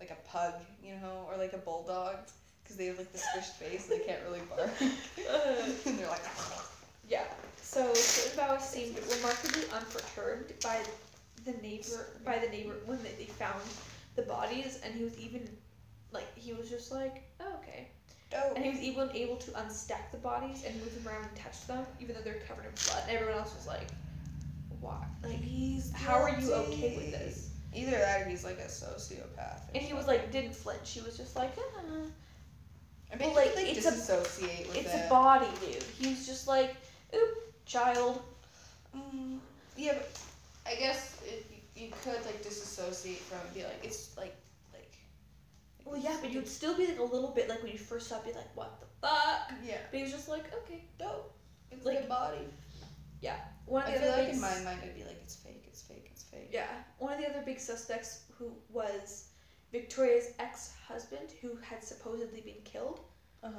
like 0.00 0.10
a 0.10 0.28
pug, 0.28 0.54
you 0.82 0.94
know, 0.96 1.26
or 1.28 1.36
like 1.38 1.54
a 1.54 1.58
bulldog, 1.58 2.16
because 2.62 2.76
they 2.76 2.86
have 2.86 2.98
like 2.98 3.12
the 3.12 3.18
squished 3.18 3.54
face. 3.54 3.86
They 3.86 4.00
can't 4.00 4.22
really 4.24 4.40
bark, 4.40 4.70
and 4.80 5.98
they're 5.98 6.08
like. 6.08 6.20
Yeah. 7.08 7.24
So 7.62 7.92
Schlittenbauer 7.92 8.60
seemed 8.60 8.98
remarkably 9.10 9.62
unperturbed 9.72 10.60
by 10.62 10.80
the 11.46 11.52
neighbor 11.62 12.06
by 12.24 12.38
the 12.38 12.48
neighbor 12.48 12.74
when 12.86 13.02
they, 13.02 13.12
they 13.18 13.24
found 13.24 13.62
the 14.16 14.22
bodies 14.22 14.80
and 14.84 14.94
he 14.94 15.04
was 15.04 15.18
even 15.18 15.48
like 16.12 16.26
he 16.36 16.52
was 16.52 16.68
just 16.68 16.92
like, 16.92 17.22
oh, 17.40 17.54
okay. 17.62 17.88
Dope. 18.30 18.56
and 18.56 18.64
he 18.64 18.70
was 18.72 18.80
even 18.80 19.08
able 19.14 19.36
to 19.36 19.50
unstack 19.52 20.10
the 20.10 20.18
bodies 20.18 20.64
and 20.66 20.74
move 20.80 20.92
them 20.94 21.06
around 21.06 21.24
and 21.28 21.36
touch 21.36 21.64
them, 21.68 21.86
even 22.00 22.16
though 22.16 22.22
they're 22.22 22.40
covered 22.48 22.64
in 22.64 22.72
blood. 22.86 23.02
And 23.08 23.16
everyone 23.16 23.38
else 23.38 23.54
was 23.54 23.68
like, 23.68 23.88
"Why? 24.80 24.96
Like, 25.22 25.40
he's 25.42 25.92
how 25.92 26.20
are 26.22 26.40
you 26.40 26.52
okay 26.52 26.96
with 26.96 27.12
this?" 27.12 27.52
Either 27.72 27.92
that 27.92 28.22
or 28.22 28.28
he's 28.28 28.42
like 28.44 28.58
a 28.58 28.64
sociopath. 28.66 29.60
And 29.74 29.82
he 29.82 29.92
was 29.92 30.06
like, 30.08 30.32
didn't 30.32 30.56
flinch. 30.56 30.90
He 30.92 31.02
was 31.02 31.16
just 31.16 31.36
like, 31.36 31.54
ah. 31.58 32.06
I 33.12 33.16
well, 33.20 33.34
like, 33.34 33.54
like 33.54 33.66
it's 33.76 33.86
a- 33.86 33.90
disassociate 33.90 34.66
with 34.68 34.78
"It's 34.78 34.94
it. 34.94 35.06
a 35.06 35.08
body, 35.08 35.46
dude." 35.60 35.82
He 35.98 36.08
was 36.08 36.26
just 36.26 36.48
like, 36.48 36.74
"Oop, 37.14 37.28
child." 37.64 38.22
Mm, 38.96 39.38
yeah, 39.76 39.92
but 39.94 40.18
I 40.68 40.74
guess 40.74 41.16
it, 41.24 41.46
you, 41.74 41.84
you 41.86 41.92
could 42.02 42.24
like 42.24 42.42
disassociate 42.42 43.18
from 43.18 43.38
be 43.54 43.62
like 43.64 43.80
it's 43.84 44.16
like 44.16 44.36
like. 44.72 44.92
Well, 45.84 45.96
yeah, 45.96 46.16
but 46.20 46.32
you'd 46.32 46.48
still 46.48 46.76
be 46.76 46.86
like 46.86 46.98
a 46.98 47.02
little 47.04 47.30
bit 47.30 47.48
like 47.48 47.62
when 47.62 47.72
you 47.72 47.78
first 47.78 48.08
saw 48.08 48.16
it, 48.18 48.24
be 48.26 48.32
like, 48.32 48.54
"What 48.56 48.80
the 48.80 48.86
fuck?" 49.06 49.52
yeah, 49.64 49.78
But 49.90 49.96
he 49.98 50.02
was 50.02 50.12
just 50.12 50.28
like, 50.28 50.44
"Okay, 50.62 50.82
dope." 50.98 51.32
it's 51.70 51.84
like- 51.84 51.96
like 51.96 52.04
a 52.04 52.08
body. 52.08 52.48
Yeah. 53.20 53.36
One 53.66 53.82
of 53.82 53.88
I 53.88 53.92
the 53.94 53.98
feel 54.00 54.08
other 54.12 54.22
like 54.22 54.26
big 54.28 54.34
in 54.36 54.40
my 54.40 54.60
mind 54.64 54.80
I'd 54.84 54.94
be 54.94 55.04
like 55.04 55.18
it's 55.22 55.34
fake, 55.36 55.64
it's 55.66 55.82
fake, 55.82 56.08
it's 56.12 56.22
fake. 56.22 56.50
Yeah, 56.52 56.68
one 56.98 57.12
of 57.12 57.18
the 57.20 57.28
other 57.28 57.42
big 57.44 57.58
suspects 57.58 58.22
who 58.38 58.52
was 58.70 59.28
Victoria's 59.72 60.32
ex-husband, 60.38 61.30
who 61.40 61.56
had 61.56 61.82
supposedly 61.82 62.40
been 62.42 62.62
killed 62.64 63.00
Uh-huh. 63.42 63.58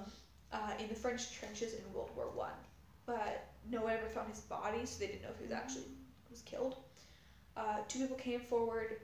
uh, 0.54 0.74
in 0.80 0.88
the 0.88 0.96
French 0.96 1.32
trenches 1.34 1.74
in 1.74 1.94
World 1.94 2.12
War 2.16 2.30
One, 2.32 2.56
but 3.06 3.48
no 3.70 3.82
one 3.82 3.94
ever 3.94 4.08
found 4.08 4.30
his 4.30 4.40
body, 4.42 4.86
so 4.86 5.00
they 5.00 5.08
didn't 5.08 5.24
know 5.24 5.30
if 5.32 5.38
he 5.38 5.44
was 5.44 5.52
actually 5.52 5.86
was 6.30 6.42
killed. 6.44 6.78
Uh, 7.58 7.80
two 7.88 8.00
people 8.00 8.18
came 8.18 8.40
forward 8.40 8.98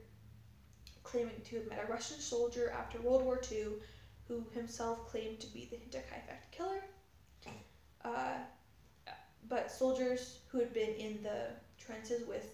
claiming 1.03 1.41
to 1.43 1.55
have 1.57 1.67
met 1.67 1.83
a 1.83 1.91
Russian 1.91 2.19
soldier 2.19 2.69
after 2.77 3.01
World 3.01 3.23
War 3.23 3.41
II 3.51 3.73
who 4.27 4.45
himself 4.53 5.05
claimed 5.07 5.39
to 5.41 5.47
be 5.47 5.67
the 5.69 5.77
Hinterkaifeck 5.77 6.23
effect 6.23 6.51
killer. 6.51 6.83
Uh, 8.05 8.37
but 9.49 9.71
soldiers 9.71 10.39
who 10.47 10.59
had 10.59 10.73
been 10.73 10.93
in 10.95 11.21
the 11.23 11.47
trenches 11.77 12.25
with 12.27 12.53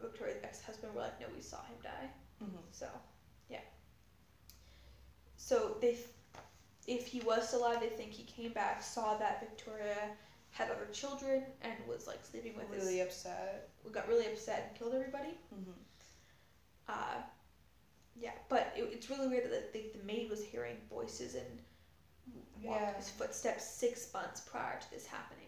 Victoria's 0.00 0.38
ex-husband 0.42 0.94
were 0.94 1.00
like, 1.02 1.20
"No, 1.20 1.26
we 1.34 1.40
saw 1.40 1.62
him 1.64 1.76
die." 1.82 2.10
Mhm. 2.42 2.62
So, 2.70 2.88
yeah. 3.48 3.60
So 5.36 5.76
they, 5.80 5.98
if 6.86 7.06
he 7.06 7.20
was 7.20 7.46
still 7.48 7.60
alive, 7.60 7.80
they 7.80 7.88
think 7.88 8.12
he 8.12 8.24
came 8.24 8.52
back, 8.52 8.82
saw 8.82 9.16
that 9.16 9.40
Victoria 9.40 10.10
had 10.50 10.70
other 10.70 10.86
children, 10.92 11.44
and 11.62 11.74
was 11.88 12.06
like 12.06 12.24
sleeping 12.24 12.56
with 12.56 12.72
his 12.72 12.84
Really 12.84 13.00
upset. 13.00 13.68
We 13.84 13.90
got 13.92 14.08
really 14.08 14.26
upset 14.26 14.66
and 14.68 14.78
killed 14.78 14.94
everybody. 14.94 15.38
Mm-hmm. 15.54 15.70
Uh, 16.88 17.22
yeah, 18.16 18.32
but 18.48 18.72
it, 18.76 18.88
it's 18.92 19.08
really 19.10 19.28
weird 19.28 19.50
that 19.50 19.72
the, 19.72 19.84
the 19.96 20.04
maid 20.04 20.28
was 20.28 20.42
hearing 20.44 20.76
voices 20.90 21.34
and 21.34 21.62
walked 22.62 22.80
Yeah. 22.80 22.94
his 22.94 23.08
footsteps 23.10 23.64
six 23.64 24.12
months 24.12 24.40
prior 24.40 24.78
to 24.80 24.90
this 24.90 25.06
happening. 25.06 25.46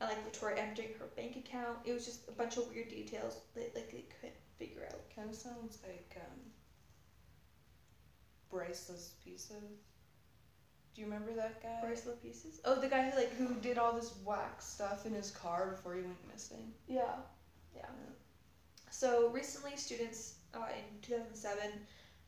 And 0.00 0.08
like 0.08 0.22
Victoria 0.22 0.62
emptying 0.62 0.90
her 1.00 1.06
bank 1.16 1.36
account. 1.36 1.78
It 1.84 1.92
was 1.92 2.04
just 2.04 2.28
a 2.28 2.32
bunch 2.32 2.56
of 2.56 2.68
weird 2.68 2.88
details 2.88 3.40
that 3.54 3.74
like 3.74 3.90
they 3.90 4.04
couldn't 4.20 4.38
figure 4.56 4.86
out. 4.86 5.00
Kind 5.14 5.28
of 5.30 5.34
sounds 5.36 5.78
like 5.86 6.16
um. 6.16 6.38
Of. 8.50 9.62
Do 10.98 11.04
you 11.04 11.10
remember 11.12 11.32
that 11.34 11.62
guy? 11.62 11.78
Bracelet 11.80 12.20
pieces. 12.20 12.60
Oh, 12.64 12.74
the 12.74 12.88
guy 12.88 13.08
who 13.08 13.16
like 13.16 13.32
Who 13.36 13.54
did 13.60 13.78
all 13.78 13.92
this 13.92 14.14
wax 14.24 14.66
stuff 14.66 15.06
in 15.06 15.14
his 15.14 15.30
car 15.30 15.68
before 15.70 15.94
he 15.94 16.00
went 16.00 16.16
missing? 16.28 16.72
Yeah, 16.88 17.14
yeah. 17.72 17.86
So 18.90 19.28
recently, 19.28 19.76
students 19.76 20.38
uh, 20.54 20.66
in 20.76 21.00
2007 21.02 21.70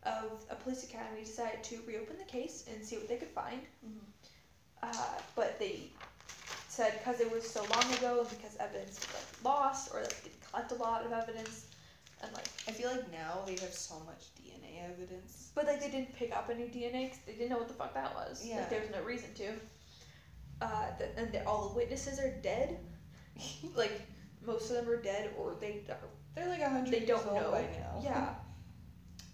of 0.04 0.44
a 0.50 0.54
police 0.54 0.84
academy 0.84 1.22
decided 1.24 1.64
to 1.64 1.80
reopen 1.84 2.16
the 2.16 2.30
case 2.30 2.64
and 2.72 2.84
see 2.84 2.94
what 2.96 3.08
they 3.08 3.16
could 3.16 3.30
find. 3.30 3.60
Mhm. 3.84 4.04
Uh, 4.84 5.18
but 5.34 5.58
they 5.58 5.90
said 6.68 6.92
because 6.98 7.18
it 7.18 7.28
was 7.32 7.42
so 7.50 7.62
long 7.74 7.92
ago 7.94 8.20
and 8.20 8.30
because 8.30 8.56
evidence 8.58 9.00
was 9.00 9.14
like 9.14 9.44
lost 9.44 9.92
or 9.92 10.00
they 10.02 10.14
didn't 10.22 10.48
collect 10.48 10.70
a 10.70 10.76
lot 10.76 11.04
of 11.04 11.10
evidence, 11.10 11.66
and 12.22 12.32
like 12.32 12.48
I 12.68 12.72
feel 12.72 12.90
like 12.90 13.10
now 13.12 13.40
they 13.46 13.52
have 13.52 13.72
so 13.72 13.94
much 14.06 14.26
DNA 14.38 14.84
evidence. 14.84 15.50
but 15.54 15.66
like 15.66 15.80
they 15.80 15.90
didn't 15.90 16.14
pick 16.14 16.34
up 16.36 16.50
any 16.52 16.64
DNA 16.64 17.04
because 17.10 17.18
they 17.26 17.32
didn't 17.32 17.50
know 17.50 17.58
what 17.58 17.68
the 17.68 17.74
fuck 17.74 17.94
that 17.94 18.14
was. 18.14 18.44
Yeah. 18.44 18.56
Like 18.58 18.70
there 18.70 18.80
was 18.80 18.90
no 18.90 19.02
reason 19.02 19.32
to. 19.36 19.52
Uh, 20.62 20.86
the, 20.98 21.18
and 21.18 21.32
the, 21.32 21.42
all 21.46 21.70
the 21.70 21.74
witnesses 21.76 22.18
are 22.18 22.30
dead. 22.42 22.78
Like 23.74 24.02
most 24.46 24.70
of 24.70 24.76
them 24.76 24.88
are 24.88 25.00
dead 25.00 25.30
or 25.38 25.54
they 25.60 25.82
are 25.88 25.96
They're 26.34 26.48
like 26.48 26.60
a 26.60 26.68
hundred 26.68 26.92
they 26.92 27.06
don't 27.06 27.24
know. 27.26 27.50
by 27.50 27.62
now. 27.62 28.00
Yeah. 28.02 28.28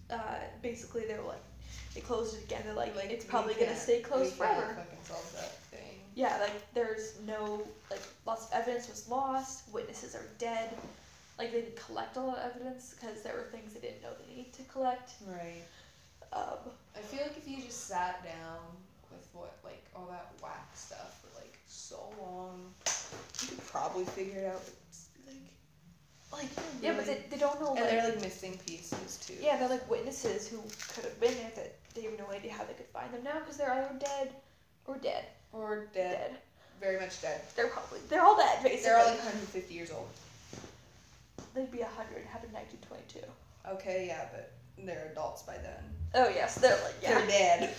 Uh, 0.08 0.38
basically, 0.62 1.04
they're 1.06 1.22
like, 1.22 1.42
they 1.94 2.00
closed 2.00 2.36
it 2.36 2.44
again. 2.44 2.62
They're 2.64 2.74
like, 2.74 2.94
Like 2.94 3.10
it's 3.10 3.24
probably 3.24 3.54
gonna 3.54 3.76
stay 3.76 4.00
closed 4.00 4.34
forever. 4.34 4.74
Fucking 4.76 4.98
solve 5.04 5.32
that 5.34 5.52
thing. 5.70 5.98
Yeah, 6.14 6.38
like 6.40 6.72
there's 6.74 7.14
no 7.26 7.62
like 7.90 8.00
lots 8.26 8.46
of 8.46 8.52
evidence 8.52 8.88
was 8.88 9.08
lost. 9.08 9.68
Witnesses 9.72 10.14
are 10.14 10.26
dead. 10.38 10.70
Like 11.38 11.52
they 11.52 11.60
didn't 11.60 11.76
collect 11.76 12.16
a 12.16 12.20
lot 12.20 12.38
of 12.38 12.50
evidence 12.54 12.94
because 12.98 13.22
there 13.22 13.34
were 13.34 13.44
things 13.52 13.74
they 13.74 13.80
didn't 13.80 14.02
know 14.02 14.08
they 14.18 14.34
needed 14.34 14.52
to 14.54 14.62
collect. 14.64 15.12
Right. 15.26 15.62
Um, 16.32 16.58
I 16.96 17.00
feel 17.00 17.22
like 17.22 17.36
if 17.36 17.46
you 17.46 17.58
just 17.62 17.86
sat 17.86 18.24
down 18.24 18.58
with 19.10 19.28
what 19.32 19.56
like 19.64 19.84
all 19.94 20.06
that 20.10 20.32
whack 20.42 20.68
stuff 20.74 21.20
for 21.22 21.38
like 21.40 21.58
so 21.66 22.10
long, 22.20 22.72
you 23.42 23.48
could 23.48 23.66
probably 23.66 24.04
figure 24.04 24.40
it 24.40 24.46
out. 24.46 24.62
Like, 26.32 26.40
like 26.42 26.50
yeah, 26.82 26.94
but 26.96 27.06
they, 27.06 27.22
they 27.30 27.36
don't 27.36 27.60
know. 27.60 27.68
and 27.74 27.80
Like, 27.80 27.90
they're 27.90 28.08
like 28.10 28.20
missing 28.22 28.58
pieces 28.66 29.18
too. 29.26 29.34
yeah, 29.40 29.58
they're 29.58 29.68
like 29.68 29.88
witnesses 29.90 30.48
who 30.48 30.58
could 30.94 31.04
have 31.04 31.20
been 31.20 31.34
there 31.34 31.52
that 31.54 31.76
they 31.94 32.02
have 32.02 32.18
no 32.18 32.30
idea 32.34 32.52
how 32.52 32.64
they 32.64 32.72
could 32.74 32.86
find 32.86 33.12
them 33.12 33.22
now 33.24 33.38
because 33.40 33.56
they're 33.56 33.72
either 33.72 33.94
dead 33.98 34.30
or 34.86 34.96
dead. 34.96 35.24
Or 35.52 35.86
dead. 35.94 36.30
Dead. 36.30 36.36
Very 36.80 36.98
much 37.00 37.22
dead. 37.22 37.40
They're 37.54 37.68
probably 37.68 38.00
they're 38.08 38.22
all 38.22 38.36
dead 38.36 38.62
basically. 38.62 38.82
They're 38.84 38.98
all 38.98 39.06
like 39.06 39.18
150 39.18 39.72
years 39.74 39.90
old. 39.90 40.08
They'd 41.56 41.70
be 41.70 41.80
hundred, 41.80 42.26
happened 42.26 42.52
nineteen 42.52 42.80
twenty 42.86 43.04
two. 43.08 43.26
Okay, 43.66 44.04
yeah, 44.08 44.26
but 44.30 44.52
they're 44.84 45.08
adults 45.10 45.42
by 45.42 45.54
then. 45.54 45.82
Oh 46.14 46.28
yes, 46.28 46.56
they're 46.56 46.78
like 46.84 46.94
yeah. 47.02 47.18
They're 47.18 47.26
dead. 47.26 47.74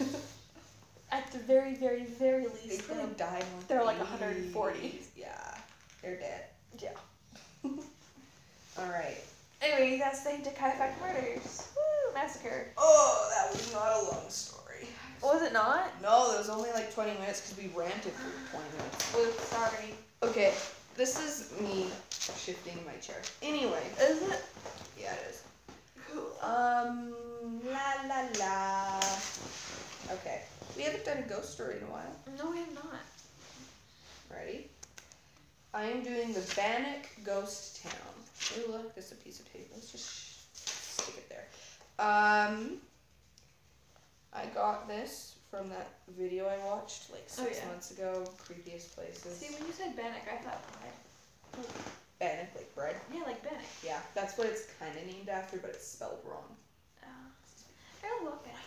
At 1.11 1.31
the 1.31 1.37
very, 1.37 1.75
very, 1.75 2.03
very 2.03 2.47
they 2.47 2.69
least, 2.69 2.87
probably 2.87 3.05
they're, 3.05 3.29
died 3.29 3.41
in 3.43 3.67
they're 3.67 3.83
like 3.83 3.99
the 3.99 4.03
140. 4.03 4.79
80s. 4.79 5.03
Yeah, 5.15 5.57
they're 6.01 6.19
dead. 6.19 6.45
yeah. 6.79 6.89
All 7.63 8.89
right. 8.89 9.17
Anyway, 9.61 9.99
that's 9.99 10.23
the 10.23 10.31
Hinterkaifeck 10.31 10.99
murders. 10.99 11.69
Woo, 11.75 12.13
massacre. 12.13 12.67
Oh, 12.77 13.31
that 13.37 13.53
was 13.53 13.71
not 13.71 13.93
a 13.93 14.15
long 14.15 14.29
story. 14.29 14.87
Was 15.21 15.43
it 15.43 15.53
not? 15.53 15.89
No, 16.01 16.33
it 16.33 16.37
was 16.39 16.49
only 16.49 16.71
like 16.71 16.93
20 16.93 17.13
minutes 17.13 17.41
because 17.41 17.63
we 17.63 17.79
ranted 17.79 18.11
for 18.11 18.57
20 18.57 18.65
minutes. 18.77 19.15
Oops, 19.17 19.47
sorry. 19.47 19.93
Okay, 20.23 20.53
this 20.95 21.19
is 21.23 21.59
me 21.61 21.87
shifting 22.35 22.77
my 22.85 22.93
chair. 22.99 23.17
Anyway, 23.41 23.81
Is 24.01 24.21
it? 24.21 24.43
yeah, 24.99 25.13
it 25.13 25.27
is. 25.29 25.43
Cool. 26.11 26.31
Um, 26.41 27.13
la 27.65 28.07
la 28.07 28.27
la. 28.39 28.99
Okay, 30.11 30.41
we 30.75 30.83
haven't 30.83 31.03
done 31.05 31.17
a 31.17 31.21
ghost 31.29 31.51
story 31.53 31.77
in 31.77 31.83
a 31.83 31.87
while. 31.91 32.15
No, 32.37 32.51
we 32.51 32.57
have 32.59 32.73
not. 32.73 33.03
Ready? 34.33 34.67
I 35.73 35.83
am 35.85 36.01
doing 36.03 36.33
the 36.33 36.39
Bannack 36.55 37.07
Ghost 37.23 37.83
Town. 37.83 38.61
Ooh, 38.67 38.71
look, 38.71 38.95
there's 38.95 39.11
a 39.11 39.15
piece 39.15 39.39
of 39.39 39.51
paper. 39.51 39.65
Let's 39.73 39.91
just 39.91 40.55
stick 40.97 41.15
it 41.17 41.29
there. 41.29 41.45
Um, 41.99 42.77
I 44.33 44.45
got 44.53 44.87
this 44.87 45.35
from 45.51 45.69
that 45.69 45.89
video 46.17 46.45
I 46.47 46.57
watched 46.65 47.09
like 47.11 47.25
Oh, 47.37 47.43
six 47.43 47.59
yeah. 47.61 47.67
months 47.67 47.91
ago. 47.91 48.23
Creepiest 48.47 48.95
places. 48.95 49.37
See, 49.37 49.53
when 49.53 49.65
you 49.67 49.73
said 49.73 49.95
Bannock, 49.95 50.23
I 50.31 50.37
thought 50.37 50.61
pie. 50.73 51.61
Bannock, 52.19 52.47
like 52.55 52.73
bread. 52.75 52.95
Yeah, 53.13 53.23
like 53.23 53.43
Bannock. 53.43 53.65
Yeah, 53.83 53.99
that's 54.15 54.37
what 54.37 54.47
it's 54.47 54.67
kind 54.79 54.95
of 54.97 55.05
named 55.05 55.29
after, 55.29 55.57
but 55.57 55.71
it's 55.71 55.87
spelled 55.87 56.19
wrong. 56.25 56.55
Uh, 57.03 57.07
I 58.03 58.25
love 58.25 58.43
Bannock. 58.43 58.57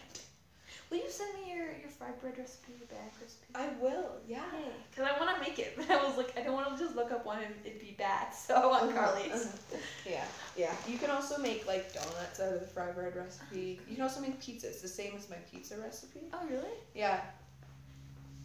Will 0.90 0.98
you 0.98 1.08
send 1.08 1.32
me 1.34 1.52
your, 1.54 1.66
your 1.80 1.88
fried 1.88 2.20
bread 2.20 2.36
recipe, 2.36 2.72
your 2.78 2.88
Bannock 2.88 3.14
recipe? 3.20 3.46
I 3.54 3.68
will. 3.80 4.16
Yeah. 4.26 4.42
Because 4.90 5.08
I 5.08 5.18
want 5.24 5.36
to 5.36 5.40
make 5.40 5.58
it, 5.60 5.74
but 5.76 5.88
I 5.88 6.02
was 6.04 6.16
like, 6.16 6.36
I 6.36 6.42
don't 6.42 6.54
want 6.54 6.76
to 6.76 6.82
just 6.82 6.96
look 6.96 7.12
up 7.12 7.24
one 7.24 7.38
and 7.38 7.54
it'd 7.64 7.80
be 7.80 7.94
bad, 7.96 8.30
so 8.34 8.54
I 8.54 8.66
want 8.66 8.94
Carley's. 8.94 9.32
Uh-huh. 9.32 9.76
Yeah, 10.04 10.24
yeah. 10.56 10.74
You 10.88 10.98
can 10.98 11.10
also 11.10 11.38
make 11.38 11.66
like 11.66 11.92
donuts 11.94 12.40
out 12.40 12.54
of 12.54 12.60
the 12.60 12.66
fry 12.66 12.90
bread 12.90 13.14
recipe. 13.14 13.78
You 13.88 13.94
can 13.94 14.02
also 14.02 14.20
make 14.20 14.40
pizza. 14.40 14.66
It's 14.66 14.82
the 14.82 14.88
same 14.88 15.12
as 15.16 15.30
my 15.30 15.36
pizza 15.50 15.76
recipe. 15.78 16.20
Oh, 16.32 16.44
really? 16.50 16.74
Yeah. 16.94 17.20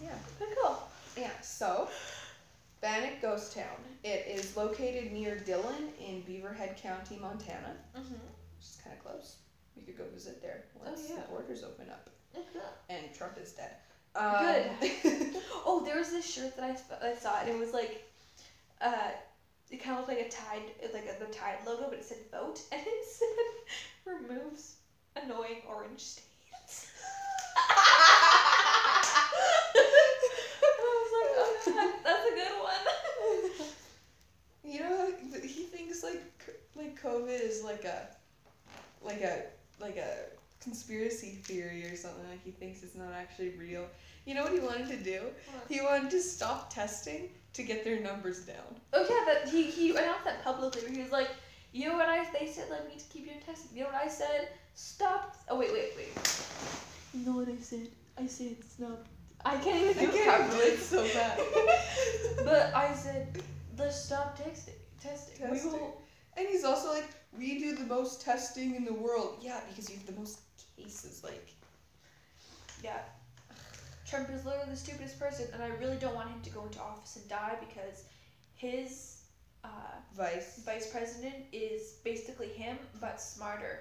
Yeah. 0.04 0.10
Pretty 0.38 0.54
cool. 0.62 0.84
Yeah. 1.18 1.32
So, 1.42 1.88
Bannack 2.86 3.20
Ghost 3.20 3.56
Town. 3.56 3.78
It 4.04 4.28
is 4.30 4.56
located 4.56 5.12
near 5.12 5.40
Dillon 5.40 5.90
in 6.00 6.22
Beaverhead 6.22 6.80
County, 6.80 7.18
Montana, 7.20 7.74
Mm-hmm. 7.98 8.14
which 8.14 8.62
is 8.62 8.78
kind 8.84 8.96
of 8.96 9.04
close. 9.04 9.38
We 9.76 9.82
could 9.82 9.98
go 9.98 10.04
visit 10.14 10.40
there 10.40 10.66
once 10.80 11.08
yeah. 11.10 11.16
the 11.16 11.22
borders 11.30 11.64
open 11.64 11.90
up 11.90 12.10
Mm-hmm. 12.38 12.60
and 12.90 13.14
Trump 13.16 13.38
is 13.42 13.54
dead. 13.54 13.72
Um, 14.16 14.66
Oh, 15.66 15.82
there 15.84 15.98
was 15.98 16.12
this 16.12 16.32
shirt 16.32 16.56
that 16.58 16.64
I, 16.64 16.76
sp- 16.78 17.02
I 17.02 17.16
saw, 17.16 17.40
and 17.42 17.50
it 17.50 17.58
was 17.58 17.74
like, 17.74 18.06
uh, 18.82 19.10
it 19.72 19.82
kind 19.84 19.98
of 20.00 20.08
looked 20.08 20.20
like 20.20 20.28
a 20.28 20.30
Tide, 20.30 20.62
like 20.94 21.06
a, 21.06 21.20
the 21.26 21.32
Tide 21.34 21.58
logo, 21.66 21.88
but 21.90 21.98
it 21.98 22.06
said 22.06 22.20
vote, 22.32 22.62
and 22.72 22.82
it 22.86 23.06
said 23.10 24.14
removes 24.14 24.76
annoying 25.16 25.64
orange 25.68 26.02
stains. 26.02 26.92
COVID 37.06 37.40
is 37.42 37.64
like 37.64 37.86
a 37.86 38.08
like 39.04 39.22
a 39.22 39.44
like 39.80 39.98
a 39.98 40.16
conspiracy 40.62 41.40
theory 41.44 41.86
or 41.86 41.96
something. 41.96 42.28
Like 42.30 42.44
he 42.44 42.52
thinks 42.52 42.82
it's 42.82 42.96
not 42.96 43.14
actually 43.14 43.50
real. 43.52 43.86
You 44.26 44.34
know 44.34 44.44
what 44.44 44.54
he 44.54 44.60
wanted 44.60 44.88
to 44.88 44.98
do? 44.98 45.22
He 45.70 45.82
wanted 45.82 46.10
to 46.12 46.22
stop 46.22 46.74
testing 46.74 47.30
to 47.54 47.64
get 47.64 47.84
their 47.84 48.00
numbers 48.00 48.40
down. 48.40 48.76
Oh 48.94 49.06
yeah, 49.08 49.34
that 49.34 49.50
he 49.52 49.64
he 49.64 49.92
announced 49.92 50.26
that 50.26 50.44
publicly. 50.44 50.82
Where 50.82 50.92
he 50.92 51.02
was 51.02 51.12
like, 51.12 51.30
you 51.74 51.88
know 51.88 51.96
what 51.96 52.10
I 52.10 52.26
they 52.38 52.48
said 52.48 52.70
like 52.70 52.84
we 52.86 52.94
need 52.94 53.00
to 53.00 53.10
keep 53.10 53.26
doing 53.26 53.40
testing. 53.46 53.78
You 53.78 53.84
know 53.84 53.92
what 53.92 54.02
I 54.04 54.08
said? 54.08 54.50
Stop. 54.74 55.36
Oh 55.48 55.60
wait 55.60 55.72
wait 55.72 55.94
wait. 55.96 56.46
You 57.14 57.26
know 57.26 57.38
what 57.38 57.48
I 57.48 57.62
said? 57.62 57.88
I 58.20 58.26
said 58.26 58.56
stop. 58.68 59.06
I 59.46 59.58
can't 59.58 59.78
even 59.78 60.06
do 60.06 60.12
I 60.12 60.14
it 60.16 60.24
can't 60.24 60.50
properly. 60.50 60.66
it 60.70 60.80
so 60.80 61.04
bad. 61.14 61.40
but 62.46 62.74
I 62.74 62.94
said 62.96 63.44
let's 63.78 64.04
stop 64.04 64.40
texting 64.40 64.74
testing. 65.00 65.38
Testing. 65.38 65.72
We 65.72 65.78
will. 65.78 66.02
And 66.38 66.48
he's 66.48 66.64
also 66.66 66.90
like, 66.90 67.10
we 67.38 67.60
do 67.60 67.76
the 67.76 67.86
most 67.86 68.22
testing 68.22 68.76
in 68.76 68.86
the 68.86 68.94
world. 68.94 69.38
Yeah, 69.42 69.60
because 69.70 69.90
you 69.90 69.98
have 69.98 70.06
the 70.06 70.14
most 70.14 70.40
cases. 70.78 71.24
Like, 71.24 71.54
Yeah. 72.84 73.00
Trump 74.06 74.30
is 74.30 74.46
literally 74.46 74.70
the 74.70 74.76
stupidest 74.78 75.20
person, 75.20 75.48
and 75.54 75.64
I 75.64 75.70
really 75.70 75.98
don't 75.98 76.14
want 76.14 76.30
him 76.30 76.42
to 76.42 76.50
go 76.52 76.64
into 76.66 76.80
office 76.80 77.16
and 77.16 77.28
die 77.28 77.58
because 77.60 78.04
his 78.54 79.24
uh, 79.64 79.68
vice. 80.16 80.62
vice 80.64 80.88
president 80.92 81.36
is 81.52 81.96
basically 82.04 82.48
him 82.50 82.78
but 83.02 83.20
smarter. 83.20 83.80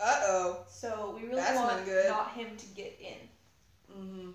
Uh 0.00 0.20
oh. 0.22 0.56
So 0.66 1.12
we 1.14 1.24
really 1.24 1.36
That's 1.36 1.54
not 1.54 1.66
want 1.74 1.84
good. 1.84 2.08
not 2.08 2.30
him 2.30 2.56
to 2.56 2.66
get 2.74 2.98
in. 2.98 3.28
hmm 3.94 4.30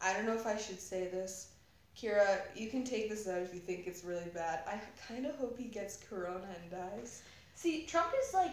I 0.00 0.12
don't 0.14 0.26
know 0.26 0.34
if 0.34 0.46
I 0.46 0.56
should 0.56 0.80
say 0.80 1.06
this. 1.06 1.51
Kira, 1.96 2.40
you 2.56 2.68
can 2.68 2.84
take 2.84 3.08
this 3.10 3.28
out 3.28 3.42
if 3.42 3.52
you 3.54 3.60
think 3.60 3.86
it's 3.86 4.02
really 4.04 4.30
bad. 4.34 4.60
I 4.66 4.80
kind 5.08 5.26
of 5.26 5.36
hope 5.36 5.58
he 5.58 5.64
gets 5.64 5.98
corona 6.08 6.46
and 6.60 6.70
dies. 6.70 7.22
See, 7.54 7.84
Trump 7.86 8.08
is 8.26 8.32
like, 8.34 8.52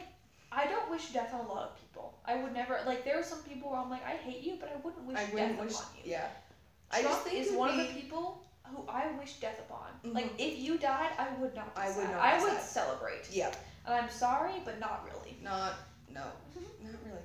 I 0.52 0.66
don't 0.66 0.90
wish 0.92 1.10
death 1.12 1.34
on 1.34 1.46
a 1.46 1.48
lot 1.48 1.64
of 1.70 1.80
people. 1.80 2.18
I 2.26 2.42
would 2.42 2.54
never 2.54 2.80
like. 2.86 3.06
There 3.06 3.20
are 3.20 3.24
some 3.24 3.40
people 3.44 3.72
where 3.72 3.80
I'm 3.80 3.90
like, 3.90 4.06
I 4.06 4.12
hate 4.18 4.42
you, 4.44 4.58
but 4.60 4.70
I 4.76 4.80
wouldn't 4.84 5.06
wish 5.06 5.18
I 5.18 5.24
death 5.24 5.34
wouldn't 5.34 5.60
wish. 5.60 5.72
upon 5.74 5.86
you. 6.04 6.12
Yeah. 6.12 6.28
I 6.92 7.02
Trump 7.02 7.16
just 7.16 7.28
think 7.28 7.46
is 7.46 7.54
one 7.54 7.76
be, 7.76 7.82
of 7.82 7.88
the 7.88 7.94
people 8.02 8.44
who 8.66 8.84
I 8.90 9.12
wish 9.20 9.34
death 9.36 9.60
upon. 9.60 9.88
Mhm. 10.04 10.14
Like, 10.16 10.32
if 10.38 10.60
you 10.60 10.78
died, 10.78 11.12
I 11.18 11.30
would 11.40 11.56
not. 11.56 11.72
I 11.76 11.90
would 11.96 12.10
not 12.10 12.20
I 12.20 12.42
would 12.42 12.54
sad. 12.54 12.62
celebrate. 12.64 13.30
Yeah. 13.32 13.52
And 13.86 13.96
I'm 13.96 14.10
sorry, 14.10 14.54
but 14.66 14.80
not 14.80 15.06
really. 15.06 15.38
Not. 15.42 15.74
No. 16.14 16.24
Not 16.82 16.94
really. 17.06 17.22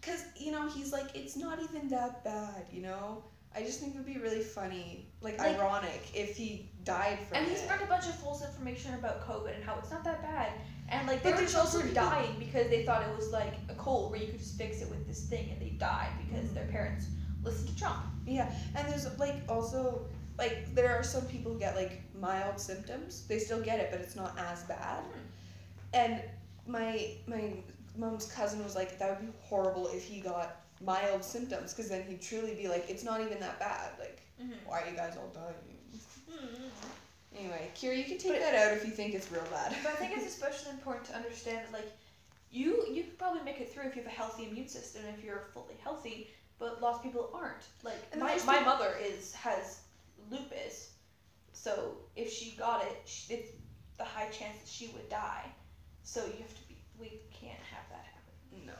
Cause 0.00 0.24
you 0.36 0.50
know 0.50 0.68
he's 0.68 0.92
like 0.92 1.14
it's 1.14 1.36
not 1.36 1.62
even 1.62 1.88
that 1.88 2.24
bad. 2.24 2.66
You 2.72 2.82
know. 2.82 3.22
I 3.54 3.62
just 3.62 3.80
think 3.80 3.94
it 3.94 3.98
would 3.98 4.06
be 4.06 4.18
really 4.18 4.42
funny, 4.42 5.06
like, 5.20 5.38
Like- 5.38 5.56
ironic, 5.58 6.10
if 6.14 6.36
he 6.36 6.70
died 6.84 7.18
from 7.28 7.36
And 7.38 7.46
it. 7.46 7.50
he 7.50 7.56
spread 7.56 7.82
a 7.82 7.86
bunch 7.86 8.06
of 8.06 8.14
false 8.14 8.42
information 8.44 8.94
about 8.94 9.26
COVID 9.26 9.54
and 9.54 9.64
how 9.64 9.78
it's 9.78 9.90
not 9.90 10.02
that 10.04 10.22
bad. 10.22 10.52
And 10.88 11.06
like, 11.06 11.22
But 11.22 11.36
there 11.36 11.46
were 11.46 11.58
also 11.58 11.78
children 11.78 11.94
dying 11.94 12.38
because 12.38 12.68
they 12.68 12.84
thought 12.84 13.02
it 13.08 13.16
was 13.16 13.30
like 13.30 13.54
a 13.68 13.74
cold 13.74 14.10
where 14.10 14.20
you 14.20 14.28
could 14.28 14.38
just 14.38 14.56
fix 14.56 14.80
it 14.82 14.88
with 14.90 15.06
this 15.06 15.26
thing, 15.26 15.50
and 15.50 15.60
they 15.60 15.70
died 15.70 16.12
because 16.26 16.52
their 16.52 16.66
parents 16.66 17.06
listened 17.42 17.68
to 17.68 17.76
Trump. 17.76 18.04
Yeah, 18.26 18.50
and 18.74 18.88
there's 18.88 19.06
like 19.18 19.36
also 19.48 20.06
like 20.38 20.74
there 20.74 20.94
are 20.96 21.02
some 21.02 21.24
people 21.26 21.52
who 21.52 21.58
get 21.58 21.76
like 21.76 22.00
mild 22.18 22.58
symptoms. 22.60 23.26
They 23.26 23.38
still 23.38 23.60
get 23.60 23.80
it, 23.80 23.90
but 23.90 24.00
it's 24.00 24.16
not 24.16 24.38
as 24.38 24.62
bad. 24.64 25.02
Hmm. 25.02 25.18
And 25.94 26.22
my 26.66 27.14
my 27.26 27.52
mom's 27.96 28.26
cousin 28.32 28.62
was 28.64 28.74
like, 28.74 28.98
that 28.98 29.10
would 29.20 29.26
be 29.32 29.38
horrible 29.42 29.88
if 29.88 30.04
he 30.04 30.20
got 30.20 30.61
mild 30.84 31.24
symptoms, 31.24 31.72
because 31.72 31.88
then 31.90 32.02
he'd 32.08 32.20
truly 32.22 32.54
be 32.54 32.68
like, 32.68 32.88
it's 32.88 33.04
not 33.04 33.20
even 33.20 33.38
that 33.40 33.58
bad. 33.58 33.90
Like, 33.98 34.18
Mm-hmm. 34.42 34.52
why 34.66 34.80
are 34.82 34.90
you 34.90 34.96
guys 34.96 35.16
all 35.16 35.30
dying? 35.32 35.54
Anyway, 37.38 37.70
Kira, 37.76 37.96
you 37.96 38.04
can 38.04 38.18
take 38.18 38.40
that 38.40 38.54
out 38.54 38.72
if 38.76 38.84
you 38.84 38.90
think 38.90 39.14
it's 39.14 39.30
real 39.30 39.44
bad. 39.50 39.74
But 39.82 39.92
I 39.92 39.94
think 39.96 40.16
it's 40.16 40.26
especially 40.34 40.70
important 40.72 41.06
to 41.06 41.14
understand 41.16 41.58
that 41.66 41.72
like 41.72 41.90
you 42.50 42.84
you 42.90 43.04
could 43.04 43.18
probably 43.18 43.42
make 43.42 43.60
it 43.60 43.72
through 43.72 43.84
if 43.84 43.96
you 43.96 44.02
have 44.02 44.10
a 44.10 44.14
healthy 44.14 44.48
immune 44.48 44.68
system 44.68 45.02
if 45.16 45.24
you're 45.24 45.44
fully 45.54 45.74
healthy, 45.82 46.28
but 46.58 46.82
lots 46.82 46.98
of 46.98 47.04
people 47.04 47.30
aren't. 47.32 47.62
Like 47.82 47.96
And 48.12 48.20
my 48.20 48.36
my 48.44 48.58
the- 48.58 48.64
mother 48.64 48.96
is 49.02 49.32
has 49.34 49.80
lupus, 50.30 50.90
so 51.52 51.94
if 52.16 52.30
she 52.32 52.56
got 52.56 52.82
it, 52.84 53.00
sh 53.06 53.30
it's 53.30 53.50
the 53.96 54.04
high 54.04 54.28
chance 54.28 54.58
that 54.58 54.68
she 54.68 54.88
would 54.88 55.08
die. 55.08 55.44
So 56.02 56.24
you 56.26 56.32
have 56.40 56.54
to 56.54 56.68
be 56.68 56.76
we 56.98 57.20
can't 57.32 57.62
have 57.72 57.88
that 57.90 58.04
happen. 58.04 58.66
no. 58.66 58.72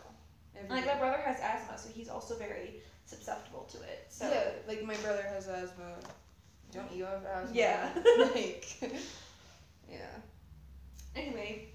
And, 0.59 0.69
like 0.69 0.87
my 0.87 0.95
brother 0.97 1.19
has 1.25 1.41
asthma, 1.41 1.79
so 1.79 1.89
he's 1.89 2.09
also 2.09 2.37
very 2.37 2.81
susceptible 3.07 3.65
to 3.73 3.79
it. 3.79 4.07
So 4.09 4.29
yeah, 4.31 4.51
like 4.69 4.85
my 4.85 4.97
brother 4.97 5.23
has 5.23 5.49
asthma. 5.49 5.95
Don't 6.73 6.93
you 6.93 7.05
have 7.05 7.25
asthma? 7.25 7.55
Yeah. 7.57 7.91
like, 8.19 8.67
yeah. 9.91 9.99
anyway, 11.17 11.69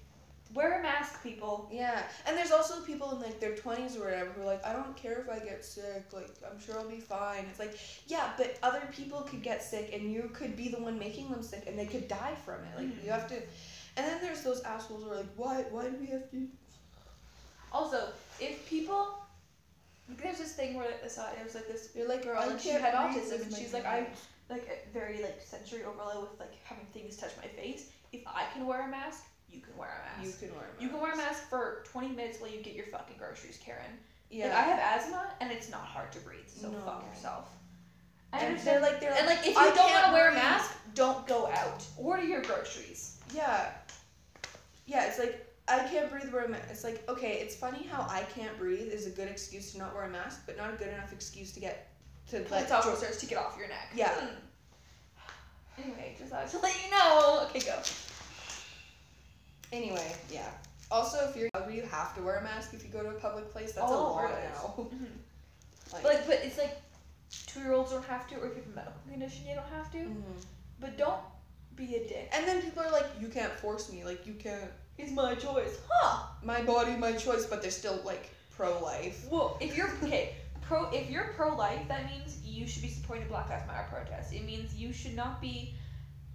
wear 0.54 0.78
a 0.80 0.82
mask, 0.82 1.22
people. 1.22 1.68
Yeah, 1.72 2.02
and 2.26 2.36
there's 2.36 2.50
also 2.50 2.80
people 2.82 3.12
in 3.12 3.20
like 3.20 3.40
their 3.40 3.54
twenties 3.56 3.96
or 3.96 4.04
whatever 4.04 4.30
who 4.30 4.42
are 4.42 4.46
like, 4.46 4.64
I 4.66 4.72
don't 4.72 4.96
care 4.96 5.20
if 5.20 5.28
I 5.28 5.44
get 5.44 5.64
sick, 5.64 6.04
like 6.12 6.30
I'm 6.50 6.60
sure 6.60 6.78
I'll 6.78 6.88
be 6.88 7.00
fine. 7.00 7.44
It's 7.50 7.58
like, 7.58 7.78
yeah, 8.06 8.30
but 8.36 8.58
other 8.62 8.82
people 8.92 9.20
could 9.22 9.42
get 9.42 9.62
sick, 9.62 9.90
and 9.92 10.10
you 10.12 10.30
could 10.32 10.56
be 10.56 10.68
the 10.68 10.80
one 10.82 10.98
making 10.98 11.30
them 11.30 11.42
sick, 11.42 11.64
and 11.66 11.78
they 11.78 11.86
could 11.86 12.08
die 12.08 12.34
from 12.44 12.56
it. 12.64 12.76
Like 12.78 12.86
Mhm. 12.86 13.04
you 13.04 13.10
have 13.10 13.28
to, 13.28 13.34
and 13.36 14.06
then 14.06 14.18
there's 14.22 14.42
those 14.42 14.62
assholes 14.62 15.02
who 15.04 15.10
are 15.10 15.16
like, 15.16 15.32
why, 15.36 15.62
why 15.70 15.88
do 15.88 15.96
we 16.00 16.06
have 16.06 16.30
to? 16.30 16.48
Also, 17.70 18.08
if 18.40 18.68
people 18.68 19.14
there's 20.22 20.38
this 20.38 20.52
thing 20.54 20.74
where 20.74 20.86
I 21.04 21.08
saw 21.08 21.28
it, 21.30 21.38
it 21.40 21.44
was 21.44 21.54
like 21.54 21.68
this 21.68 21.90
You're 21.94 22.08
like, 22.08 22.22
girl 22.24 22.38
I 22.38 22.46
and 22.46 22.60
she 22.60 22.70
had 22.70 22.94
autism 22.94 23.42
and 23.42 23.54
she's 23.54 23.72
like 23.72 23.84
I 23.86 24.00
nose." 24.00 24.08
like 24.50 24.88
very 24.92 25.20
like 25.22 25.40
sensory 25.44 25.84
overload 25.84 26.30
with 26.30 26.40
like 26.40 26.54
having 26.64 26.86
things 26.92 27.16
touch 27.16 27.32
my 27.42 27.48
face. 27.48 27.90
If 28.12 28.22
I 28.26 28.44
can 28.54 28.66
wear 28.66 28.86
a 28.86 28.90
mask, 28.90 29.24
you 29.50 29.60
can 29.60 29.76
wear 29.76 29.90
a 29.90 30.20
mask. 30.22 30.40
You 30.40 30.48
can 30.48 30.56
wear. 30.56 30.64
A 30.64 30.68
mask. 30.72 30.82
You 30.82 30.88
can 30.88 31.00
wear 31.00 31.12
a 31.12 31.16
mask. 31.16 31.48
for 31.50 31.84
20 31.92 32.08
minutes 32.08 32.40
while 32.40 32.50
you 32.50 32.62
get 32.62 32.74
your 32.74 32.86
fucking 32.86 33.16
groceries, 33.18 33.58
Karen. 33.62 33.82
Yeah. 34.30 34.46
Like 34.48 34.56
I 34.56 34.62
have 34.62 34.78
asthma 34.78 35.30
and 35.40 35.52
it's 35.52 35.70
not 35.70 35.82
hard 35.82 36.10
to 36.12 36.20
breathe, 36.20 36.48
so 36.48 36.70
No. 36.70 36.78
fuck 36.80 37.04
yourself. 37.14 37.50
I 38.32 38.38
and 38.38 38.46
understand. 38.48 38.82
they're 38.82 38.90
like, 38.90 39.00
they're 39.00 39.12
and 39.12 39.26
like 39.26 39.40
if 39.40 39.54
you 39.54 39.58
"I 39.58 39.70
don't 39.74 39.90
want 39.90 40.06
to 40.06 40.12
wear 40.12 40.30
a 40.30 40.34
mask, 40.34 40.72
don't 40.94 41.26
go 41.26 41.46
out. 41.48 41.84
Order 41.98 42.24
your 42.24 42.42
groceries. 42.42 43.18
Yeah. 43.34 43.70
Yeah, 44.86 45.04
it's 45.06 45.18
like 45.18 45.46
I 45.68 45.80
can't 45.88 46.10
breathe 46.10 46.32
wear 46.32 46.44
a 46.44 46.48
mask. 46.48 46.64
It's 46.70 46.84
like 46.84 47.08
okay, 47.08 47.34
it's 47.42 47.54
funny 47.54 47.86
how 47.90 48.02
I 48.08 48.22
can't 48.34 48.56
breathe 48.58 48.88
is 48.92 49.06
a 49.06 49.10
good 49.10 49.28
excuse 49.28 49.72
to 49.72 49.78
not 49.78 49.94
wear 49.94 50.04
a 50.04 50.10
mask, 50.10 50.42
but 50.46 50.56
not 50.56 50.72
a 50.72 50.76
good 50.76 50.88
enough 50.88 51.12
excuse 51.12 51.52
to 51.52 51.60
get 51.60 51.88
to 52.30 52.40
Police 52.40 52.50
let 52.70 52.72
officers 52.72 53.18
to 53.18 53.26
get 53.26 53.38
off 53.38 53.56
your 53.58 53.68
neck. 53.68 53.90
Yeah. 53.94 54.10
Hmm. 54.10 55.82
Anyway, 55.82 56.14
just 56.18 56.30
thought 56.30 56.48
to 56.48 56.58
let 56.58 56.74
you 56.84 56.90
know. 56.90 57.46
Okay, 57.48 57.60
go. 57.60 57.78
Anyway, 59.72 60.12
yeah. 60.30 60.48
Also, 60.90 61.28
if 61.28 61.36
you're 61.36 61.50
younger, 61.54 61.70
you 61.72 61.82
have 61.82 62.14
to 62.16 62.22
wear 62.22 62.36
a 62.38 62.42
mask 62.42 62.72
if 62.72 62.82
you 62.82 62.88
go 62.90 63.02
to 63.02 63.10
a 63.10 63.14
public 63.20 63.50
place. 63.52 63.72
That's 63.72 63.90
All 63.90 64.18
a 64.18 64.28
this. 64.28 64.38
now. 64.62 64.74
Mhm. 64.94 65.08
Like, 65.92 66.02
But 66.02 66.14
like, 66.14 66.26
but 66.26 66.38
it's 66.44 66.58
like 66.58 66.76
two 67.46 67.60
year 67.60 67.72
olds 67.72 67.92
don't 67.92 68.04
have 68.06 68.26
to, 68.28 68.36
or 68.36 68.46
if 68.48 68.56
you 68.56 68.62
have 68.62 68.72
a 68.72 68.76
medical 68.76 69.00
condition, 69.10 69.46
you 69.46 69.54
don't 69.54 69.68
have 69.68 69.90
to. 69.92 69.98
mhm. 69.98 70.44
But 70.80 70.96
don't 70.98 71.20
be 71.76 71.94
a 71.96 72.00
dick. 72.08 72.28
And 72.32 72.46
then 72.46 72.60
people 72.62 72.82
are 72.82 72.90
like, 72.90 73.06
you 73.20 73.28
can't 73.28 73.52
force 73.52 73.90
me. 73.92 74.04
Like, 74.04 74.26
you 74.26 74.34
can't. 74.34 74.70
It's 74.98 75.12
my 75.12 75.34
choice, 75.34 75.78
huh? 75.88 76.26
My 76.42 76.62
body, 76.62 76.96
my 76.96 77.12
choice. 77.12 77.46
But 77.46 77.62
they're 77.62 77.70
still 77.70 78.00
like 78.04 78.30
pro 78.56 78.82
life. 78.82 79.26
Well, 79.30 79.56
if 79.60 79.76
you're 79.76 79.90
okay, 80.02 80.34
pro, 80.60 80.90
if 80.90 81.08
you're 81.08 81.32
pro 81.36 81.54
life, 81.56 81.86
that 81.88 82.06
means 82.06 82.40
you 82.44 82.66
should 82.66 82.82
be 82.82 82.90
supporting 82.90 83.24
the 83.24 83.30
Black 83.30 83.48
Lives 83.48 83.66
Matter 83.66 83.86
protests. 83.90 84.32
It 84.32 84.44
means 84.44 84.74
you 84.74 84.92
should 84.92 85.14
not 85.14 85.40
be 85.40 85.74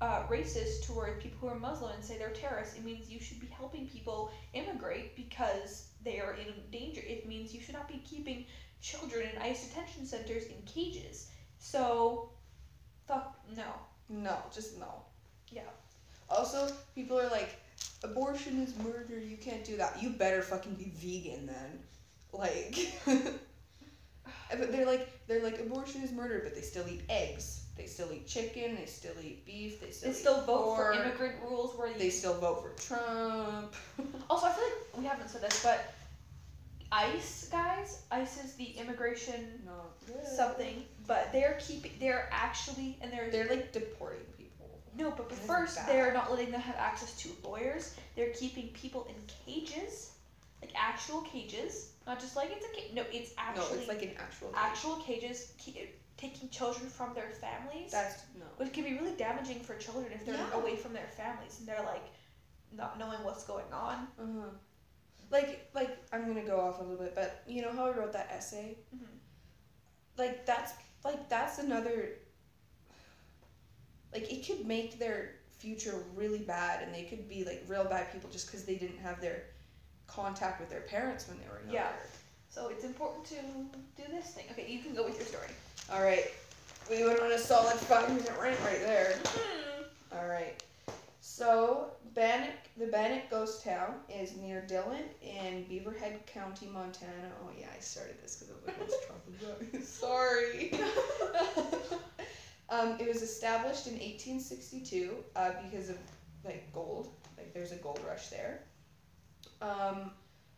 uh, 0.02 0.24
racist 0.30 0.86
toward 0.86 1.22
people 1.22 1.38
who 1.40 1.48
are 1.48 1.60
Muslim 1.60 1.92
and 1.94 2.04
say 2.04 2.18
they're 2.18 2.30
terrorists. 2.30 2.76
It 2.78 2.84
means 2.84 3.10
you 3.10 3.20
should 3.20 3.40
be 3.40 3.48
helping 3.48 3.88
people 3.88 4.32
immigrate 4.54 5.16
because 5.16 5.88
they 6.04 6.20
are 6.20 6.34
in 6.34 6.54
danger. 6.72 7.02
It 7.06 7.28
means 7.28 7.54
you 7.54 7.62
should 7.62 7.76
not 7.76 7.88
be 7.88 8.02
keeping 8.06 8.46
children 8.82 9.28
in 9.34 9.42
ICE 9.42 9.68
detention 9.68 10.06
centers 10.06 10.46
in 10.46 10.62
cages. 10.66 11.30
So, 11.60 12.32
fuck 13.08 13.40
no. 13.56 13.64
No, 14.10 14.38
just 14.54 14.78
no. 14.80 15.04
Yeah. 15.50 15.62
Also, 16.30 16.70
people 16.96 17.18
are 17.20 17.30
like, 17.30 17.63
abortion 18.04 18.62
is 18.62 18.78
murder. 18.80 19.20
You 19.20 19.38
can't 19.38 19.64
do 19.64 19.78
that. 19.78 20.02
You 20.02 20.10
better 20.12 20.42
fucking 20.42 20.76
be 20.76 20.92
vegan 20.96 21.48
then. 21.48 21.80
Like, 22.32 22.78
but 23.06 24.72
they're 24.72 24.86
like, 24.86 25.08
they're 25.28 25.44
like, 25.44 25.60
abortion 25.60 26.02
is 26.02 26.12
murder, 26.12 26.42
but 26.44 26.56
they 26.56 26.62
still 26.62 26.86
eat 26.88 27.04
eggs. 27.10 27.66
They 27.76 27.86
still 27.86 28.12
eat 28.12 28.28
chicken. 28.28 28.76
They 28.76 28.86
still 28.86 29.16
eat 29.22 29.46
beef. 29.46 29.82
They 29.82 29.92
still 29.92 30.12
They 30.12 30.16
still 30.16 30.42
vote 30.42 30.76
for 30.76 30.94
immigrant 30.94 31.36
rules 31.44 31.78
where 31.78 31.88
you 31.88 31.98
They 31.98 32.10
still 32.10 32.40
vote 32.40 32.64
for 32.64 32.82
Trump. 32.82 33.74
Also, 34.30 34.48
I 34.48 34.52
feel 34.54 34.64
like 34.64 34.98
we 34.98 35.06
haven't 35.06 35.30
said 35.30 35.42
this, 35.42 35.62
but 35.64 35.94
ICE 36.92 37.50
guys, 37.52 38.04
ICE 38.12 38.44
is 38.46 38.54
the 38.54 38.66
immigration 38.66 39.62
something, 40.24 40.84
but 41.08 41.32
they're 41.32 41.58
keeping, 41.60 41.92
they're 42.00 42.30
actually, 42.32 42.98
and 43.02 43.12
they're, 43.12 43.30
They're 43.32 43.50
like 43.50 43.72
deporting. 43.72 44.22
No, 44.98 45.12
but, 45.12 45.30
but 45.30 45.38
first 45.38 45.78
bad. 45.78 45.90
they're 45.90 46.14
not 46.14 46.32
letting 46.32 46.52
them 46.52 46.62
have 46.62 46.76
access 46.76 47.16
to 47.24 47.30
lawyers. 47.44 47.96
They're 48.16 48.32
keeping 48.34 48.68
people 48.70 49.08
in 49.10 49.16
cages, 49.46 50.12
like 50.62 50.72
actual 50.76 51.22
cages, 51.22 51.92
not 52.06 52.20
just 52.20 52.36
like 52.36 52.52
it's 52.52 52.66
a 52.66 52.76
cage. 52.76 52.92
No, 52.94 53.04
it's 53.12 53.32
actually 53.38 53.76
no, 53.76 53.80
it's 53.80 53.88
like 53.88 54.02
an 54.04 54.12
actual. 54.18 54.52
actual 54.56 54.96
cages, 54.98 55.54
ke- 55.60 55.90
taking 56.18 56.50
children 56.50 56.88
from 56.90 57.14
their 57.14 57.30
families. 57.32 57.92
That's 57.92 58.24
no. 58.38 58.46
which 58.58 58.72
can 58.74 58.84
be 58.84 58.94
really 58.94 59.16
damaging 59.16 59.60
for 59.62 59.76
children 59.76 60.08
if 60.14 60.26
they're 60.26 60.36
Yeah. 60.36 60.60
away 60.60 60.76
from 60.76 60.94
their 60.94 61.08
families 61.18 61.58
and 61.60 61.68
they're 61.68 61.84
like 61.84 62.06
not 62.72 62.98
knowing 63.00 63.24
what's 63.24 63.44
going 63.46 63.72
on. 63.74 64.08
Uh-huh. 64.20 64.48
Like 65.32 65.70
like 65.74 65.98
I'm 66.12 66.28
gonna 66.28 66.46
go 66.46 66.60
off 66.60 66.80
a 66.80 66.84
little 66.84 66.98
bit, 67.04 67.16
but 67.16 67.44
you 67.48 67.62
know 67.62 67.72
how 67.72 67.88
I 67.88 67.92
wrote 67.98 68.14
that 68.14 68.30
essay? 68.32 68.78
Mhm. 68.96 69.08
Like 70.18 70.46
that's 70.46 70.74
like 71.04 71.28
that's 71.30 71.58
another 71.60 72.10
like 74.14 74.32
it 74.32 74.46
could 74.46 74.66
make 74.66 75.00
their 75.00 75.36
future 75.58 76.04
really 76.16 76.40
bad 76.40 76.84
and 76.84 76.94
they 76.94 77.04
could 77.04 77.30
be 77.30 77.44
like 77.46 77.64
real 77.68 77.86
bad 77.86 78.12
people 78.12 78.30
just 78.30 78.48
because 78.48 78.66
they 78.66 78.76
didn't 78.76 79.00
have 79.00 79.22
their 79.22 79.44
contact 80.08 80.60
with 80.60 80.70
their 80.70 80.82
parents 80.82 81.28
when 81.28 81.38
they 81.40 81.46
were 81.46 81.60
younger. 81.60 81.74
Yeah. 81.74 81.90
So 82.50 82.70
it's 82.70 82.84
important 82.84 83.26
to 83.26 83.36
do 83.98 84.04
this 84.12 84.32
thing. 84.32 84.46
Okay, 84.52 84.72
you 84.72 84.80
can 84.80 84.94
go 84.94 85.06
with 85.06 85.16
your 85.16 85.26
story. 85.26 85.48
All 85.92 86.04
right. 86.04 86.26
We 86.90 87.06
went 87.06 87.20
on 87.20 87.32
a 87.32 87.38
solid 87.38 87.78
five 87.78 88.10
minute 88.10 88.34
rant 88.40 88.60
right 88.62 88.80
there. 88.82 89.16
Mm-hmm. 89.24 90.18
All 90.18 90.28
right. 90.28 90.62
So 91.22 91.88
Bannack, 92.14 92.70
the 92.78 92.86
Bannack 92.86 93.30
Ghost 93.30 93.64
Town 93.64 93.96
is 94.14 94.36
near 94.36 94.62
Dillon 94.68 95.04
in 95.22 95.66
Beaverhead 95.66 96.26
County, 96.28 96.68
Montana. 96.68 97.32
Oh 97.44 97.50
yeah, 97.58 97.68
I 97.76 97.80
started 97.80 98.22
this 98.22 98.36
because 98.36 98.54
I 98.54 98.84
was 98.84 98.94
like, 99.50 99.74
let's 99.74 99.90
Sorry. 99.90 100.74
um, 102.74 102.96
it 103.00 103.08
was 103.08 103.22
established 103.22 103.86
in 103.88 103.94
1862 103.94 105.16
uh, 105.36 105.52
because 105.64 105.90
of 105.90 105.98
like 106.44 106.72
gold. 106.74 107.10
Like 107.38 107.54
there's 107.54 107.72
a 107.72 107.76
gold 107.76 108.00
rush 108.08 108.30
there. 108.30 108.62
Um, 109.62 110.12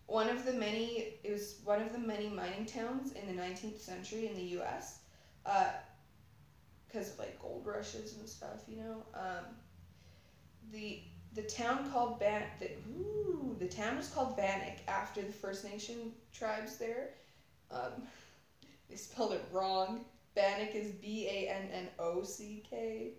one 0.07 0.29
of 0.29 0.45
the 0.45 0.53
many 0.53 1.15
it 1.23 1.31
was 1.31 1.59
one 1.65 1.81
of 1.81 1.91
the 1.91 1.99
many 1.99 2.29
mining 2.29 2.65
towns 2.65 3.11
in 3.11 3.27
the 3.35 3.41
19th 3.41 3.79
century 3.79 4.27
in 4.27 4.35
the 4.35 4.43
U.S. 4.59 4.99
Because 6.87 7.11
of 7.11 7.19
like 7.19 7.37
gold 7.39 7.63
rushes 7.65 8.15
and 8.17 8.27
stuff, 8.29 8.63
you 8.67 8.77
know. 8.77 9.03
Um, 9.13 9.45
the 10.71 11.01
the 11.33 11.43
town 11.43 11.91
called 11.91 12.19
Ban 12.19 12.43
the, 12.59 12.69
ooh, 12.97 13.57
the 13.59 13.67
town 13.67 13.97
was 13.97 14.07
called 14.07 14.37
Bannock 14.37 14.77
after 14.87 15.21
the 15.21 15.33
First 15.33 15.65
Nation 15.65 16.13
tribes 16.31 16.77
there. 16.77 17.09
Um, 17.71 18.03
they 18.89 18.95
spelled 18.95 19.33
it 19.33 19.43
wrong. 19.51 20.05
Bannock 20.35 20.75
is 20.75 20.91
B 20.91 21.27
A 21.29 21.49
N 21.49 21.69
N 21.73 21.87
O 21.97 22.23
C 22.23 22.63
K. 22.69 23.13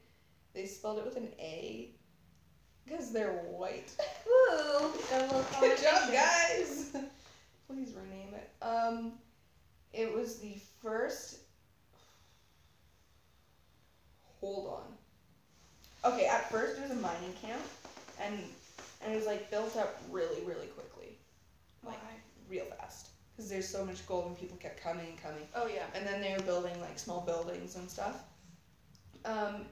They 0.54 0.66
spelled 0.66 0.98
it 0.98 1.04
with 1.04 1.16
an 1.16 1.28
A 1.38 1.90
because 2.84 3.12
they're 3.12 3.32
white. 3.32 3.92
Woo! 4.26 4.92
Got 5.10 5.22
a 5.22 5.24
little 5.24 5.44
Good 5.60 5.78
job, 5.78 6.12
guys. 6.12 6.90
Please 7.66 7.92
rename 7.94 8.34
it. 8.34 8.50
Um, 8.62 9.12
it 9.92 10.14
was 10.14 10.38
the 10.38 10.54
first. 10.82 11.38
Hold 14.40 14.68
on. 14.68 16.12
Okay, 16.12 16.26
at 16.26 16.50
first 16.50 16.78
it 16.78 16.82
was 16.82 16.90
a 16.92 17.00
mining 17.00 17.32
camp, 17.42 17.62
and 18.22 18.38
and 19.02 19.12
it 19.12 19.16
was 19.16 19.26
like 19.26 19.50
built 19.50 19.76
up 19.76 20.00
really, 20.10 20.42
really 20.44 20.68
quickly, 20.68 21.18
Why? 21.82 21.94
real 22.48 22.66
fast, 22.78 23.08
because 23.36 23.50
there's 23.50 23.68
so 23.68 23.84
much 23.84 24.06
gold 24.06 24.26
and 24.26 24.38
people 24.38 24.56
kept 24.56 24.82
coming 24.82 25.06
and 25.08 25.22
coming. 25.22 25.46
Oh 25.54 25.66
yeah. 25.68 25.84
And 25.94 26.06
then 26.06 26.20
they 26.20 26.34
were 26.36 26.42
building 26.42 26.80
like 26.80 26.98
small 26.98 27.20
buildings 27.20 27.76
and 27.76 27.90
stuff. 27.90 28.24
Um, 29.24 29.66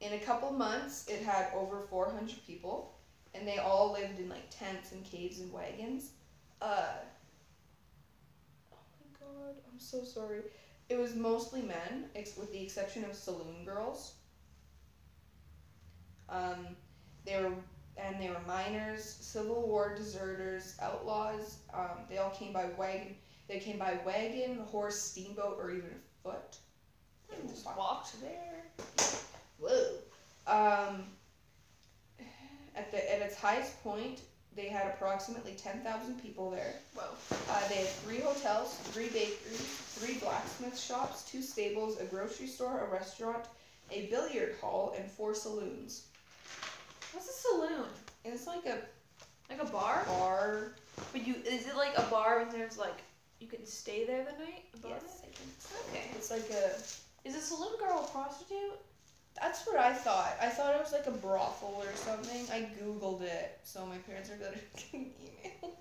in 0.00 0.14
a 0.14 0.18
couple 0.18 0.50
months, 0.52 1.06
it 1.08 1.22
had 1.22 1.48
over 1.54 1.80
400 1.80 2.38
people, 2.46 2.94
and 3.34 3.46
they 3.46 3.58
all 3.58 3.92
lived 3.92 4.18
in 4.18 4.28
like 4.28 4.48
tents 4.50 4.92
and 4.92 5.04
caves 5.04 5.40
and 5.40 5.52
wagons. 5.52 6.12
Uh, 6.60 6.94
oh 8.72 8.76
my 9.00 9.26
god, 9.26 9.56
I'm 9.72 9.78
so 9.78 10.02
sorry. 10.04 10.42
It 10.88 10.98
was 10.98 11.14
mostly 11.14 11.62
men, 11.62 12.10
ex- 12.14 12.36
with 12.36 12.52
the 12.52 12.62
exception 12.62 13.04
of 13.04 13.14
saloon 13.14 13.64
girls. 13.64 14.14
Um, 16.28 16.76
they 17.24 17.40
were 17.42 17.52
and 17.96 18.20
they 18.20 18.28
were 18.28 18.40
miners, 18.46 19.04
Civil 19.04 19.66
War 19.68 19.94
deserters, 19.94 20.76
outlaws. 20.80 21.58
Um, 21.72 22.06
they 22.08 22.18
all 22.18 22.30
came 22.30 22.52
by 22.52 22.66
wagon. 22.76 23.16
They 23.48 23.58
came 23.58 23.78
by 23.78 23.98
wagon, 24.04 24.58
horse, 24.58 25.00
steamboat, 25.00 25.58
or 25.60 25.70
even 25.70 25.90
foot. 26.22 26.56
Hmm, 27.30 27.48
Just 27.48 27.66
walked 27.66 28.20
there. 28.20 28.64
Whoa. 29.58 29.98
Um, 30.46 31.04
at 32.74 32.90
the 32.90 33.14
at 33.14 33.20
its 33.20 33.36
highest 33.36 33.82
point, 33.82 34.22
they 34.56 34.68
had 34.68 34.86
approximately 34.86 35.54
ten 35.54 35.80
thousand 35.80 36.20
people 36.22 36.50
there. 36.50 36.74
Whoa. 36.94 37.04
Uh, 37.48 37.68
they 37.68 37.76
had 37.76 37.88
three 37.88 38.20
hotels, 38.20 38.74
three 38.92 39.08
bakeries, 39.08 39.82
three 39.98 40.14
blacksmith 40.18 40.78
shops, 40.78 41.24
two 41.24 41.42
stables, 41.42 42.00
a 42.00 42.04
grocery 42.04 42.46
store, 42.46 42.80
a 42.86 42.90
restaurant, 42.90 43.44
a 43.90 44.06
billiard 44.06 44.56
hall, 44.60 44.94
and 44.98 45.10
four 45.10 45.34
saloons. 45.34 46.06
What's 47.12 47.28
a 47.28 47.32
saloon? 47.32 47.88
It's 48.24 48.46
like 48.46 48.66
a 48.66 48.78
Like 49.50 49.62
a 49.62 49.70
bar? 49.70 50.04
bar. 50.06 50.72
But 51.12 51.26
you 51.26 51.34
is 51.46 51.66
it 51.66 51.76
like 51.76 51.96
a 51.96 52.02
bar 52.02 52.40
and 52.40 52.50
there's 52.50 52.78
like 52.78 53.02
you 53.40 53.48
can 53.48 53.66
stay 53.66 54.04
there 54.06 54.24
the 54.24 54.32
night 54.44 54.64
above 54.74 54.92
Yes, 55.02 55.22
I 55.24 55.26
think 55.26 55.50
so. 55.58 55.74
Okay. 55.90 56.06
It's 56.16 56.30
like 56.30 56.48
a. 56.50 57.28
Is 57.28 57.36
a 57.36 57.40
saloon 57.40 57.76
girl 57.78 58.04
a 58.06 58.10
prostitute? 58.10 58.78
That's 59.40 59.66
what 59.66 59.76
I 59.76 59.92
thought. 59.92 60.36
I 60.40 60.48
thought 60.48 60.74
it 60.74 60.80
was 60.80 60.92
like 60.92 61.06
a 61.06 61.10
brothel 61.18 61.76
or 61.82 61.94
something. 61.96 62.46
I 62.52 62.68
googled 62.80 63.22
it, 63.22 63.58
so 63.64 63.84
my 63.86 63.96
parents 63.98 64.30
are 64.30 64.36
gonna 64.36 64.56
get 64.76 64.92
an 64.92 65.10
email. 65.20 65.76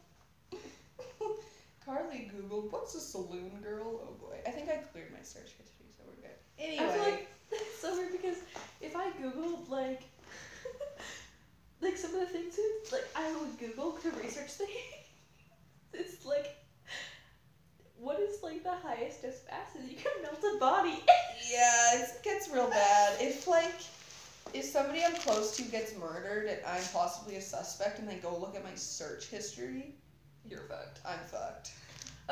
Carley 1.86 2.32
googled 2.34 2.72
what's 2.72 2.96
a 2.96 3.00
saloon 3.00 3.52
girl. 3.64 4.02
Oh 4.04 4.14
boy, 4.20 4.38
I 4.48 4.52
think 4.52 4.70
I 4.70 4.78
cleared 4.92 5.12
my 5.12 5.22
search 5.24 5.52
history, 5.58 5.88
so 5.98 6.04
we're 6.08 6.22
good. 6.22 6.38
Anyway, 6.60 6.86
I 6.86 6.92
feel 6.94 7.04
like 7.04 7.28
it's 7.52 7.80
so 7.80 7.96
weird 7.98 8.12
because 8.12 8.38
if 8.82 8.96
I 8.96 9.10
googled 9.22 9.70
like 9.70 10.02
like 11.82 11.98
some 11.98 12.14
of 12.14 12.20
the 12.20 12.26
things 12.28 12.56
like 12.92 13.08
I 13.16 13.32
would 13.38 13.58
Google 13.60 13.94
to 13.94 14.10
research 14.12 14.52
things, 14.52 14.70
it's 15.94 16.26
like 16.26 16.58
what 17.98 18.20
is 18.20 18.42
like 18.42 18.64
the 18.64 18.76
highest 18.76 19.24
of 19.24 19.36
acid 19.50 19.82
you 19.88 19.96
can 19.96 20.12
melt 20.24 20.44
a 20.56 20.60
body? 20.60 21.04
yeah, 21.52 22.02
it 22.02 22.24
gets 22.24 22.50
real 22.50 22.70
bad. 22.70 23.22
If 23.22 23.48
like 23.48 23.76
if 24.54 24.66
somebody 24.66 25.04
I'm 25.06 25.16
close 25.16 25.56
to 25.58 25.64
gets 25.64 25.96
murdered 25.98 26.48
and 26.48 26.60
I'm 26.68 26.84
possibly 26.92 27.36
a 27.36 27.42
suspect, 27.42 28.00
and 28.00 28.10
they 28.10 28.16
go 28.16 28.36
look 28.38 28.56
at 28.56 28.64
my 28.64 28.76
search 28.76 29.28
history, 29.28 29.96
you're 30.50 30.62
fucked. 30.62 31.00
I'm 31.06 31.20
fucked. 31.26 31.72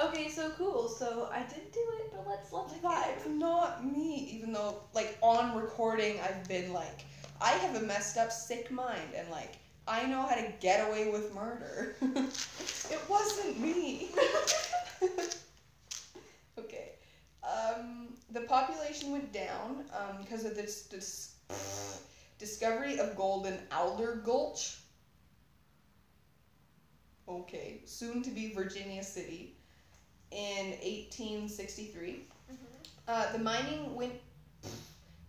Okay, 0.01 0.29
so 0.29 0.49
cool. 0.57 0.87
So 0.87 1.29
I 1.31 1.39
did 1.39 1.71
do 1.71 1.85
it, 1.99 2.11
but 2.11 2.27
let's 2.27 2.51
let's 2.51 2.73
vibe. 2.73 3.15
It's 3.15 3.27
not 3.27 3.85
me, 3.85 4.29
even 4.33 4.53
though 4.53 4.81
like 4.93 5.17
on 5.21 5.55
recording 5.55 6.19
I've 6.21 6.47
been 6.47 6.73
like, 6.73 7.05
I 7.41 7.51
have 7.51 7.75
a 7.75 7.85
messed 7.85 8.17
up 8.17 8.31
sick 8.31 8.69
mind 8.71 9.13
and 9.15 9.29
like 9.29 9.59
I 9.89 10.05
know 10.05 10.21
how 10.21 10.35
to 10.35 10.53
get 10.59 10.87
away 10.87 11.09
with 11.09 11.33
murder. 11.33 11.95
it 12.01 12.99
wasn't 13.09 13.59
me. 13.59 14.09
okay. 16.59 16.91
Um, 17.43 18.09
the 18.31 18.41
population 18.41 19.11
went 19.11 19.33
down 19.33 19.85
um, 19.97 20.21
because 20.21 20.45
of 20.45 20.55
this, 20.55 20.83
this 20.83 21.33
discovery 22.37 22.99
of 22.99 23.15
gold 23.15 23.47
in 23.47 23.57
Alder 23.71 24.21
Gulch. 24.23 24.77
Okay, 27.27 27.81
soon 27.85 28.21
to 28.21 28.29
be 28.29 28.53
Virginia 28.53 29.03
City 29.03 29.55
in 30.31 30.71
1863. 30.81 32.27
Uh, 33.07 33.31
the 33.31 33.39
mining 33.39 33.95
went. 33.95 34.13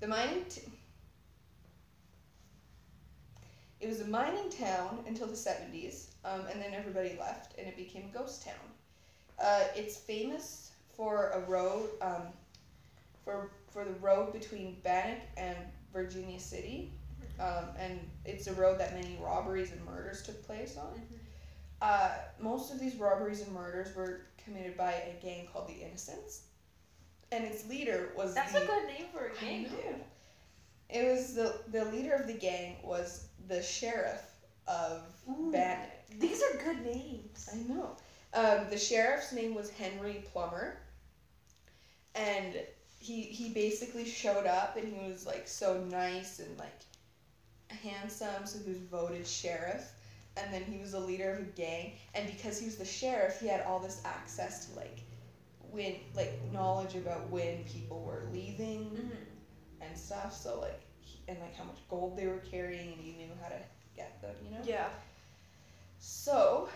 The 0.01 0.09
mining. 0.09 0.45
T- 0.49 0.63
it 3.81 3.89
was 3.89 4.01
a 4.01 4.07
mining 4.07 4.51
town 4.51 4.99
until 5.07 5.27
the 5.27 5.33
70s, 5.33 6.09
um, 6.25 6.43
and 6.51 6.61
then 6.61 6.75
everybody 6.75 7.17
left, 7.19 7.59
and 7.59 7.67
it 7.67 7.77
became 7.77 8.11
a 8.13 8.19
ghost 8.19 8.45
town. 8.45 8.55
Uh, 9.43 9.65
it's 9.75 9.97
famous 9.97 10.73
for 10.95 11.31
a 11.31 11.41
road, 11.41 11.89
um, 12.03 12.23
for 13.25 13.51
for 13.73 13.85
the 13.85 13.93
road 14.01 14.33
between 14.33 14.77
Bannack 14.85 15.21
and 15.37 15.57
Virginia 15.93 16.39
City, 16.39 16.93
um, 17.39 17.67
and 17.79 18.01
it's 18.27 18.49
a 18.49 18.55
road 18.55 18.79
that 18.79 18.95
many 18.95 19.19
robberies 19.23 19.73
and 19.73 19.83
murders 19.85 20.23
took 20.23 20.45
place 20.45 20.77
on. 20.77 21.01
Uh, 21.81 22.11
most 22.39 22.73
of 22.73 22.79
these 22.79 22.97
robberies 22.97 23.41
and 23.41 23.53
murders 23.55 23.95
were 23.97 24.23
committed 24.45 24.77
by 24.77 24.93
a 24.93 25.23
gang 25.23 25.49
called 25.51 25.69
the 25.69 25.83
Innocents, 25.83 26.43
and 27.33 27.45
its 27.45 27.67
leader 27.67 28.13
was 28.15 28.35
That's 28.35 28.53
the, 28.53 28.63
a 28.63 28.67
good 28.67 28.87
name 28.89 29.07
for 29.11 29.27
a 29.29 29.45
gang, 29.45 29.63
dude. 29.63 30.05
It 30.91 31.11
was 31.11 31.35
the 31.35 31.55
the 31.69 31.87
leader 31.87 32.13
of 32.13 32.27
the 32.27 32.35
gang 32.35 32.77
was 32.85 33.29
the 33.51 33.63
sheriff 33.63 34.23
of 34.69 35.03
Ooh. 35.29 35.51
Bannack. 35.53 36.07
These 36.19 36.43
are 36.43 36.59
good 36.65 36.85
names. 36.85 37.49
I 37.53 37.57
know. 37.73 37.97
Um, 38.35 38.71
the 38.71 38.79
sheriff's 38.79 39.33
name 39.33 39.55
was 39.55 39.71
Henry 39.71 40.25
Plummer, 40.33 40.79
and 42.15 42.55
he 42.99 43.23
he 43.23 43.51
basically 43.51 44.05
showed 44.07 44.47
up 44.47 44.77
and 44.77 44.87
he 44.93 45.09
was 45.11 45.27
like 45.27 45.49
so 45.49 45.83
nice 45.91 46.39
and 46.41 46.59
like 46.59 46.81
handsome, 47.69 48.47
so 48.47 48.59
he 48.65 48.71
was 48.71 48.79
voted 48.79 49.27
sheriff. 49.27 49.93
And 50.37 50.55
then 50.55 50.63
he 50.65 50.79
was 50.79 50.93
the 50.93 51.01
leader 51.01 51.33
of 51.33 51.41
a 51.41 51.51
gang, 51.57 51.93
and 52.15 52.27
because 52.27 52.59
he 52.59 52.67
was 52.67 52.77
the 52.77 52.85
sheriff, 52.85 53.41
he 53.41 53.49
had 53.49 53.63
all 53.63 53.81
this 53.81 54.01
access 54.05 54.67
to 54.67 54.77
like 54.77 55.01
when 55.73 55.97
like 56.15 56.41
knowledge 56.53 56.95
about 56.97 57.29
when 57.31 57.65
people 57.65 58.03
were 58.03 58.25
leaving 58.33 58.91
Mm-hmm. 58.91 59.83
and 59.83 59.99
stuff. 59.99 60.35
So 60.35 60.61
like 60.61 60.81
and 61.31 61.41
like 61.41 61.57
how 61.57 61.65
much 61.65 61.79
gold 61.89 62.17
they 62.17 62.27
were 62.27 62.43
carrying, 62.51 62.93
and 62.93 63.01
he 63.01 63.13
knew 63.13 63.31
how 63.43 63.49
to 63.49 63.59
get 63.97 64.21
them. 64.23 64.35
You 64.45 64.51
know. 64.51 64.65
Yeah. 64.65 64.89
So, 65.99 66.69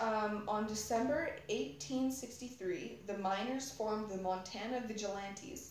um, 0.00 0.44
on 0.48 0.66
December 0.66 1.30
1863, 1.48 2.98
the 3.06 3.18
miners 3.18 3.70
formed 3.70 4.10
the 4.10 4.18
Montana 4.18 4.82
Vigilantes. 4.86 5.70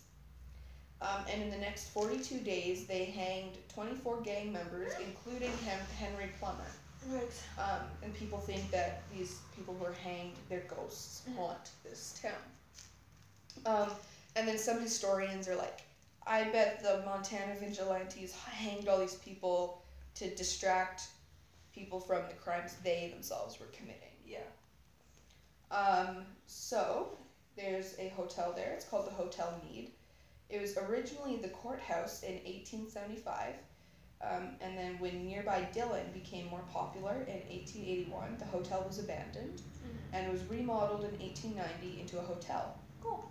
Um, 1.02 1.26
and 1.32 1.42
in 1.42 1.50
the 1.50 1.58
next 1.58 1.90
42 1.90 2.38
days, 2.40 2.86
they 2.86 3.06
hanged 3.06 3.58
24 3.74 4.22
gang 4.22 4.54
members, 4.54 4.94
including 5.04 5.52
Hen- 5.66 5.80
Henry 5.98 6.30
Plummer. 6.40 6.72
Right. 7.10 7.32
Um, 7.58 7.88
and 8.04 8.14
people 8.14 8.40
think 8.40 8.70
that 8.70 9.02
these 9.12 9.40
people 9.56 9.76
who 9.80 9.86
are 9.86 9.94
hanged, 10.04 10.36
their 10.48 10.62
ghosts 10.62 11.24
Mhm. 11.28 11.38
haunt 11.38 11.72
this 11.84 12.20
town. 12.22 12.34
Um, 13.66 13.92
and 14.36 14.48
then 14.48 14.60
some 14.60 14.80
historians 14.80 15.48
are 15.48 15.56
like, 15.56 15.82
I 16.32 16.46
bet 16.46 16.82
the 16.82 17.04
Montana 17.06 17.56
vigilantes 17.60 18.34
hanged 18.34 18.88
all 18.88 19.00
these 19.00 19.16
people 19.16 19.82
to 20.16 20.34
distract 20.34 21.10
people 21.76 22.00
from 22.00 22.22
the 22.30 22.36
crimes 22.36 22.76
they 22.86 23.12
themselves 23.14 23.60
were 23.60 23.66
committing. 23.74 24.16
Yeah. 24.26 24.40
Um, 25.72 26.24
so 26.48 27.10
there's 27.58 27.96
a 28.00 28.08
hotel 28.16 28.54
there. 28.56 28.72
It's 28.72 28.86
called 28.86 29.08
the 29.08 29.12
Hotel 29.12 29.62
Meade. 29.62 29.92
It 30.50 30.62
was 30.62 30.78
originally 30.78 31.36
the 31.36 31.50
courthouse 31.50 32.24
in 32.24 32.36
1875, 32.36 33.56
um, 34.22 34.52
and 34.62 34.78
then 34.78 35.00
when 35.00 35.26
nearby 35.26 35.68
Dillon 35.74 36.06
became 36.14 36.48
more 36.48 36.64
popular 36.72 37.26
in 37.28 37.42
1881, 37.50 38.38
the 38.40 38.46
hotel 38.46 38.86
was 38.88 39.00
abandoned 39.00 39.62
and 40.14 40.32
was 40.32 40.42
remodeled 40.46 41.04
in 41.04 41.20
1890 41.20 42.00
into 42.00 42.20
a 42.20 42.22
hotel. 42.22 42.80
Cool. 43.04 43.30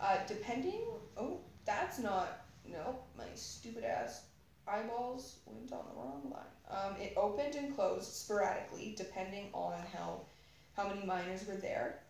Uh, 0.00 0.16
depending, 0.26 0.80
oh, 1.16 1.38
that's 1.64 1.98
not 1.98 2.44
Nope. 2.70 3.06
my 3.16 3.24
stupid 3.34 3.84
ass 3.84 4.22
eyeballs 4.68 5.38
went 5.46 5.72
on 5.72 5.84
the 5.88 6.00
wrong 6.00 6.22
line. 6.32 6.44
Um, 6.70 6.96
it 7.00 7.14
opened 7.16 7.54
and 7.56 7.74
closed 7.74 8.12
sporadically 8.12 8.94
depending 8.96 9.48
on 9.52 9.74
how 9.92 10.20
how 10.76 10.88
many 10.88 11.04
miners 11.04 11.46
were 11.46 11.56
there. 11.56 12.00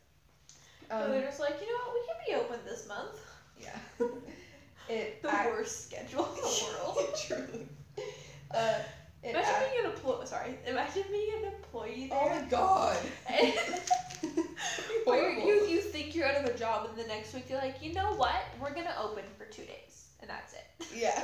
So 0.91 0.97
Um, 0.97 1.11
they're 1.11 1.23
just 1.23 1.41
like, 1.41 1.61
you 1.61 1.67
know 1.67 1.79
what, 1.87 1.95
we 1.95 2.07
can 2.07 2.17
be 2.27 2.45
open 2.45 2.65
this 2.67 2.87
month. 2.89 3.19
yeah. 3.61 3.79
it 4.89 5.23
The 5.23 5.29
ac- 5.29 5.47
worst 5.49 5.87
schedule 5.87 6.27
in 6.27 6.35
the 6.37 6.65
world. 6.85 7.17
Truly. 7.27 7.69
Uh, 8.53 8.75
it 9.23 9.31
Imagine 9.31 9.51
ac- 9.51 9.71
being 9.73 9.85
an 9.85 9.91
employee. 9.93 10.27
Sorry, 10.27 10.59
imagine 10.67 11.05
being 11.11 11.31
an 11.39 11.53
employee 11.53 12.07
there. 12.09 12.19
oh 12.23 12.41
my 12.41 12.47
god. 12.49 12.97
Where 15.05 15.31
you 15.39 15.67
you 15.67 15.81
think 15.81 16.15
you're 16.15 16.27
out 16.27 16.37
of 16.45 16.55
a 16.55 16.59
job, 16.59 16.89
and 16.89 16.97
the 16.99 17.09
next 17.09 17.35
week 17.35 17.47
you're 17.49 17.59
like, 17.59 17.83
you 17.83 17.93
know 17.93 18.13
what? 18.15 18.35
We're 18.61 18.75
gonna 18.75 18.95
open 19.03 19.25
for 19.39 19.45
two 19.47 19.63
days, 19.63 20.07
and 20.21 20.31
that's 20.31 20.55
it. 20.55 20.87
Yeah. 20.95 21.23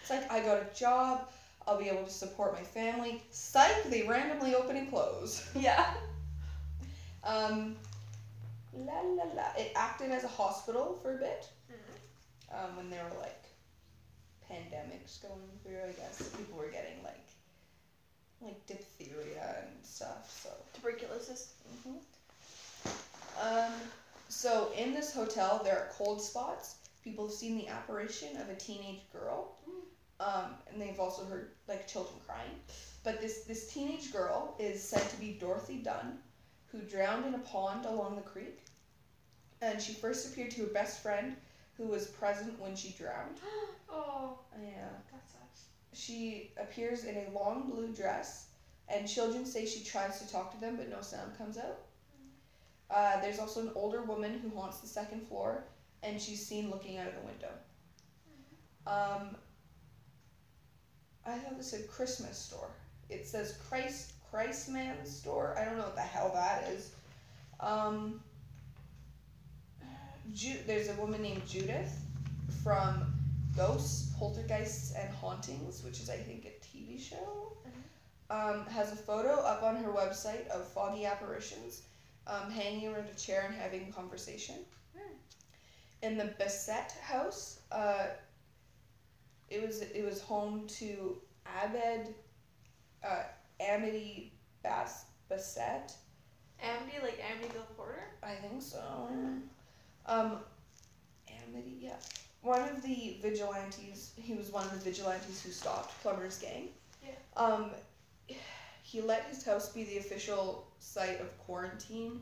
It's 0.00 0.10
like 0.10 0.30
I 0.30 0.40
got 0.40 0.58
a 0.62 0.66
job. 0.78 1.28
I'll 1.66 1.78
be 1.78 1.88
able 1.88 2.04
to 2.04 2.10
support 2.10 2.52
my 2.54 2.62
family. 2.62 3.22
Psych, 3.30 3.84
they 3.90 4.02
randomly 4.06 4.54
open 4.54 4.76
and 4.76 4.88
close. 4.88 5.42
Yeah. 5.54 5.94
Um, 7.24 7.74
la 8.72 9.00
la 9.00 9.24
la. 9.34 9.46
It 9.58 9.72
acted 9.74 10.12
as 10.12 10.22
a 10.24 10.28
hospital 10.28 10.98
for 11.02 11.16
a 11.16 11.18
bit. 11.18 11.48
Um, 12.52 12.76
when 12.76 12.88
there 12.90 13.02
were 13.02 13.18
like 13.20 13.42
pandemics 14.48 15.20
going 15.20 15.50
through, 15.64 15.80
I 15.88 15.92
guess 15.92 16.22
people 16.36 16.56
were 16.58 16.70
getting 16.70 17.02
like 17.02 17.25
like 18.42 18.64
diphtheria 18.66 19.56
and 19.62 19.84
stuff. 19.84 20.30
So. 20.42 20.50
Tuberculosis. 20.74 21.52
Um, 23.40 23.72
so 24.28 24.70
in 24.76 24.94
this 24.94 25.12
hotel, 25.14 25.60
there 25.64 25.78
are 25.78 25.88
cold 25.92 26.22
spots. 26.22 26.76
People 27.04 27.26
have 27.26 27.34
seen 27.34 27.56
the 27.56 27.68
apparition 27.68 28.36
of 28.38 28.48
a 28.48 28.54
teenage 28.54 29.02
girl, 29.12 29.56
um, 30.18 30.54
and 30.70 30.80
they've 30.80 30.98
also 30.98 31.24
heard 31.24 31.50
like 31.68 31.86
children 31.86 32.16
crying. 32.26 32.50
But 33.04 33.20
this 33.20 33.44
this 33.44 33.72
teenage 33.72 34.12
girl 34.12 34.56
is 34.58 34.82
said 34.82 35.08
to 35.10 35.16
be 35.16 35.32
Dorothy 35.32 35.76
Dunn, 35.76 36.18
who 36.66 36.80
drowned 36.80 37.26
in 37.26 37.34
a 37.34 37.38
pond 37.38 37.84
along 37.84 38.16
the 38.16 38.22
creek. 38.22 38.60
And 39.62 39.80
she 39.80 39.92
first 39.94 40.26
appeared 40.32 40.50
to 40.52 40.62
her 40.62 40.66
best 40.72 41.02
friend, 41.02 41.36
who 41.76 41.84
was 41.86 42.06
present 42.08 42.58
when 42.60 42.74
she 42.74 42.90
drowned. 42.90 43.38
oh, 43.88 44.38
Yeah. 44.60 44.88
that 45.12 45.22
sucks. 45.30 45.35
She 45.96 46.50
appears 46.60 47.04
in 47.04 47.16
a 47.16 47.30
long 47.30 47.70
blue 47.70 47.88
dress, 47.88 48.48
and 48.86 49.08
children 49.08 49.46
say 49.46 49.64
she 49.64 49.82
tries 49.82 50.20
to 50.20 50.30
talk 50.30 50.52
to 50.52 50.60
them, 50.60 50.76
but 50.76 50.90
no 50.90 51.00
sound 51.00 51.36
comes 51.38 51.56
out. 51.56 51.78
Uh, 52.90 53.18
there's 53.22 53.38
also 53.38 53.62
an 53.62 53.70
older 53.74 54.02
woman 54.02 54.38
who 54.38 54.50
haunts 54.50 54.80
the 54.80 54.86
second 54.86 55.26
floor, 55.26 55.64
and 56.02 56.20
she's 56.20 56.46
seen 56.46 56.70
looking 56.70 56.98
out 56.98 57.08
of 57.08 57.14
the 57.14 57.20
window. 57.20 57.48
Um, 58.86 59.36
I 61.24 61.38
thought 61.38 61.56
this 61.56 61.70
said 61.70 61.88
Christmas 61.90 62.36
store. 62.36 62.70
It 63.08 63.26
says 63.26 63.58
Christ 63.68 64.12
Christman 64.30 65.06
store. 65.06 65.56
I 65.58 65.64
don't 65.64 65.78
know 65.78 65.84
what 65.84 65.94
the 65.94 66.02
hell 66.02 66.30
that 66.34 66.68
is. 66.68 66.92
Um, 67.58 68.20
Ju- 70.34 70.58
there's 70.66 70.90
a 70.90 70.94
woman 70.94 71.22
named 71.22 71.46
Judith 71.46 71.96
from 72.62 73.15
Ghosts, 73.56 74.12
Poltergeists, 74.18 74.94
and 74.94 75.12
Hauntings, 75.14 75.82
which 75.82 76.00
is 76.00 76.10
I 76.10 76.16
think 76.16 76.46
a 76.46 76.66
TV 76.66 77.00
show. 77.00 77.52
Um, 78.28 78.66
has 78.66 78.92
a 78.92 78.96
photo 78.96 79.34
up 79.34 79.62
on 79.62 79.76
her 79.76 79.90
website 79.90 80.48
of 80.48 80.66
foggy 80.66 81.06
apparitions 81.06 81.82
um, 82.26 82.50
hanging 82.50 82.88
around 82.88 83.06
a 83.08 83.14
chair 83.16 83.44
and 83.46 83.54
having 83.54 83.92
conversation. 83.92 84.56
Hmm. 84.96 85.14
In 86.02 86.18
the 86.18 86.34
Bassett 86.38 86.90
house, 87.00 87.60
uh, 87.70 88.06
it 89.48 89.64
was 89.64 89.82
it 89.82 90.04
was 90.04 90.20
home 90.20 90.66
to 90.66 91.16
Abed 91.46 92.14
uh, 93.04 93.22
Amity 93.60 94.32
Bass 94.62 95.04
Bassett. 95.28 95.92
Amity, 96.60 96.96
like 97.02 97.20
Amityville 97.20 97.76
Porter. 97.76 98.02
I 98.22 98.34
think 98.34 98.62
so. 98.62 98.82
Um, 100.06 100.38
Amity, 101.28 101.76
yeah. 101.80 101.96
One 102.46 102.62
of 102.68 102.80
the 102.80 103.16
vigilantes, 103.20 104.12
he 104.16 104.34
was 104.34 104.50
one 104.50 104.62
of 104.66 104.70
the 104.70 104.78
vigilantes 104.78 105.42
who 105.42 105.50
stopped 105.50 106.00
Plummer's 106.00 106.38
gang. 106.38 106.68
Yeah. 107.04 107.10
Um, 107.36 107.72
he 108.84 109.00
let 109.00 109.24
his 109.24 109.44
house 109.44 109.70
be 109.70 109.82
the 109.82 109.98
official 109.98 110.68
site 110.78 111.20
of 111.20 111.36
quarantine 111.38 112.20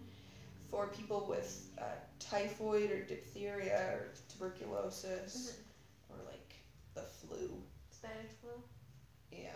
for 0.70 0.86
people 0.86 1.26
with 1.28 1.68
uh, 1.78 1.96
typhoid 2.20 2.90
or 2.90 3.02
diphtheria 3.02 3.76
or 3.76 4.14
tuberculosis 4.30 5.58
or 6.08 6.16
like 6.24 6.54
the 6.94 7.02
flu. 7.02 7.50
Spanish 7.90 8.32
flu. 8.40 8.52
Yeah. 9.30 9.50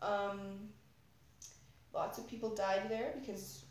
Um, 0.00 0.70
lots 1.92 2.16
of 2.16 2.26
people 2.26 2.54
died 2.54 2.88
there 2.88 3.12
because 3.20 3.66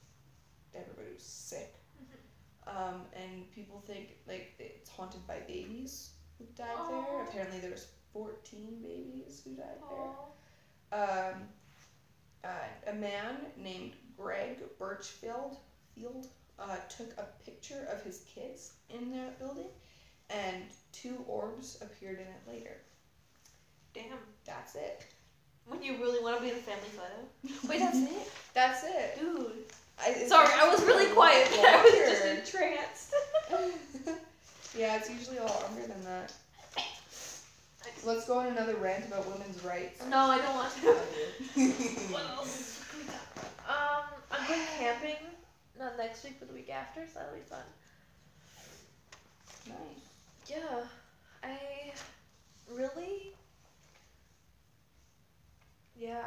everybody 0.75 1.15
was 1.15 1.23
sick. 1.23 1.73
Um, 2.67 3.05
and 3.15 3.49
people 3.55 3.81
think 3.87 4.17
like 4.27 4.53
it's 4.59 4.87
haunted 4.91 5.25
by 5.25 5.39
babies 5.47 6.11
who 6.37 6.45
died 6.55 6.77
there. 6.89 7.23
Apparently 7.23 7.59
there 7.59 7.71
was 7.71 7.87
14 8.13 8.79
babies 8.81 9.41
who 9.43 9.51
died 9.51 9.81
there. 9.89 10.99
Um, 10.99 11.41
uh, 12.43 12.89
a 12.91 12.93
man 12.93 13.37
named 13.57 13.93
Greg 14.17 14.57
Birchfield 14.79 15.57
Field 15.93 16.27
uh, 16.59 16.77
took 16.89 17.11
a 17.17 17.25
picture 17.43 17.87
of 17.91 18.01
his 18.03 18.23
kids 18.33 18.73
in 18.89 19.11
that 19.11 19.37
building, 19.39 19.67
and 20.29 20.63
two 20.91 21.23
orbs 21.27 21.77
appeared 21.81 22.19
in 22.19 22.27
it 22.27 22.41
later. 22.47 22.77
Damn. 23.93 24.17
That's 24.45 24.75
it. 24.75 25.05
When 25.67 25.83
you 25.83 25.97
really 25.97 26.23
want 26.23 26.37
to 26.37 26.41
be 26.41 26.49
in 26.51 26.55
a 26.55 26.59
family 26.59 26.87
photo. 26.89 27.67
Wait, 27.67 27.79
that's 27.79 27.97
it, 27.97 28.31
That's 28.53 28.83
it. 28.85 29.19
dude. 29.19 29.51
I, 29.99 30.13
Sorry, 30.27 30.47
I 30.55 30.69
was 30.69 30.81
really 30.83 31.11
quiet. 31.13 31.47
I 31.51 31.81
was 31.83 31.93
just 31.93 32.53
entranced. 32.53 33.13
yeah, 34.77 34.97
it's 34.97 35.09
usually 35.09 35.37
a 35.37 35.43
lot 35.43 35.63
longer 35.63 35.87
than 35.87 36.03
that. 36.05 36.33
Let's 38.05 38.25
go 38.27 38.39
on 38.39 38.47
another 38.47 38.75
rant 38.75 39.05
about 39.07 39.25
women's 39.31 39.63
rights. 39.63 40.01
no, 40.09 40.17
I 40.17 40.37
don't 40.37 40.55
want 40.55 40.73
to. 40.75 40.87
What 42.13 42.23
else? 42.37 42.83
can 42.89 42.99
we 42.99 43.05
talk 43.05 43.15
about? 43.65 44.03
Um, 44.03 44.05
I'm 44.31 44.47
going 44.47 44.61
camping. 44.77 45.15
Not 45.79 45.97
next 45.97 46.23
week, 46.23 46.35
but 46.39 46.47
the 46.47 46.53
week 46.53 46.69
after, 46.69 47.01
so 47.05 47.19
that'll 47.19 47.35
be 47.35 47.41
fun. 47.41 47.59
nice. 49.67 49.77
Yeah, 50.47 50.83
I 51.43 51.59
really, 52.73 53.33
yeah, 55.99 56.23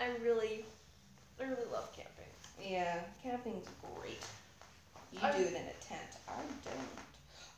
I 0.00 0.08
really, 0.22 0.64
I 1.40 1.44
really 1.44 1.66
love 1.72 1.92
camping. 1.94 2.24
Yeah, 2.62 2.98
camping's 3.22 3.66
great. 3.96 4.22
You 5.12 5.20
I'm- 5.22 5.36
do 5.36 5.42
it 5.44 5.50
in 5.50 5.56
a 5.56 5.84
tent. 5.84 6.16
I 6.28 6.32
don't. 6.64 7.07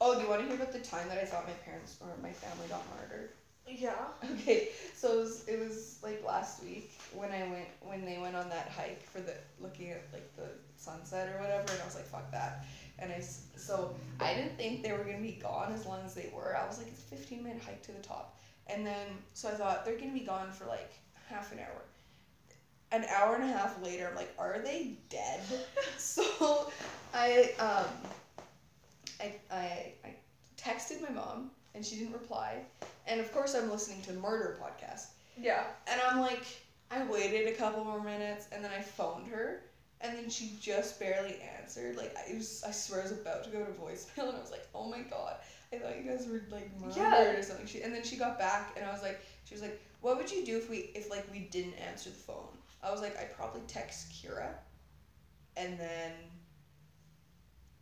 Oh, 0.01 0.15
do 0.15 0.23
you 0.23 0.29
want 0.29 0.41
to 0.41 0.47
hear 0.47 0.55
about 0.55 0.73
the 0.73 0.79
time 0.79 1.09
that 1.09 1.19
I 1.19 1.25
thought 1.25 1.45
my 1.45 1.53
parents 1.55 1.97
or 2.01 2.17
my 2.21 2.33
family 2.33 2.67
got 2.67 2.85
murdered? 2.89 3.31
Yeah. 3.67 4.09
Okay, 4.25 4.69
so 4.93 5.13
it 5.13 5.17
was, 5.19 5.45
it 5.47 5.59
was 5.59 5.99
like 6.03 6.23
last 6.23 6.61
week 6.63 6.91
when 7.11 7.31
I 7.33 7.43
went 7.45 7.69
when 7.81 8.05
they 8.05 8.19
went 8.19 8.35
on 8.37 8.49
that 8.49 8.69
hike 8.69 9.03
for 9.05 9.21
the 9.21 9.35
looking 9.59 9.91
at 9.91 10.03
like 10.13 10.33
the 10.35 10.51
sunset 10.77 11.29
or 11.29 11.39
whatever, 11.39 11.73
and 11.73 11.81
I 11.81 11.85
was 11.85 11.95
like, 11.95 12.07
fuck 12.07 12.31
that. 12.33 12.59
And 12.99 13.13
I 13.13 13.21
so 13.57 13.93
I 14.19 14.35
didn't 14.35 14.57
think 14.57 14.83
they 14.83 14.93
were 14.93 15.05
gonna 15.05 15.19
be 15.19 15.33
gone 15.33 15.73
as 15.73 15.85
long 15.87 16.05
as 16.05 16.15
they 16.15 16.29
were. 16.33 16.57
I 16.57 16.65
was 16.67 16.79
like, 16.79 16.89
it's 16.89 17.01
a 17.01 17.05
fifteen 17.05 17.43
minute 17.43 17.63
hike 17.63 17.83
to 17.83 17.93
the 17.93 18.01
top, 18.01 18.35
and 18.67 18.85
then 18.87 19.19
so 19.35 19.49
I 19.49 19.53
thought 19.55 19.85
they're 19.85 19.95
gonna 19.99 20.13
be 20.13 20.21
gone 20.21 20.51
for 20.51 20.65
like 20.67 20.91
half 21.29 21.53
an 21.53 21.59
hour. 21.61 21.85
an 22.93 23.05
hour 23.09 23.35
and 23.35 23.45
a 23.45 23.47
half 23.47 23.81
later, 23.81 24.09
I'm 24.09 24.15
like, 24.15 24.31
are 24.39 24.59
they 24.63 24.93
dead? 25.09 25.41
so 25.97 26.67
I 27.13 27.51
um 27.59 28.11
I, 29.21 29.35
I 29.51 29.93
I 30.05 30.14
texted 30.57 31.01
my 31.03 31.11
mom 31.11 31.51
and 31.75 31.85
she 31.85 31.97
didn't 31.97 32.12
reply. 32.12 32.62
And 33.07 33.21
of 33.21 33.31
course 33.33 33.55
I'm 33.55 33.71
listening 33.71 34.03
to 34.03 34.12
murder 34.14 34.59
podcast. 34.62 35.07
Yeah. 35.37 35.64
And 35.87 36.01
I'm 36.01 36.21
like, 36.21 36.45
I 36.91 37.05
waited 37.05 37.49
a 37.49 37.53
couple 37.57 37.85
more 37.85 38.03
minutes 38.03 38.47
and 38.53 38.64
then 38.64 38.71
I 38.77 38.81
phoned 38.83 39.29
her 39.29 39.62
and 40.01 40.16
then 40.16 40.31
she 40.31 40.53
just 40.61 40.99
barely 40.99 41.37
answered. 41.61 41.97
Like 41.97 42.14
I 42.16 42.35
was 42.35 42.62
I 42.66 42.71
swear 42.71 43.01
I 43.01 43.03
was 43.05 43.12
about 43.12 43.45
to 43.45 43.51
go 43.51 43.64
to 43.64 43.73
voicemail 43.73 44.29
and 44.29 44.37
I 44.37 44.41
was 44.41 44.51
like, 44.51 44.66
Oh 44.75 44.89
my 44.89 45.01
god. 45.01 45.37
I 45.73 45.77
thought 45.77 45.97
you 46.03 46.11
guys 46.11 46.27
were 46.27 46.43
like 46.51 46.68
murdered 46.81 46.97
Yeah. 46.97 47.31
or 47.39 47.43
something. 47.43 47.66
She, 47.66 47.83
and 47.83 47.95
then 47.95 48.03
she 48.03 48.16
got 48.16 48.39
back 48.39 48.75
and 48.77 48.85
I 48.85 48.93
was 48.93 49.03
like 49.03 49.21
she 49.45 49.55
was 49.55 49.62
like, 49.62 49.81
What 50.01 50.16
would 50.16 50.31
you 50.31 50.45
do 50.45 50.57
if 50.57 50.68
we 50.68 50.91
if 50.95 51.11
like 51.11 51.31
we 51.33 51.41
didn't 51.41 51.75
answer 51.75 52.11
the 52.11 52.16
phone? 52.16 52.49
I 52.83 52.91
was 52.91 53.01
like, 53.03 53.16
I'd 53.18 53.35
probably 53.37 53.61
text 53.68 54.11
Kira 54.12 54.49
and 55.57 55.79
then 55.79 56.12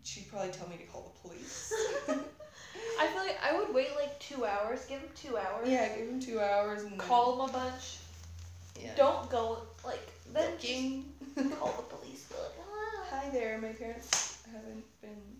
she'd 0.08 0.28
probably 0.30 0.50
tell 0.50 0.68
me 0.68 0.76
to 0.76 0.84
call 0.84 1.12
the 1.12 1.28
police. 1.28 1.72
I 2.08 3.06
feel 3.06 3.22
like 3.22 3.38
I 3.42 3.56
would 3.58 3.74
wait 3.74 3.94
like 3.96 4.18
two 4.18 4.44
hours. 4.44 4.84
Give 4.86 5.00
him 5.00 5.08
two 5.14 5.36
hours. 5.36 5.68
yeah, 5.68 5.88
give 5.96 6.08
him 6.08 6.20
two 6.20 6.40
hours 6.40 6.82
and 6.82 6.98
Call 6.98 7.34
him 7.34 7.50
a 7.50 7.52
bunch. 7.52 7.98
Yeah. 8.80 8.94
Don't 8.96 9.28
go 9.28 9.58
like 9.84 10.08
then 10.32 11.04
call 11.58 11.74
the 11.76 11.96
police. 11.96 12.24
Be 12.24 12.34
like, 12.34 12.52
"Ah." 12.60 13.06
Hi 13.10 13.30
there, 13.30 13.58
my 13.58 13.68
parents 13.68 14.38
haven't 14.52 14.84
been. 15.00 15.38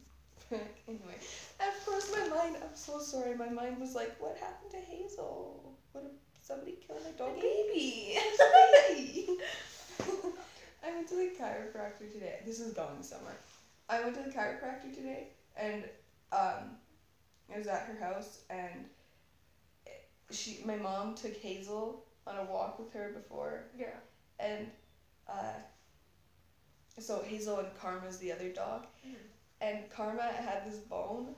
anyway, 0.89 1.19
of 1.61 1.87
course, 1.87 2.11
my 2.13 2.27
mind. 2.29 2.57
I'm 2.57 2.75
so 2.75 2.99
sorry. 2.99 3.37
My 3.37 3.49
mind 3.49 3.79
was 3.79 3.95
like, 3.95 4.17
what 4.19 4.37
happened 4.39 4.71
to 4.71 4.79
Hazel? 4.79 5.75
What 5.93 6.05
if 6.05 6.13
somebody 6.47 6.77
killed 6.87 7.01
my 7.05 7.11
dog? 7.11 7.35
baby. 7.35 8.17
baby. 8.89 9.39
I 10.83 10.95
went 10.95 11.09
to 11.09 11.17
the 11.17 11.31
chiropractor 11.39 12.11
today. 12.11 12.39
This 12.47 12.61
is 12.61 12.73
going 12.73 13.03
somewhere. 13.03 13.37
I 13.89 14.03
went 14.03 14.15
to 14.17 14.23
the 14.23 14.31
chiropractor 14.31 14.95
today, 14.95 15.29
and 15.57 15.85
um, 16.33 16.77
I 17.55 17.59
was 17.59 17.67
at 17.67 17.83
her 17.85 18.05
house, 18.05 18.41
and 18.51 18.85
she, 20.31 20.63
my 20.65 20.77
mom 20.77 21.15
took 21.15 21.35
Hazel 21.37 22.05
on 22.27 22.37
a 22.37 22.45
walk 22.45 22.79
with 22.79 22.93
her 22.93 23.11
before, 23.11 23.65
Yeah. 23.79 23.87
and 24.39 24.67
uh, 25.29 25.55
so 26.99 27.23
Hazel 27.23 27.61
and 27.61 27.75
Karma's 27.75 28.19
the 28.19 28.33
other 28.33 28.49
dog, 28.51 28.87
Mhm. 29.07 29.17
and 29.61 29.89
Karma 29.91 30.25
had 30.25 30.67
this 30.71 30.79
bone 30.79 31.35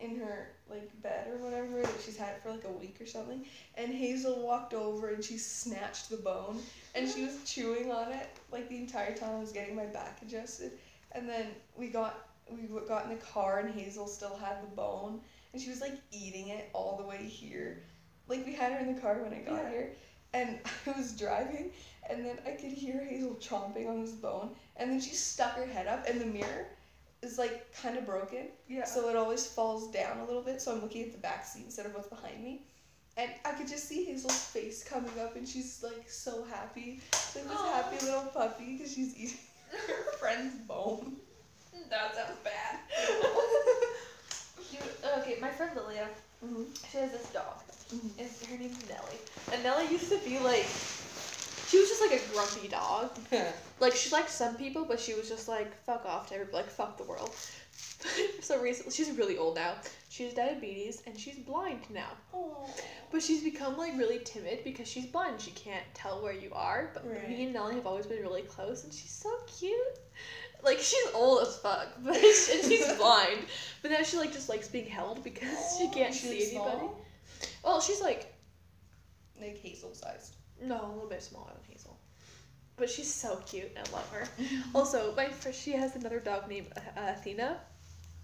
in 0.00 0.16
her 0.16 0.48
like 0.68 0.90
bed 1.00 1.28
or 1.28 1.36
whatever 1.36 1.80
that 1.80 2.00
she's 2.04 2.16
had 2.16 2.34
it 2.34 2.42
for 2.42 2.50
like 2.50 2.64
a 2.64 2.70
week 2.70 3.00
or 3.00 3.06
something, 3.06 3.46
and 3.76 3.92
Hazel 3.94 4.42
walked 4.42 4.74
over 4.74 5.10
and 5.10 5.24
she 5.24 5.36
snatched 5.38 6.10
the 6.10 6.16
bone 6.16 6.60
and 6.94 7.08
she 7.08 7.22
was 7.22 7.38
chewing 7.44 7.90
on 7.92 8.10
it 8.10 8.28
like 8.50 8.68
the 8.68 8.76
entire 8.78 9.14
time 9.14 9.36
I 9.36 9.38
was 9.40 9.52
getting 9.52 9.76
my 9.76 9.86
back 9.86 10.20
adjusted, 10.22 10.72
and 11.14 11.28
then 11.28 11.46
we 11.76 11.88
got 11.88 12.28
we 12.50 12.62
got 12.88 13.04
in 13.04 13.10
the 13.10 13.24
car 13.24 13.60
and 13.60 13.72
Hazel 13.72 14.06
still 14.06 14.36
had 14.36 14.62
the 14.62 14.74
bone 14.76 15.20
and 15.52 15.62
she 15.62 15.70
was 15.70 15.80
like 15.80 15.94
eating 16.10 16.48
it 16.48 16.68
all 16.72 16.96
the 16.96 17.06
way 17.06 17.24
here, 17.24 17.82
like 18.28 18.44
we 18.46 18.52
had 18.54 18.72
her 18.72 18.78
in 18.78 18.94
the 18.94 19.00
car 19.00 19.22
when 19.22 19.32
I 19.32 19.38
got 19.42 19.62
Yeah. 19.62 19.70
here, 19.70 19.92
and 20.34 20.58
I 20.86 20.98
was 20.98 21.12
driving 21.12 21.70
and 22.10 22.24
then 22.26 22.38
I 22.46 22.50
could 22.52 22.72
hear 22.72 23.04
Hazel 23.04 23.36
chomping 23.40 23.88
on 23.88 24.00
this 24.02 24.12
bone, 24.12 24.50
and 24.76 24.90
then 24.90 25.00
she 25.00 25.14
stuck 25.14 25.54
her 25.56 25.66
head 25.66 25.86
up, 25.86 26.08
and 26.08 26.20
the 26.20 26.26
mirror 26.26 26.66
is 27.22 27.38
like 27.38 27.72
kind 27.80 27.96
of 27.96 28.04
broken, 28.04 28.48
Yeah. 28.68 28.84
so 28.84 29.08
it 29.08 29.14
always 29.16 29.46
falls 29.46 29.90
down 29.92 30.18
a 30.18 30.24
little 30.24 30.42
bit. 30.42 30.60
So 30.60 30.72
I'm 30.72 30.80
looking 30.82 31.02
at 31.04 31.12
the 31.12 31.18
back 31.18 31.44
seat 31.46 31.62
instead 31.66 31.86
of 31.86 31.94
what's 31.94 32.08
behind 32.08 32.42
me, 32.42 32.62
and 33.16 33.30
I 33.44 33.52
could 33.52 33.68
just 33.68 33.86
see 33.86 34.04
Hazel's 34.04 34.42
face 34.46 34.82
coming 34.82 35.12
up, 35.20 35.36
and 35.36 35.46
she's 35.46 35.80
like 35.84 36.08
so 36.10 36.42
happy, 36.44 37.00
like 37.36 37.44
this 37.44 37.52
Aw. 37.56 37.72
happy 37.82 38.04
little 38.04 38.22
puppy, 38.34 38.76
because 38.76 38.92
she's 38.92 39.14
eating 39.16 39.38
her 39.72 40.12
friend's 40.18 40.54
bone. 40.66 41.16
that 41.90 42.14
sounds 42.14 42.38
bad. 42.44 42.78
You, 44.70 44.78
okay, 45.18 45.36
my 45.40 45.50
friend 45.50 45.72
Lilia, 45.76 46.08
hmm 46.42 46.64
she 46.90 46.98
has 46.98 47.12
this 47.12 47.26
dog. 47.28 47.56
Mhm. 47.92 48.10
And 48.18 48.30
her 48.48 48.56
name's 48.56 48.78
Nellie. 48.88 49.20
And 49.50 49.62
Nellie 49.62 49.90
used 49.90 50.08
to 50.10 50.18
be 50.24 50.38
like, 50.38 50.66
she 51.64 51.78
was 51.78 51.88
just 51.88 52.00
like 52.00 52.22
a 52.22 52.26
grumpy 52.28 52.68
dog. 52.68 53.10
Like 53.80 53.96
she 53.96 54.10
liked 54.10 54.30
some 54.30 54.56
people, 54.56 54.84
but 54.86 55.00
she 55.00 55.14
was 55.14 55.28
just 55.28 55.48
like 55.48 55.74
fuck 55.84 56.04
off 56.06 56.28
to 56.28 56.34
everybody, 56.34 56.58
like 56.58 56.70
fuck 56.70 56.96
the 56.98 57.04
world. 57.04 57.34
so 58.40 58.60
recently, 58.60 58.92
she's 58.92 59.10
really 59.12 59.38
old 59.38 59.56
now. 59.56 59.74
She 60.08 60.24
has 60.24 60.34
diabetes 60.34 61.02
and 61.06 61.18
she's 61.18 61.36
blind 61.38 61.80
now. 61.90 62.10
Aw. 62.32 62.66
But 63.10 63.22
she's 63.22 63.42
become 63.42 63.76
like 63.76 63.96
really 63.96 64.18
timid 64.24 64.64
because 64.64 64.88
she's 64.88 65.06
blind. 65.06 65.40
She 65.40 65.50
can't 65.52 65.84
tell 65.94 66.22
where 66.22 66.32
you 66.32 66.50
are. 66.52 66.90
But 66.94 67.08
Right. 67.08 67.28
me 67.28 67.44
and 67.44 67.52
Nellie 67.52 67.74
have 67.76 67.86
always 67.86 68.06
been 68.06 68.20
really 68.22 68.42
close, 68.42 68.84
and 68.84 68.92
she's 68.92 69.10
so 69.12 69.30
cute. 69.58 69.76
Like 70.62 70.78
she's 70.78 71.06
old 71.14 71.42
as 71.46 71.56
fuck, 71.58 71.88
but 72.04 72.16
and 72.16 72.24
she's 72.24 72.92
blind. 72.98 73.46
But 73.82 73.90
now 73.90 74.02
she 74.02 74.16
like 74.16 74.32
just 74.32 74.48
likes 74.48 74.68
being 74.68 74.86
held 74.86 75.22
because 75.24 75.76
she 75.78 75.88
can't 75.88 76.14
see 76.14 76.56
like, 76.58 76.66
anybody. 76.66 76.92
Well, 77.64 77.80
she's 77.80 78.00
like 78.00 78.32
Like 79.40 79.58
Hazel 79.58 79.94
sized. 79.94 80.36
no, 80.62 80.76
a 80.86 80.92
little 80.92 81.08
bit 81.08 81.22
smaller 81.22 81.50
than 81.54 81.64
Hazel. 81.70 81.98
But 82.76 82.88
she's 82.90 83.12
so 83.12 83.36
cute. 83.46 83.70
I 83.76 83.90
love 83.92 84.08
her. 84.10 84.26
Also, 84.74 85.14
my 85.14 85.28
friend, 85.28 85.54
she 85.54 85.72
has 85.72 85.94
another 85.94 86.18
dog 86.20 86.48
named 86.48 86.68
uh, 86.76 86.80
Athena, 87.12 87.58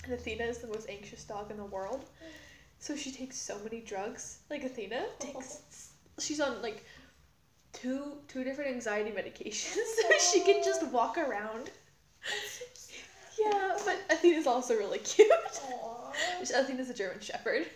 and 0.05 0.12
Athena 0.12 0.44
is 0.44 0.59
the 0.59 0.68
most 0.68 0.88
anxious 0.88 1.24
dog 1.24 1.51
in 1.51 1.57
the 1.57 1.64
world. 1.64 2.05
So 2.78 2.94
she 2.96 3.11
takes 3.11 3.36
so 3.36 3.59
many 3.64 3.80
drugs. 3.80 4.38
Like 4.51 4.64
Athena 4.64 5.05
takes, 5.18 5.90
she's 6.18 6.40
on 6.40 6.62
like 6.62 6.84
two 7.72 8.12
two 8.28 8.44
different 8.44 8.70
anxiety 8.70 9.11
medications, 9.11 9.74
so 9.74 10.09
she 10.32 10.40
can 10.40 10.62
just 10.64 10.86
walk 10.88 11.18
around. 11.18 11.70
Yeah, 13.38 13.76
but 13.84 13.99
Athena's 14.11 14.46
also 14.46 14.74
really 14.74 14.99
cute. 14.99 15.30
Aww. 15.30 16.12
Athena's 16.55 16.90
a 16.90 16.94
German 16.94 17.20
Shepherd. 17.20 17.66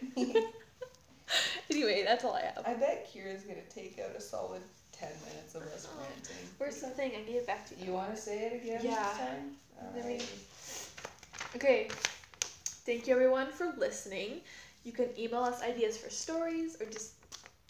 anyway, 1.70 2.02
that's 2.04 2.24
all 2.24 2.34
I 2.34 2.42
have. 2.42 2.62
I 2.66 2.74
bet 2.74 3.08
Kira's 3.12 3.42
gonna 3.42 3.60
take 3.74 4.00
out 4.04 4.14
a 4.16 4.20
solid 4.20 4.62
ten 4.92 5.10
minutes 5.28 5.54
of 5.54 5.62
us 5.62 5.88
ranting. 5.98 6.36
Where's 6.58 6.80
the 6.80 6.88
thing? 6.88 7.12
I 7.16 7.22
gave 7.22 7.36
it 7.36 7.46
back 7.46 7.66
to 7.68 7.74
you. 7.76 7.86
You 7.86 7.92
want 7.92 8.14
to 8.14 8.20
say 8.20 8.46
it 8.46 8.62
again 8.62 8.80
Yeah. 8.82 9.08
this 9.08 9.18
time? 9.18 9.56
Let 11.42 11.54
me- 11.54 11.60
Alrighty. 11.60 11.64
Okay. 11.64 11.88
Thank 12.84 13.06
you 13.06 13.14
everyone 13.14 13.50
for 13.52 13.72
listening. 13.78 14.40
You 14.84 14.92
can 14.92 15.08
email 15.18 15.42
us 15.44 15.62
ideas 15.62 15.96
for 15.96 16.10
stories 16.10 16.80
or 16.80 16.86
just 16.86 17.12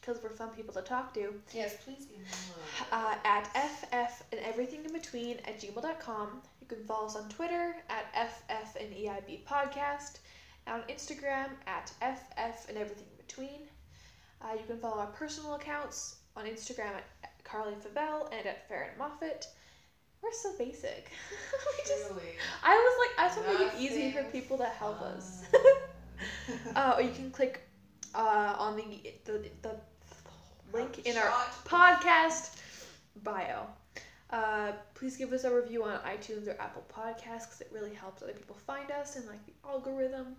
because 0.00 0.22
we're 0.22 0.30
fun 0.30 0.48
people 0.50 0.72
to 0.74 0.82
talk 0.82 1.12
to 1.14 1.34
Yes, 1.52 1.76
please 1.84 2.06
email 2.12 2.26
us. 2.26 2.86
uh, 2.90 3.14
at 3.24 3.44
ff 3.54 4.22
and 4.32 4.40
everything 4.40 4.84
in 4.84 4.92
between 4.92 5.36
at 5.46 5.60
gmail.com. 5.60 6.42
You 6.60 6.66
can 6.66 6.82
follow 6.84 7.06
us 7.06 7.14
on 7.16 7.28
Twitter 7.28 7.76
at 7.90 8.06
ff 8.14 8.76
and 8.80 8.92
eib 8.94 9.44
podcast, 9.44 10.18
and 10.66 10.82
on 10.82 10.88
Instagram 10.88 11.50
at 11.66 11.92
ff 12.00 12.68
and 12.68 12.78
everything 12.78 13.06
in 13.10 13.16
between. 13.26 13.60
Uh, 14.40 14.54
you 14.54 14.64
can 14.66 14.78
follow 14.78 14.98
our 14.98 15.06
personal 15.08 15.54
accounts 15.54 16.16
on 16.36 16.46
Instagram 16.46 16.94
at 17.22 17.44
Carley 17.44 17.74
Fabel 17.80 18.28
and 18.32 18.46
at 18.46 18.68
Faeryn 18.68 18.96
Moffat. 18.98 19.46
We're 20.22 20.32
so 20.32 20.52
basic. 20.58 21.10
we 21.78 21.84
just 21.88 22.10
Really? 22.10 22.22
I 22.62 22.74
was 22.74 23.08
like, 23.08 23.18
I 23.18 23.28
just 23.28 23.46
want 23.46 23.58
to 23.58 23.64
make 23.64 23.74
it 23.74 23.80
easy 23.80 24.12
for 24.12 24.22
people 24.24 24.56
to 24.58 24.64
help 24.66 25.00
us. 25.02 25.42
fun. 25.50 26.76
uh, 26.76 26.94
or 26.96 27.02
you 27.02 27.10
can 27.10 27.30
click 27.30 27.60
uh, 28.14 28.54
on 28.58 28.76
the, 28.76 29.12
the 29.24 29.44
the 29.62 29.76
link 30.72 31.00
in 31.06 31.16
our 31.16 31.28
podcast 31.64 32.56
bio. 33.24 33.66
Uh, 34.30 34.72
please 34.94 35.16
give 35.16 35.32
us 35.32 35.44
a 35.44 35.54
review 35.54 35.84
on 35.84 35.98
iTunes 36.00 36.46
or 36.48 36.58
Apple 36.60 36.84
Podcasts 36.94 37.44
because 37.44 37.60
it 37.60 37.70
really 37.72 37.92
helps 37.92 38.22
other 38.22 38.32
people 38.32 38.56
find 38.66 38.90
us 38.90 39.16
and 39.16 39.26
like 39.26 39.44
the 39.46 39.52
algorithm. 39.68 40.36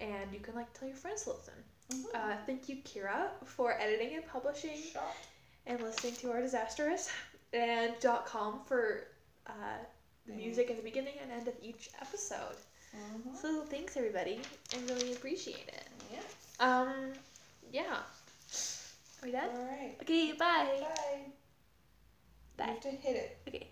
And 0.00 0.32
you 0.32 0.40
can 0.40 0.54
like 0.54 0.72
tell 0.78 0.88
your 0.88 0.96
friends 0.96 1.24
to 1.24 1.30
listen. 1.30 1.54
Mhm. 1.92 2.04
Uh, 2.14 2.36
thank 2.46 2.68
you, 2.68 2.76
Kira, 2.84 3.28
for 3.44 3.72
editing 3.80 4.14
and 4.14 4.26
publishing 4.26 4.76
Shot. 4.92 5.14
and 5.66 5.80
listening 5.82 6.14
to 6.16 6.30
our 6.32 6.40
disastrous 6.40 7.10
and 7.52 7.92
DOt 8.00 8.26
caLM 8.26 8.64
for 8.66 9.06
uh, 9.50 9.78
the 10.26 10.34
music 10.34 10.70
at 10.70 10.76
the 10.76 10.82
beginning 10.82 11.14
and 11.22 11.30
end 11.32 11.48
of 11.48 11.54
each 11.62 11.90
episode. 12.00 12.56
Mhm. 12.94 13.36
So 13.36 13.62
thanks 13.64 13.96
everybody. 13.96 14.40
I 14.74 14.78
really 14.92 15.12
appreciate 15.12 15.68
it. 15.68 15.86
Yeah. 16.12 16.26
Um, 16.60 17.12
yeah. 17.72 17.98
Are 19.22 19.26
we 19.26 19.32
done? 19.32 19.50
All 19.50 19.64
right. 19.64 19.96
Okay, 20.02 20.32
bye. 20.32 20.80
Bye. 20.80 21.32
Bye. 22.56 22.66
You 22.66 22.72
have 22.72 22.80
to 22.82 22.90
hit 22.90 23.16
it. 23.16 23.38
Okay. 23.48 23.68